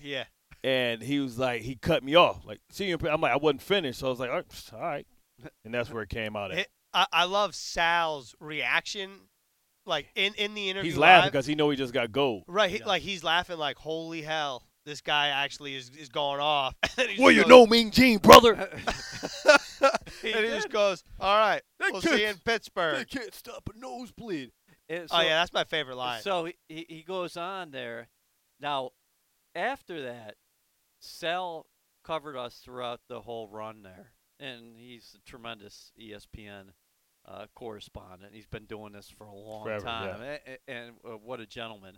Yeah. 0.02 0.24
And 0.64 1.02
he 1.02 1.20
was 1.20 1.38
like 1.40 1.62
he 1.62 1.76
cut 1.76 2.04
me 2.04 2.16
off. 2.16 2.46
Like, 2.46 2.60
see, 2.72 2.86
you 2.86 2.98
I'm 3.10 3.22
like 3.22 3.34
I 3.34 3.38
wasn't 3.38 3.62
finished, 3.62 4.00
so 4.00 4.08
I 4.08 4.10
was 4.10 4.20
like, 4.20 4.30
all 4.30 4.36
right, 4.38 4.70
all 4.74 4.80
right. 4.80 5.08
and 5.66 5.74
that's 5.74 5.90
where 5.90 6.04
it 6.04 6.10
came 6.10 6.36
out. 6.36 6.52
At. 6.52 6.68
I, 6.94 7.06
I 7.12 7.24
love 7.26 7.56
Sal's 7.56 8.36
reaction, 8.40 9.12
like 9.86 10.08
in, 10.16 10.34
in 10.36 10.54
the 10.54 10.70
interview. 10.70 10.90
He's 10.92 10.98
laughing 10.98 11.24
live. 11.26 11.32
because 11.32 11.46
he 11.46 11.56
know 11.56 11.70
he 11.70 11.78
just 11.78 11.94
got 11.94 12.12
gold. 12.12 12.44
right, 12.48 12.70
he, 12.70 12.80
Yeah. 12.80 12.86
like 12.88 13.02
he's 13.02 13.24
laughing 13.24 13.58
like, 13.58 13.78
"Holy 13.78 14.22
hell, 14.22 14.64
this 14.86 15.00
guy 15.02 15.28
actually 15.30 15.76
is, 15.76 15.90
is 15.98 16.10
going 16.10 16.40
off." 16.42 16.76
And 16.98 17.08
he 17.08 17.16
just 17.16 17.22
Well, 17.24 17.32
you 17.32 17.42
goes- 17.44 17.50
know, 17.50 17.66
Mean 17.66 17.90
Gene, 17.92 18.18
brother. 18.20 18.56
He 20.22 20.32
and 20.34 20.46
he 20.46 20.52
just 20.52 20.70
goes, 20.70 21.04
"All 21.20 21.38
right, 21.38 21.62
That 21.80 21.94
we'll 21.94 22.02
see 22.02 22.10
you 22.10 22.16
in 22.28 22.34
kid's- 22.34 22.40
Pittsburgh." 22.44 23.08
can't 23.10 23.34
stop 23.34 23.68
a 23.74 23.80
nosebleed. 23.80 24.52
And 24.90 25.08
oh 25.10 25.22
yeah, 25.22 25.40
that's 25.40 25.54
my 25.54 25.64
favorite 25.64 25.96
line. 25.96 26.22
So 26.22 26.46
he, 26.46 26.56
he 26.68 26.86
he 26.90 27.02
goes 27.04 27.38
on 27.38 27.72
there. 27.72 28.10
Now, 28.60 28.90
after 29.56 30.04
that, 30.04 30.36
Sal 31.02 31.66
covered 32.04 32.38
us 32.38 32.62
throughout 32.64 33.02
the 33.10 33.22
whole 33.22 33.48
run 33.48 33.84
there, 33.84 34.14
and 34.40 34.78
he's 34.78 35.16
a 35.16 35.30
tremendous 35.30 35.92
ESPN 36.00 36.68
uh, 37.28 37.46
correspondent. 37.56 38.34
He's 38.34 38.48
been 38.48 38.66
doing 38.66 38.94
this 38.94 39.10
for 39.10 39.26
a 39.26 39.36
long 39.36 39.66
Forever, 39.66 39.86
time, 39.86 40.22
a- 40.22 40.40
a- 40.52 40.72
and, 40.72 40.92
uh, 41.06 41.18
what 41.18 41.40
a 41.40 41.46
gentleman. 41.46 41.98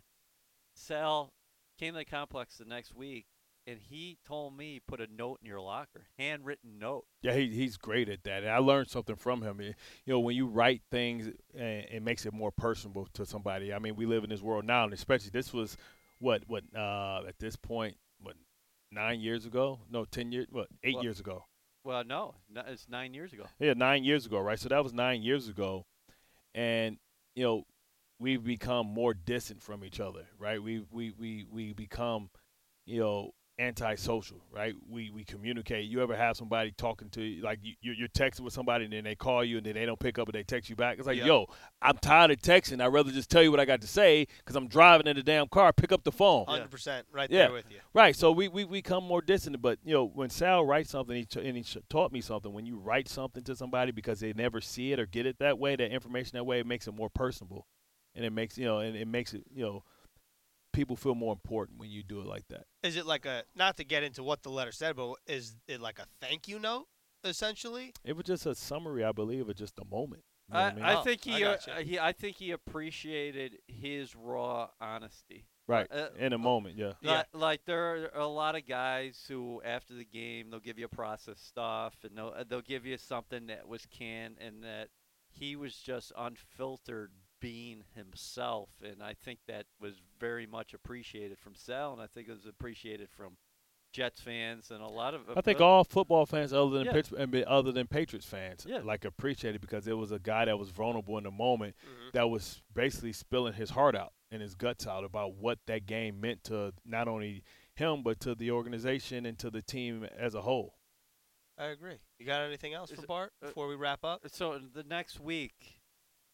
Sal 0.75 1.33
came 1.77 1.93
to 1.93 1.99
the 1.99 2.05
complex 2.05 2.57
the 2.57 2.65
next 2.65 2.95
week, 2.95 3.25
and 3.67 3.79
he 3.79 4.17
told 4.25 4.57
me 4.57 4.81
put 4.85 4.99
a 4.99 5.07
note 5.07 5.39
in 5.41 5.47
your 5.47 5.61
locker, 5.61 6.07
handwritten 6.17 6.79
note. 6.79 7.05
Yeah, 7.21 7.33
he, 7.33 7.49
he's 7.49 7.77
great 7.77 8.09
at 8.09 8.23
that. 8.23 8.43
And 8.43 8.51
I 8.51 8.57
learned 8.57 8.89
something 8.89 9.15
from 9.15 9.41
him. 9.41 9.61
You 9.61 9.73
know, 10.05 10.19
when 10.19 10.35
you 10.35 10.47
write 10.47 10.81
things, 10.91 11.27
and 11.53 11.85
it 11.89 12.03
makes 12.03 12.25
it 12.25 12.33
more 12.33 12.51
personable 12.51 13.07
to 13.13 13.25
somebody. 13.25 13.73
I 13.73 13.79
mean, 13.79 13.95
we 13.95 14.05
live 14.05 14.23
in 14.23 14.29
this 14.29 14.41
world 14.41 14.65
now, 14.65 14.83
and 14.83 14.93
especially 14.93 15.29
this 15.31 15.53
was 15.53 15.77
what 16.19 16.43
what 16.47 16.63
uh, 16.75 17.23
at 17.27 17.37
this 17.39 17.55
point 17.55 17.97
what 18.21 18.35
nine 18.93 19.19
years 19.19 19.45
ago? 19.45 19.79
No, 19.89 20.05
ten 20.05 20.31
years. 20.31 20.47
What 20.49 20.67
eight 20.83 20.95
Well- 20.95 21.03
years 21.03 21.19
ago? 21.19 21.45
Well, 21.85 22.03
no, 22.05 22.35
it's 22.55 22.87
nine 22.87 23.13
years 23.13 23.33
ago. 23.33 23.45
Yeah, 23.59 23.73
nine 23.73 24.05
years 24.05 24.25
ago, 24.25 24.39
right? 24.39 24.57
So 24.57 24.69
that 24.69 24.81
was 24.81 24.93
nine 24.93 25.21
years 25.21 25.49
ago, 25.49 25.85
and 26.55 26.97
you 27.35 27.43
know, 27.43 27.65
we've 28.19 28.41
become 28.43 28.87
more 28.87 29.13
distant 29.13 29.61
from 29.61 29.83
each 29.83 29.99
other, 29.99 30.25
right? 30.39 30.63
We 30.63 30.85
we 30.91 31.11
we 31.11 31.45
we 31.51 31.73
become, 31.73 32.29
you 32.85 32.99
know, 33.01 33.31
antisocial, 33.59 34.41
right? 34.51 34.73
We 34.89 35.09
we 35.11 35.23
communicate. 35.23 35.85
You 35.85 36.01
ever 36.01 36.15
have 36.15 36.35
somebody 36.37 36.71
talking 36.77 37.09
to 37.11 37.21
you, 37.21 37.41
like 37.43 37.59
you, 37.61 37.73
you're, 37.81 37.95
you're 37.95 38.07
texting 38.09 38.41
with 38.41 38.53
somebody, 38.53 38.85
and 38.85 38.93
then 38.93 39.03
they 39.03 39.15
call 39.15 39.43
you, 39.43 39.57
and 39.57 39.65
then 39.65 39.75
they 39.75 39.85
don't 39.85 39.99
pick 39.99 40.17
up, 40.19 40.27
and 40.27 40.33
they 40.35 40.43
text 40.43 40.69
you 40.69 40.75
back. 40.75 40.97
It's 40.97 41.07
like, 41.07 41.17
Yep. 41.17 41.27
yo, 41.27 41.45
I'm 41.81 41.97
tired 41.97 42.31
of 42.31 42.37
texting. 42.37 42.81
I'd 42.81 42.87
rather 42.87 43.11
just 43.11 43.29
tell 43.29 43.43
you 43.43 43.51
what 43.51 43.59
I 43.59 43.65
got 43.65 43.81
to 43.81 43.87
say 43.87 44.27
because 44.39 44.55
I'm 44.55 44.67
driving 44.67 45.07
in 45.07 45.15
the 45.15 45.23
damn 45.23 45.47
car. 45.47 45.71
Pick 45.73 45.91
up 45.91 46.03
the 46.03 46.11
phone. 46.11 46.45
Hundred 46.47 46.71
percent, 46.71 47.05
right 47.11 47.29
Yeah. 47.29 47.45
there 47.47 47.53
with 47.53 47.65
you. 47.69 47.77
Right. 47.93 48.15
So 48.15 48.31
we, 48.31 48.47
we, 48.47 48.65
we 48.65 48.81
come 48.81 49.03
more 49.03 49.21
distant. 49.21 49.61
But, 49.61 49.79
you 49.83 49.93
know, 49.93 50.05
when 50.05 50.29
Sal 50.29 50.65
writes 50.65 50.89
something, 50.89 51.15
he 51.15 51.25
t- 51.25 51.45
and 51.47 51.55
he 51.57 51.63
sh- 51.63 51.77
taught 51.89 52.11
me 52.11 52.21
something, 52.21 52.51
when 52.53 52.65
you 52.65 52.77
write 52.77 53.07
something 53.07 53.43
to 53.43 53.55
somebody 53.55 53.91
because 53.91 54.19
they 54.19 54.33
never 54.33 54.61
see 54.61 54.91
it 54.93 54.99
or 54.99 55.05
get 55.05 55.25
it 55.25 55.37
that 55.39 55.59
way, 55.59 55.75
that 55.75 55.91
information 55.91 56.31
that 56.37 56.43
way, 56.45 56.59
it 56.59 56.65
makes 56.65 56.87
it 56.87 56.93
more 56.93 57.09
personable. 57.09 57.67
And 58.15 58.23
it 58.25 58.31
makes, 58.31 58.57
you 58.57 58.65
know, 58.65 58.79
and 58.79 58.95
it 58.95 59.07
makes 59.07 59.33
it, 59.33 59.43
you 59.53 59.63
know, 59.63 59.83
people 60.73 60.95
feel 60.95 61.15
more 61.15 61.31
important 61.31 61.79
when 61.79 61.89
you 61.89 62.03
do 62.03 62.19
it 62.19 62.25
like 62.27 62.47
that. 62.49 62.65
Is 62.83 62.97
it 62.97 63.05
like 63.05 63.25
a 63.25 63.43
not 63.55 63.77
to 63.77 63.83
get 63.85 64.03
into 64.03 64.23
what 64.23 64.43
the 64.43 64.49
letter 64.49 64.71
said, 64.73 64.95
but 64.95 65.13
is 65.27 65.55
it 65.67 65.79
like 65.79 65.99
a 65.99 66.05
thank 66.19 66.47
you 66.47 66.59
note 66.59 66.87
essentially? 67.23 67.93
It 68.03 68.15
was 68.17 68.25
just 68.25 68.45
a 68.45 68.53
summary, 68.55 69.03
I 69.03 69.11
believe, 69.11 69.47
of 69.49 69.55
just 69.55 69.79
a 69.79 69.85
moment. 69.85 70.23
You 70.49 70.55
know 70.55 70.59
I, 70.59 70.63
what 70.65 70.71
I 70.71 70.75
mean? 70.75 70.83
I 70.85 70.93
Oh, 70.99 71.03
think 71.03 71.21
I 71.27 71.29
he, 71.37 71.43
uh, 71.45 71.57
he 71.83 71.99
I 71.99 72.11
think 72.11 72.37
he 72.37 72.51
appreciated 72.51 73.59
his 73.67 74.15
raw 74.15 74.69
honesty. 74.81 75.45
right. 75.67 75.87
uh, 75.91 76.09
In 76.19 76.33
a 76.33 76.37
moment, 76.37 76.77
yeah. 76.77 76.93
Yeah. 77.01 77.23
Like 77.33 77.61
there 77.65 77.95
are 77.95 78.09
a 78.21 78.27
lot 78.27 78.55
of 78.55 78.67
guys 78.67 79.23
who 79.27 79.61
after 79.63 79.93
the 79.93 80.03
game 80.05 80.49
they'll 80.49 80.59
give 80.59 80.77
you 80.77 80.87
process 80.89 81.39
stuff 81.39 81.95
and 82.03 82.17
they'll 82.17 82.33
uh, 82.37 82.43
they'll 82.47 82.61
give 82.61 82.85
you 82.85 82.97
something 82.97 83.47
that 83.47 83.67
was 83.67 83.85
canned 83.85 84.35
and 84.41 84.63
that 84.63 84.89
he 85.29 85.55
was 85.55 85.75
just 85.75 86.11
unfiltered 86.17 87.11
being 87.43 87.83
himself 87.93 88.69
and 88.81 89.03
I 89.03 89.13
think 89.21 89.39
that 89.49 89.65
was 89.81 89.95
very 90.17 90.47
much 90.47 90.73
appreciated 90.73 91.37
from 91.37 91.55
Sal 91.55 91.91
and 91.91 92.01
I 92.01 92.07
think 92.07 92.29
it 92.29 92.31
was 92.31 92.45
appreciated 92.45 93.09
from 93.11 93.35
Jets 93.91 94.21
fans 94.21 94.71
and 94.71 94.81
a 94.81 94.87
lot 94.87 95.13
of 95.13 95.23
I 95.35 95.41
think 95.41 95.59
uh, 95.59 95.65
all 95.67 95.83
football 95.83 96.25
fans, 96.25 96.53
other 96.53 96.69
than 96.77 96.85
Yeah. 96.85 96.93
Pittsburgh, 96.93 97.43
other 97.45 97.73
than 97.73 97.85
Patriots 97.87 98.25
fans, 98.25 98.65
Yeah. 98.67 98.79
like 98.79 99.03
appreciated 99.03 99.59
because 99.59 99.87
it 99.89 99.97
was 99.97 100.13
a 100.13 100.19
guy 100.19 100.45
that 100.45 100.57
was 100.57 100.69
vulnerable 100.69 101.17
in 101.17 101.25
the 101.25 101.31
moment 101.31 101.75
Mm-hmm. 101.85 102.09
that 102.13 102.29
was 102.29 102.61
basically 102.73 103.11
spilling 103.11 103.53
his 103.53 103.71
heart 103.71 103.93
out 103.95 104.13
and 104.31 104.41
his 104.41 104.55
guts 104.55 104.87
out 104.87 105.03
about 105.03 105.35
what 105.35 105.59
that 105.67 105.85
game 105.85 106.21
meant 106.21 106.45
to 106.45 106.71
not 106.85 107.09
only 107.09 107.43
him 107.75 108.03
but 108.03 108.21
to 108.21 108.35
the 108.35 108.51
organization 108.51 109.25
and 109.25 109.37
to 109.39 109.49
the 109.49 109.61
team 109.61 110.07
as 110.17 110.33
a 110.33 110.41
whole. 110.43 110.75
I 111.57 111.65
agree. 111.65 111.97
You 112.19 112.25
got 112.25 112.41
anything 112.41 112.73
else 112.73 112.89
Is 112.89 112.95
for 112.99 113.03
it- 113.03 113.07
Bart 113.07 113.33
uh, 113.43 113.47
before 113.47 113.67
we 113.67 113.75
wrap 113.75 114.05
up? 114.05 114.21
so 114.31 114.57
the 114.73 114.83
next 114.83 115.19
week 115.19 115.81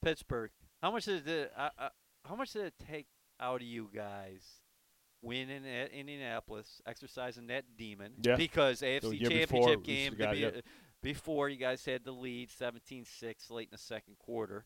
Pittsburgh 0.01 0.51
how 0.81 0.91
much 0.91 1.05
did 1.05 1.27
it 1.27 1.51
uh, 1.57 1.69
uh, 1.77 1.89
how 2.25 2.35
much 2.35 2.53
did 2.53 2.65
it 2.65 2.73
take 2.89 3.07
out 3.39 3.61
of 3.61 3.67
you 3.67 3.89
guys 3.93 4.41
winning 5.21 5.65
at 5.67 5.91
Indianapolis, 5.91 6.81
exercising 6.85 7.47
that 7.47 7.65
demon? 7.77 8.13
Yeah. 8.21 8.35
Because 8.35 8.81
AFC 8.81 9.19
year 9.19 9.29
Championship 9.29 9.49
before, 9.49 9.75
game, 9.77 10.11
forgot, 10.13 10.33
the- 10.33 10.39
yep. 10.39 10.57
uh, 10.57 10.61
before 11.01 11.49
you 11.49 11.57
guys 11.57 11.85
had 11.85 12.03
the 12.03 12.11
lead 12.11 12.49
17-6 12.49 13.05
late 13.49 13.67
in 13.67 13.71
the 13.71 13.77
second 13.77 14.17
quarter. 14.19 14.65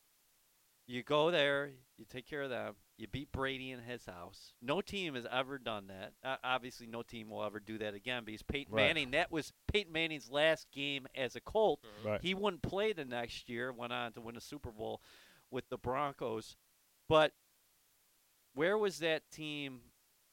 You 0.85 1.01
go 1.01 1.31
there, 1.31 1.69
you 1.97 2.05
take 2.05 2.27
care 2.29 2.41
of 2.41 2.49
them. 2.49 2.73
You 2.97 3.07
beat 3.07 3.31
Brady 3.31 3.71
in 3.71 3.79
his 3.79 4.05
house. 4.05 4.51
No 4.61 4.81
team 4.81 5.15
has 5.15 5.25
ever 5.31 5.57
done 5.57 5.87
that. 5.87 6.11
Uh, 6.23 6.35
obviously, 6.43 6.87
no 6.87 7.03
team 7.03 7.29
will 7.29 7.43
ever 7.43 7.59
do 7.61 7.77
that 7.77 7.93
again 7.93 8.23
because 8.25 8.41
Peyton 8.43 8.73
Right. 8.73 8.87
Manning. 8.87 9.11
That 9.11 9.31
was 9.31 9.53
Peyton 9.71 9.93
Manning's 9.93 10.29
last 10.29 10.67
game 10.73 11.07
as 11.15 11.35
a 11.37 11.39
Colt. 11.41 11.79
Right. 12.05 12.19
He 12.21 12.33
wouldn't 12.33 12.61
play 12.63 12.91
the 12.91 13.05
next 13.05 13.47
year. 13.49 13.71
Went 13.71 13.93
on 13.93 14.11
to 14.13 14.21
win 14.21 14.35
a 14.35 14.41
Super 14.41 14.71
Bowl 14.71 15.01
with 15.53 15.69
the 15.69 15.77
Broncos. 15.77 16.55
But 17.07 17.31
where 18.55 18.77
was 18.77 18.99
that 18.99 19.21
team 19.31 19.79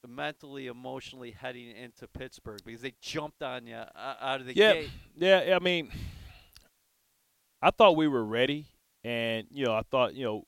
mentally, 0.08 0.66
emotionally 0.66 1.30
heading 1.32 1.70
into 1.76 2.08
Pittsburgh 2.08 2.60
because 2.64 2.80
they 2.80 2.94
jumped 3.00 3.42
on 3.42 3.66
you 3.66 3.74
uh, 3.76 4.14
out 4.20 4.40
of 4.40 4.46
the 4.46 4.56
Yeah. 4.56 4.72
gate. 4.72 4.90
Yeah, 5.14 5.54
I 5.54 5.62
mean, 5.62 5.90
I 7.62 7.70
thought 7.70 7.96
we 7.96 8.08
were 8.08 8.24
ready, 8.24 8.66
and 9.04 9.46
you 9.50 9.66
know, 9.66 9.74
I 9.74 9.82
thought 9.82 10.14
you 10.14 10.24
know 10.24 10.44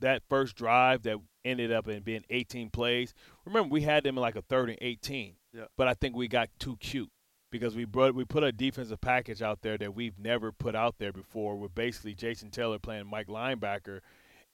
that 0.00 0.22
first 0.28 0.56
drive 0.56 1.02
that 1.02 1.18
ended 1.44 1.72
up 1.72 1.88
in 1.88 2.02
being 2.02 2.24
18 2.30 2.70
plays. 2.70 3.12
Remember, 3.44 3.68
we 3.68 3.82
had 3.82 4.04
them 4.04 4.16
in 4.16 4.22
like 4.22 4.36
a 4.36 4.42
third 4.42 4.70
and 4.70 4.78
18. 4.80 5.34
Yeah. 5.52 5.64
But 5.76 5.88
I 5.88 5.94
think 5.94 6.14
we 6.14 6.28
got 6.28 6.48
too 6.58 6.76
cute 6.78 7.10
because 7.50 7.74
we 7.76 7.84
brought 7.84 8.14
we 8.14 8.24
put 8.24 8.44
a 8.44 8.52
defensive 8.52 9.00
package 9.00 9.42
out 9.42 9.62
there 9.62 9.78
that 9.78 9.94
we've 9.94 10.18
never 10.18 10.52
put 10.52 10.74
out 10.74 10.96
there 10.98 11.12
before. 11.12 11.56
With 11.56 11.74
basically 11.74 12.14
Jason 12.14 12.50
Taylor 12.50 12.78
playing 12.78 13.06
Mike 13.06 13.28
linebacker, 13.28 14.00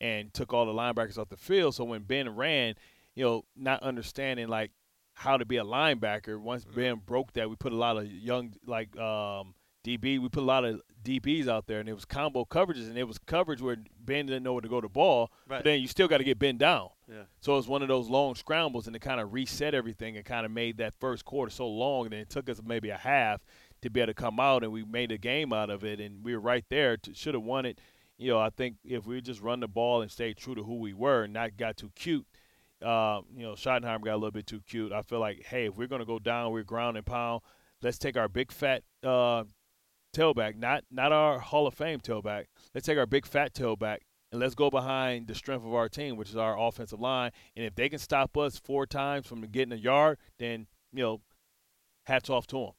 and 0.00 0.33
took 0.33 0.52
all 0.52 0.66
the 0.66 0.72
linebackers 0.72 1.18
off 1.18 1.28
the 1.28 1.37
field. 1.37 1.74
So 1.74 1.85
when 1.85 2.02
Ben 2.02 2.35
ran, 2.35 2.74
you 3.14 3.24
know, 3.24 3.44
not 3.57 3.83
understanding 3.83 4.48
like 4.48 4.70
how 5.14 5.37
to 5.37 5.44
be 5.44 5.57
a 5.57 5.64
linebacker. 5.64 6.38
Once 6.40 6.64
Mhm. 6.64 6.74
Ben 6.74 6.94
broke 6.96 7.33
that, 7.35 7.48
we 7.48 7.57
put 7.57 7.72
a 7.72 7.76
lot 7.76 7.96
of 7.96 8.11
young 8.11 8.54
like 8.66 8.96
um, 8.98 9.54
DB. 9.85 10.18
We 10.18 10.29
put 10.29 10.42
a 10.42 10.47
lot 10.47 10.64
of 10.64 10.81
DBs 11.05 11.47
out 11.47 11.66
there, 11.66 11.79
and 11.79 11.88
it 11.88 11.92
was 11.92 12.05
combo 12.05 12.44
coverages, 12.44 12.88
and 12.88 12.97
it 12.97 13.05
was 13.05 13.18
coverage 13.18 13.61
where 13.61 13.77
Ben 14.01 14.27
didn't 14.27 14.42
know 14.42 14.55
where 14.55 14.62
to 14.62 14.68
go 14.68 14.81
to 14.81 14.88
ball. 14.88 15.31
Right. 15.47 15.59
But 15.59 15.64
then 15.64 15.81
you 15.81 15.87
still 15.87 16.09
got 16.09 16.18
to 16.18 16.25
get 16.25 16.38
Ben 16.38 16.57
down. 16.57 16.88
Yeah. 17.09 17.25
So 17.40 17.53
it 17.53 17.57
was 17.57 17.68
one 17.68 17.83
of 17.83 17.88
those 17.88 18.09
long 18.09 18.35
scrambles, 18.35 18.87
and 18.87 18.97
it 18.97 19.01
kind 19.01 19.20
of 19.20 19.33
reset 19.33 19.75
everything 19.75 20.16
and 20.16 20.25
kind 20.25 20.47
of 20.47 20.53
made 20.53 20.79
that 20.79 20.94
first 20.99 21.25
quarter 21.25 21.51
so 21.51 21.68
long, 21.68 22.07
and 22.07 22.14
it 22.14 22.31
took 22.31 22.49
us 22.49 22.61
maybe 22.64 22.88
a 22.88 22.97
half 22.97 23.42
to 23.83 23.90
be 23.90 24.01
able 24.01 24.09
to 24.09 24.14
come 24.14 24.40
out, 24.40 24.64
and 24.64 24.73
we 24.73 24.83
made 24.83 25.12
a 25.12 25.18
game 25.18 25.53
out 25.53 25.68
of 25.68 25.85
it, 25.85 26.01
and 26.01 26.25
we 26.25 26.35
were 26.35 26.40
right 26.40 26.64
there. 26.70 26.97
Should 27.12 27.35
have 27.35 27.42
won 27.42 27.66
it. 27.66 27.79
You 28.16 28.31
know, 28.31 28.38
I 28.38 28.51
think 28.51 28.77
if 28.85 29.07
we 29.07 29.20
just 29.20 29.40
run 29.40 29.61
the 29.61 29.68
ball 29.68 30.01
and 30.01 30.11
stay 30.11 30.33
true 30.33 30.55
to 30.55 30.62
who 30.62 30.77
we 30.77 30.94
were 30.94 31.25
and 31.25 31.33
not 31.33 31.57
got 31.57 31.77
too 31.77 31.90
cute, 31.94 32.27
uh, 32.81 33.20
you 33.37 33.42
know, 33.42 33.53
Schottenheimer 33.53 34.05
got 34.05 34.14
a 34.14 34.16
little 34.16 34.31
bit 34.31 34.47
too 34.47 34.61
cute. 34.68 34.92
I 34.92 35.03
feel 35.03 35.18
like, 35.18 35.44
hey, 35.44 35.66
if 35.66 35.77
we're 35.77 35.88
going 35.88 36.01
to 36.01 36.07
go 36.07 36.18
down, 36.18 36.53
we're 36.53 36.62
ground 36.62 36.97
and 36.97 37.05
pound. 37.05 37.42
Let's 37.83 37.99
take 37.99 38.16
our 38.16 38.29
big 38.29 38.53
fat 38.53 38.83
uh, 39.03 39.44
tailback, 40.14 40.57
not 40.57 40.85
not 40.90 41.12
our 41.12 41.38
Hall 41.38 41.66
of 41.66 41.74
Fame 41.74 42.00
tailback. 42.00 42.46
Let's 42.74 42.87
take 42.87 42.98
our 42.98 43.07
big 43.07 43.27
fat 43.27 43.55
tailback 43.55 43.98
and 44.33 44.40
let's 44.40 44.55
go 44.55 44.70
behind 44.70 45.27
the 45.27 45.35
strength 45.35 45.64
of 45.64 45.74
our 45.74 45.88
team, 45.88 46.16
which 46.16 46.31
is 46.31 46.37
our 46.37 46.59
offensive 46.59 47.00
line. 47.00 47.31
And 47.57 47.64
if 47.64 47.74
they 47.74 47.88
can 47.88 47.98
stop 47.98 48.37
us 48.37 48.59
four 48.59 48.87
times 48.87 49.27
from 49.27 49.42
getting 49.42 49.72
a 49.72 49.77
yard, 49.77 50.18
then 50.38 50.66
you 50.92 51.03
know, 51.03 51.20
hats 52.07 52.31
off 52.31 52.46
to 52.48 52.57
them. 52.57 52.72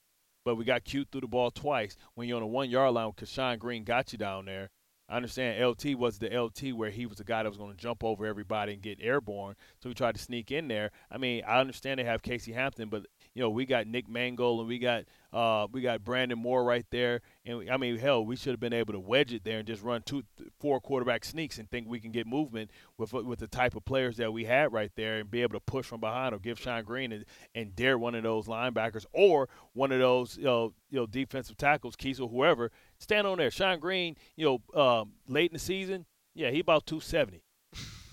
But 0.44 0.56
we 0.56 0.66
got 0.66 0.84
cute 0.84 1.10
through 1.12 1.22
the 1.22 1.28
ball 1.28 1.52
twice. 1.52 1.98
When 2.14 2.28
you're 2.28 2.38
on 2.38 2.44
a 2.44 2.48
one 2.48 2.70
yard 2.70 2.94
line, 2.94 3.12
because 3.16 3.30
Shonn 3.30 3.60
Greene 3.60 3.84
got 3.84 4.12
you 4.12 4.18
down 4.18 4.46
there. 4.46 4.70
I 5.08 5.18
understand 5.18 5.64
LT 5.64 5.96
was 5.98 6.18
the 6.18 6.36
LT 6.36 6.74
where 6.76 6.90
he 6.90 7.06
was 7.06 7.20
the 7.20 7.24
guy 7.24 7.44
that 7.44 7.50
was 7.50 7.60
going 7.60 7.72
to 7.72 7.78
jump 7.78 8.04
over 8.04 8.26
everybody 8.26 8.74
and 8.74 8.82
get 8.82 8.98
airborne. 9.00 9.56
So 9.82 9.90
we 9.90 9.94
tried 9.94 10.16
to 10.16 10.22
sneak 10.22 10.52
in 10.52 10.68
there. 10.68 10.92
I 11.12 11.18
mean, 11.18 11.44
I 11.48 11.60
understand 11.60 12.00
they 12.00 12.06
have 12.06 12.24
Casey 12.24 12.54
Hampton, 12.54 12.90
but 12.90 13.06
you 13.36 13.42
know 13.42 13.50
we 13.50 13.66
got 13.66 13.86
Nick 13.86 14.10
Mangold 14.10 14.62
and 14.62 14.68
we 14.68 14.80
got 14.80 15.04
uh, 15.36 15.68
we 15.70 15.82
got 15.82 16.04
Brandon 16.04 16.40
Moore 16.40 16.64
right 16.64 16.86
there. 16.92 17.20
And 17.46 17.58
we, 17.58 17.70
I 17.70 17.76
mean, 17.76 17.98
hell, 17.98 18.26
we 18.26 18.38
should 18.38 18.52
have 18.52 18.60
been 18.62 18.72
able 18.72 18.94
to 18.94 19.00
wedge 19.00 19.34
it 19.34 19.44
there 19.44 19.60
and 19.60 19.68
just 19.68 19.84
run 19.84 20.02
two, 20.02 20.24
th- 20.38 20.50
four 20.60 20.80
quarterback 20.80 21.26
sneaks 21.26 21.58
and 21.60 21.70
think 21.70 21.90
we 21.90 22.00
can 22.00 22.12
get 22.12 22.26
movement 22.26 22.72
with 22.98 23.12
with 23.14 23.40
the 23.40 23.48
type 23.48 23.76
of 23.76 23.84
players 23.84 24.16
that 24.18 24.32
we 24.32 24.46
had 24.46 24.72
right 24.72 24.92
there 24.96 25.20
and 25.20 25.30
be 25.30 25.42
able 25.42 25.54
to 25.54 25.60
push 25.60 25.86
from 25.86 26.00
behind 26.00 26.34
or 26.34 26.40
give 26.40 26.58
Shonn 26.58 26.86
Greene 26.86 27.12
and, 27.12 27.26
and 27.54 27.76
dare 27.76 28.00
one 28.00 28.16
of 28.16 28.24
those 28.24 28.48
linebackers 28.48 29.06
or 29.12 29.50
one 29.74 29.92
of 29.92 30.00
those 30.00 30.38
you 30.38 30.46
know 30.46 30.74
you 30.90 30.98
know 30.98 31.06
defensive 31.06 31.58
tackles, 31.58 31.96
or 32.20 32.30
whoever, 32.30 32.72
stand 32.98 33.28
on 33.28 33.38
there. 33.38 33.50
Shonn 33.50 33.82
Greene, 33.82 34.16
you 34.38 34.46
know, 34.74 34.82
um, 34.82 35.12
late 35.28 35.52
in 35.52 35.56
the 35.56 35.60
season, 35.60 36.06
yeah, 36.34 36.50
he 36.50 36.62
about 36.62 36.86
two 36.86 37.02
seventy. 37.02 37.44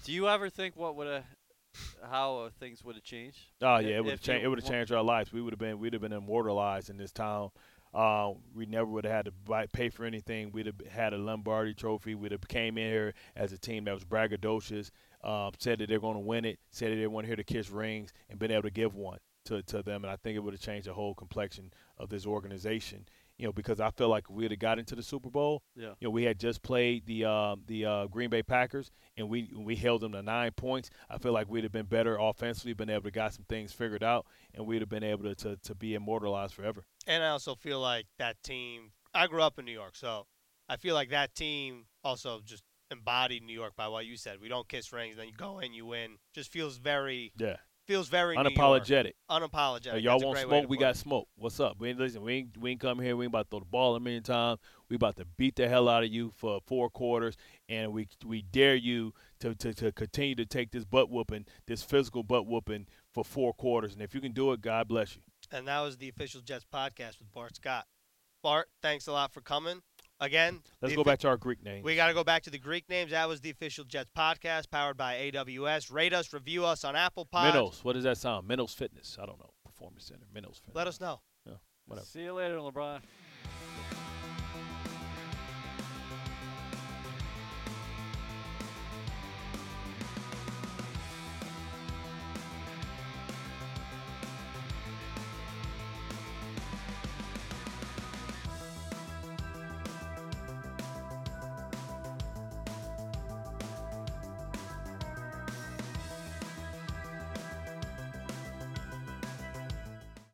Do 0.05 0.11
you 0.11 0.29
ever 0.29 0.51
think 0.51 0.75
what 0.77 0.97
would 0.97 1.07
have, 1.07 1.25
how 2.11 2.39
uh, 2.39 2.51
things 2.61 2.85
would 2.85 2.97
have 2.97 3.05
changed? 3.05 3.39
Oh 3.61 3.79
yeah, 3.79 3.97
it 3.97 4.05
would 4.05 4.13
have 4.13 4.21
changed. 4.21 4.45
It 4.45 4.49
would 4.49 4.61
have 4.61 4.69
changed 4.69 4.93
our 4.93 5.03
lives. 5.03 5.33
We 5.33 5.41
would 5.41 5.53
have 5.53 5.61
been 5.61 5.79
we'd 5.79 5.93
have 5.93 6.03
been 6.03 6.13
immortalized 6.13 6.91
in 6.91 6.97
this 6.97 7.13
town. 7.13 7.51
Uh, 7.95 8.33
we 8.55 8.65
never 8.65 8.87
would 8.87 9.05
have 9.05 9.13
had 9.13 9.25
to 9.27 9.33
buy, 9.45 9.67
pay 9.67 9.91
for 9.91 10.07
anything. 10.07 10.51
We'd 10.51 10.67
have 10.67 10.81
had 10.91 11.13
a 11.13 11.19
Lombardi 11.19 11.75
Trophy. 11.75 12.15
We'd 12.15 12.33
have 12.33 12.49
came 12.49 12.79
in 12.79 12.91
here 12.91 13.15
as 13.37 13.53
a 13.53 13.59
team 13.59 13.85
that 13.85 13.93
was 13.93 14.05
braggadocious. 14.05 14.91
Uh, 15.23 15.51
said 15.59 15.79
that 15.79 15.89
they're 15.89 16.01
going 16.01 16.15
to 16.15 16.21
win 16.21 16.45
it. 16.45 16.59
Said 16.71 16.91
that 16.91 16.97
they 16.97 17.07
want 17.07 17.27
here 17.27 17.37
to 17.37 17.45
kiss 17.45 17.71
rings 17.71 18.13
and 18.31 18.39
been 18.39 18.51
able 18.51 18.63
to 18.63 18.71
give 18.71 18.95
one 18.95 19.19
to 19.45 19.63
to 19.63 19.83
them. 19.83 20.05
And 20.05 20.11
I 20.11 20.17
think 20.17 20.37
it 20.37 20.41
would 20.41 20.55
have 20.55 20.61
changed 20.61 20.89
the 20.89 20.95
whole 20.95 21.15
complexion 21.15 21.73
of 21.99 22.09
this 22.09 22.27
organization. 22.27 23.07
You 23.43 23.49
know, 23.49 23.53
because 23.53 23.81
I 23.81 23.91
feel 23.91 24.09
like 24.09 24.27
if 24.31 24.37
we'd 24.37 24.53
have 24.53 24.61
got 24.61 24.79
into 24.79 24.95
the 24.95 25.03
Super 25.03 25.29
Bowl, 25.29 25.65
Yeah. 25.75 25.95
you 25.99 26.07
know, 26.07 26.11
we 26.11 26.23
had 26.23 26.39
just 26.39 26.63
played 26.63 27.07
the 27.07 27.25
um, 27.25 27.63
the 27.67 27.85
uh, 27.85 28.07
Green 28.07 28.31
Bay 28.31 28.41
Packers, 28.45 28.93
and 29.17 29.29
we 29.29 29.51
we 29.53 29.75
held 29.75 30.03
them 30.03 30.13
to 30.13 30.23
nine 30.23 30.53
points. 30.53 30.91
I 31.11 31.19
feel 31.19 31.33
like 31.33 31.49
we'd 31.51 31.65
have 31.65 31.73
been 31.73 31.87
better 31.87 32.17
offensively, 32.21 32.73
been 32.73 32.89
able 32.89 33.03
to 33.03 33.11
got 33.11 33.35
some 33.35 33.45
things 33.49 33.73
figured 33.73 34.05
out, 34.05 34.27
and 34.55 34.65
we'd 34.65 34.81
have 34.81 34.89
been 34.89 35.03
able 35.03 35.25
to 35.25 35.35
to, 35.35 35.57
to 35.57 35.75
be 35.75 35.95
immortalized 35.95 36.55
forever. 36.55 36.85
And 37.09 37.25
I 37.25 37.31
also 37.31 37.57
feel 37.57 37.81
like 37.81 38.07
that 38.19 38.41
team. 38.45 38.93
I 39.13 39.27
grew 39.27 39.43
up 39.43 39.59
in 39.59 39.65
New 39.65 39.73
York, 39.73 39.97
so 39.97 40.29
I 40.69 40.77
feel 40.77 40.95
like 40.95 41.11
that 41.11 41.35
team 41.35 41.87
also 42.05 42.43
just 42.45 42.63
embodied 42.93 43.43
New 43.43 43.55
York 43.55 43.75
by 43.75 43.89
what 43.89 44.07
you 44.07 44.17
said. 44.17 44.41
We 44.41 44.49
don't 44.51 44.69
kiss 44.69 44.93
rings, 44.93 45.17
then 45.17 45.27
you 45.27 45.35
go 45.35 45.59
in, 45.59 45.75
you 45.75 45.85
win. 45.85 46.19
Just 46.33 46.53
feels 46.53 46.77
very 46.77 47.33
Yeah, 47.37 47.57
feels 47.87 48.09
very 48.09 48.37
unapologetic. 48.37 49.13
Unapologetic. 49.31 50.03
Y'all 50.03 50.19
That's 50.19 50.25
want 50.25 50.39
smoke? 50.39 50.69
We 50.69 50.77
got 50.77 50.95
it. 50.95 50.99
smoke. 50.99 51.29
What's 51.37 51.61
up? 51.61 51.77
We 51.79 51.91
ain't 51.91 51.99
listen. 51.99 52.23
We 52.23 52.35
ain't, 52.35 52.57
we 52.59 52.71
ain't 52.73 52.81
come 52.81 53.01
here. 53.01 53.17
We 53.17 53.25
ain't 53.25 53.33
about 53.33 53.45
to 53.45 53.51
throw 53.51 53.59
the 53.61 53.67
ball 53.67 53.97
a 53.97 54.01
million 54.01 54.23
times. 54.23 54.61
We 54.89 54.97
about 54.97 55.17
to 55.17 55.25
beat 55.37 55.57
the 55.57 55.69
hell 55.69 55.89
out 55.89 56.03
of 56.03 56.11
you 56.11 56.33
for 56.37 56.61
four 56.67 56.91
quarters, 56.91 57.37
and 57.69 57.93
we 57.93 58.09
we 58.25 58.43
dare 58.43 58.75
you 58.75 59.13
to, 59.41 59.55
to, 59.55 59.75
to 59.75 59.93
continue 59.93 60.35
to 60.37 60.47
take 60.47 60.71
this 60.71 60.85
butt 60.85 61.11
whooping, 61.11 61.47
this 61.67 61.83
physical 61.83 62.23
butt 62.23 62.47
whooping 62.47 62.87
for 63.13 63.25
four 63.25 63.53
quarters. 63.53 63.95
And 63.95 64.03
if 64.03 64.15
you 64.15 64.21
can 64.21 64.33
do 64.33 64.53
it, 64.53 64.61
God 64.61 64.89
bless 64.89 65.17
you. 65.17 65.23
And 65.51 65.67
that 65.69 65.81
was 65.81 65.97
the 65.99 66.09
official 66.09 66.41
Jets 66.41 66.65
podcast 66.73 67.19
with 67.19 67.33
Bart 67.33 67.57
Scott. 67.57 67.87
Bart, 68.43 68.69
thanks 68.83 69.07
a 69.07 69.13
lot 69.13 69.33
for 69.33 69.41
coming. 69.41 69.83
Again, 70.23 70.61
Let's 70.81 70.93
the 70.93 70.97
go 70.97 71.01
offi- 71.01 71.11
back 71.11 71.19
to 71.21 71.29
our 71.29 71.37
Greek 71.37 71.65
names. 71.65 71.83
We 71.85 71.97
got 71.97 72.07
to 72.07 72.15
go 72.15 72.23
back 72.23 72.45
to 72.45 72.51
the 72.51 72.59
Greek 72.59 72.89
names. 72.89 73.11
That 73.11 73.29
was 73.29 73.41
the 73.41 73.51
official 73.51 73.85
Jets 73.85 74.09
podcast 74.17 74.71
powered 74.71 74.97
by 74.97 75.15
AWS. 75.33 75.91
Rate 75.93 76.13
us, 76.13 76.33
review 76.33 76.65
us 76.65 76.85
on 76.85 76.95
Apple 76.95 77.25
Pod. 77.25 77.53
Minnows. 77.53 77.81
What 77.83 77.95
does 77.95 78.05
that 78.05 78.19
sound? 78.19 78.47
Minnows 78.47 78.73
Fitness. 78.73 79.19
I 79.21 79.27
don't 79.27 79.41
know. 79.41 79.51
Performance 79.65 80.05
Center. 80.07 80.25
Minnows 80.33 80.59
Fitness. 80.65 80.77
Let 80.77 80.87
us 80.87 81.01
know. 81.01 81.21
Yeah, 81.45 81.55
Whatever. 81.87 82.07
See 82.07 82.23
you 82.23 82.35
later, 82.35 82.59
LeBron. 82.59 83.01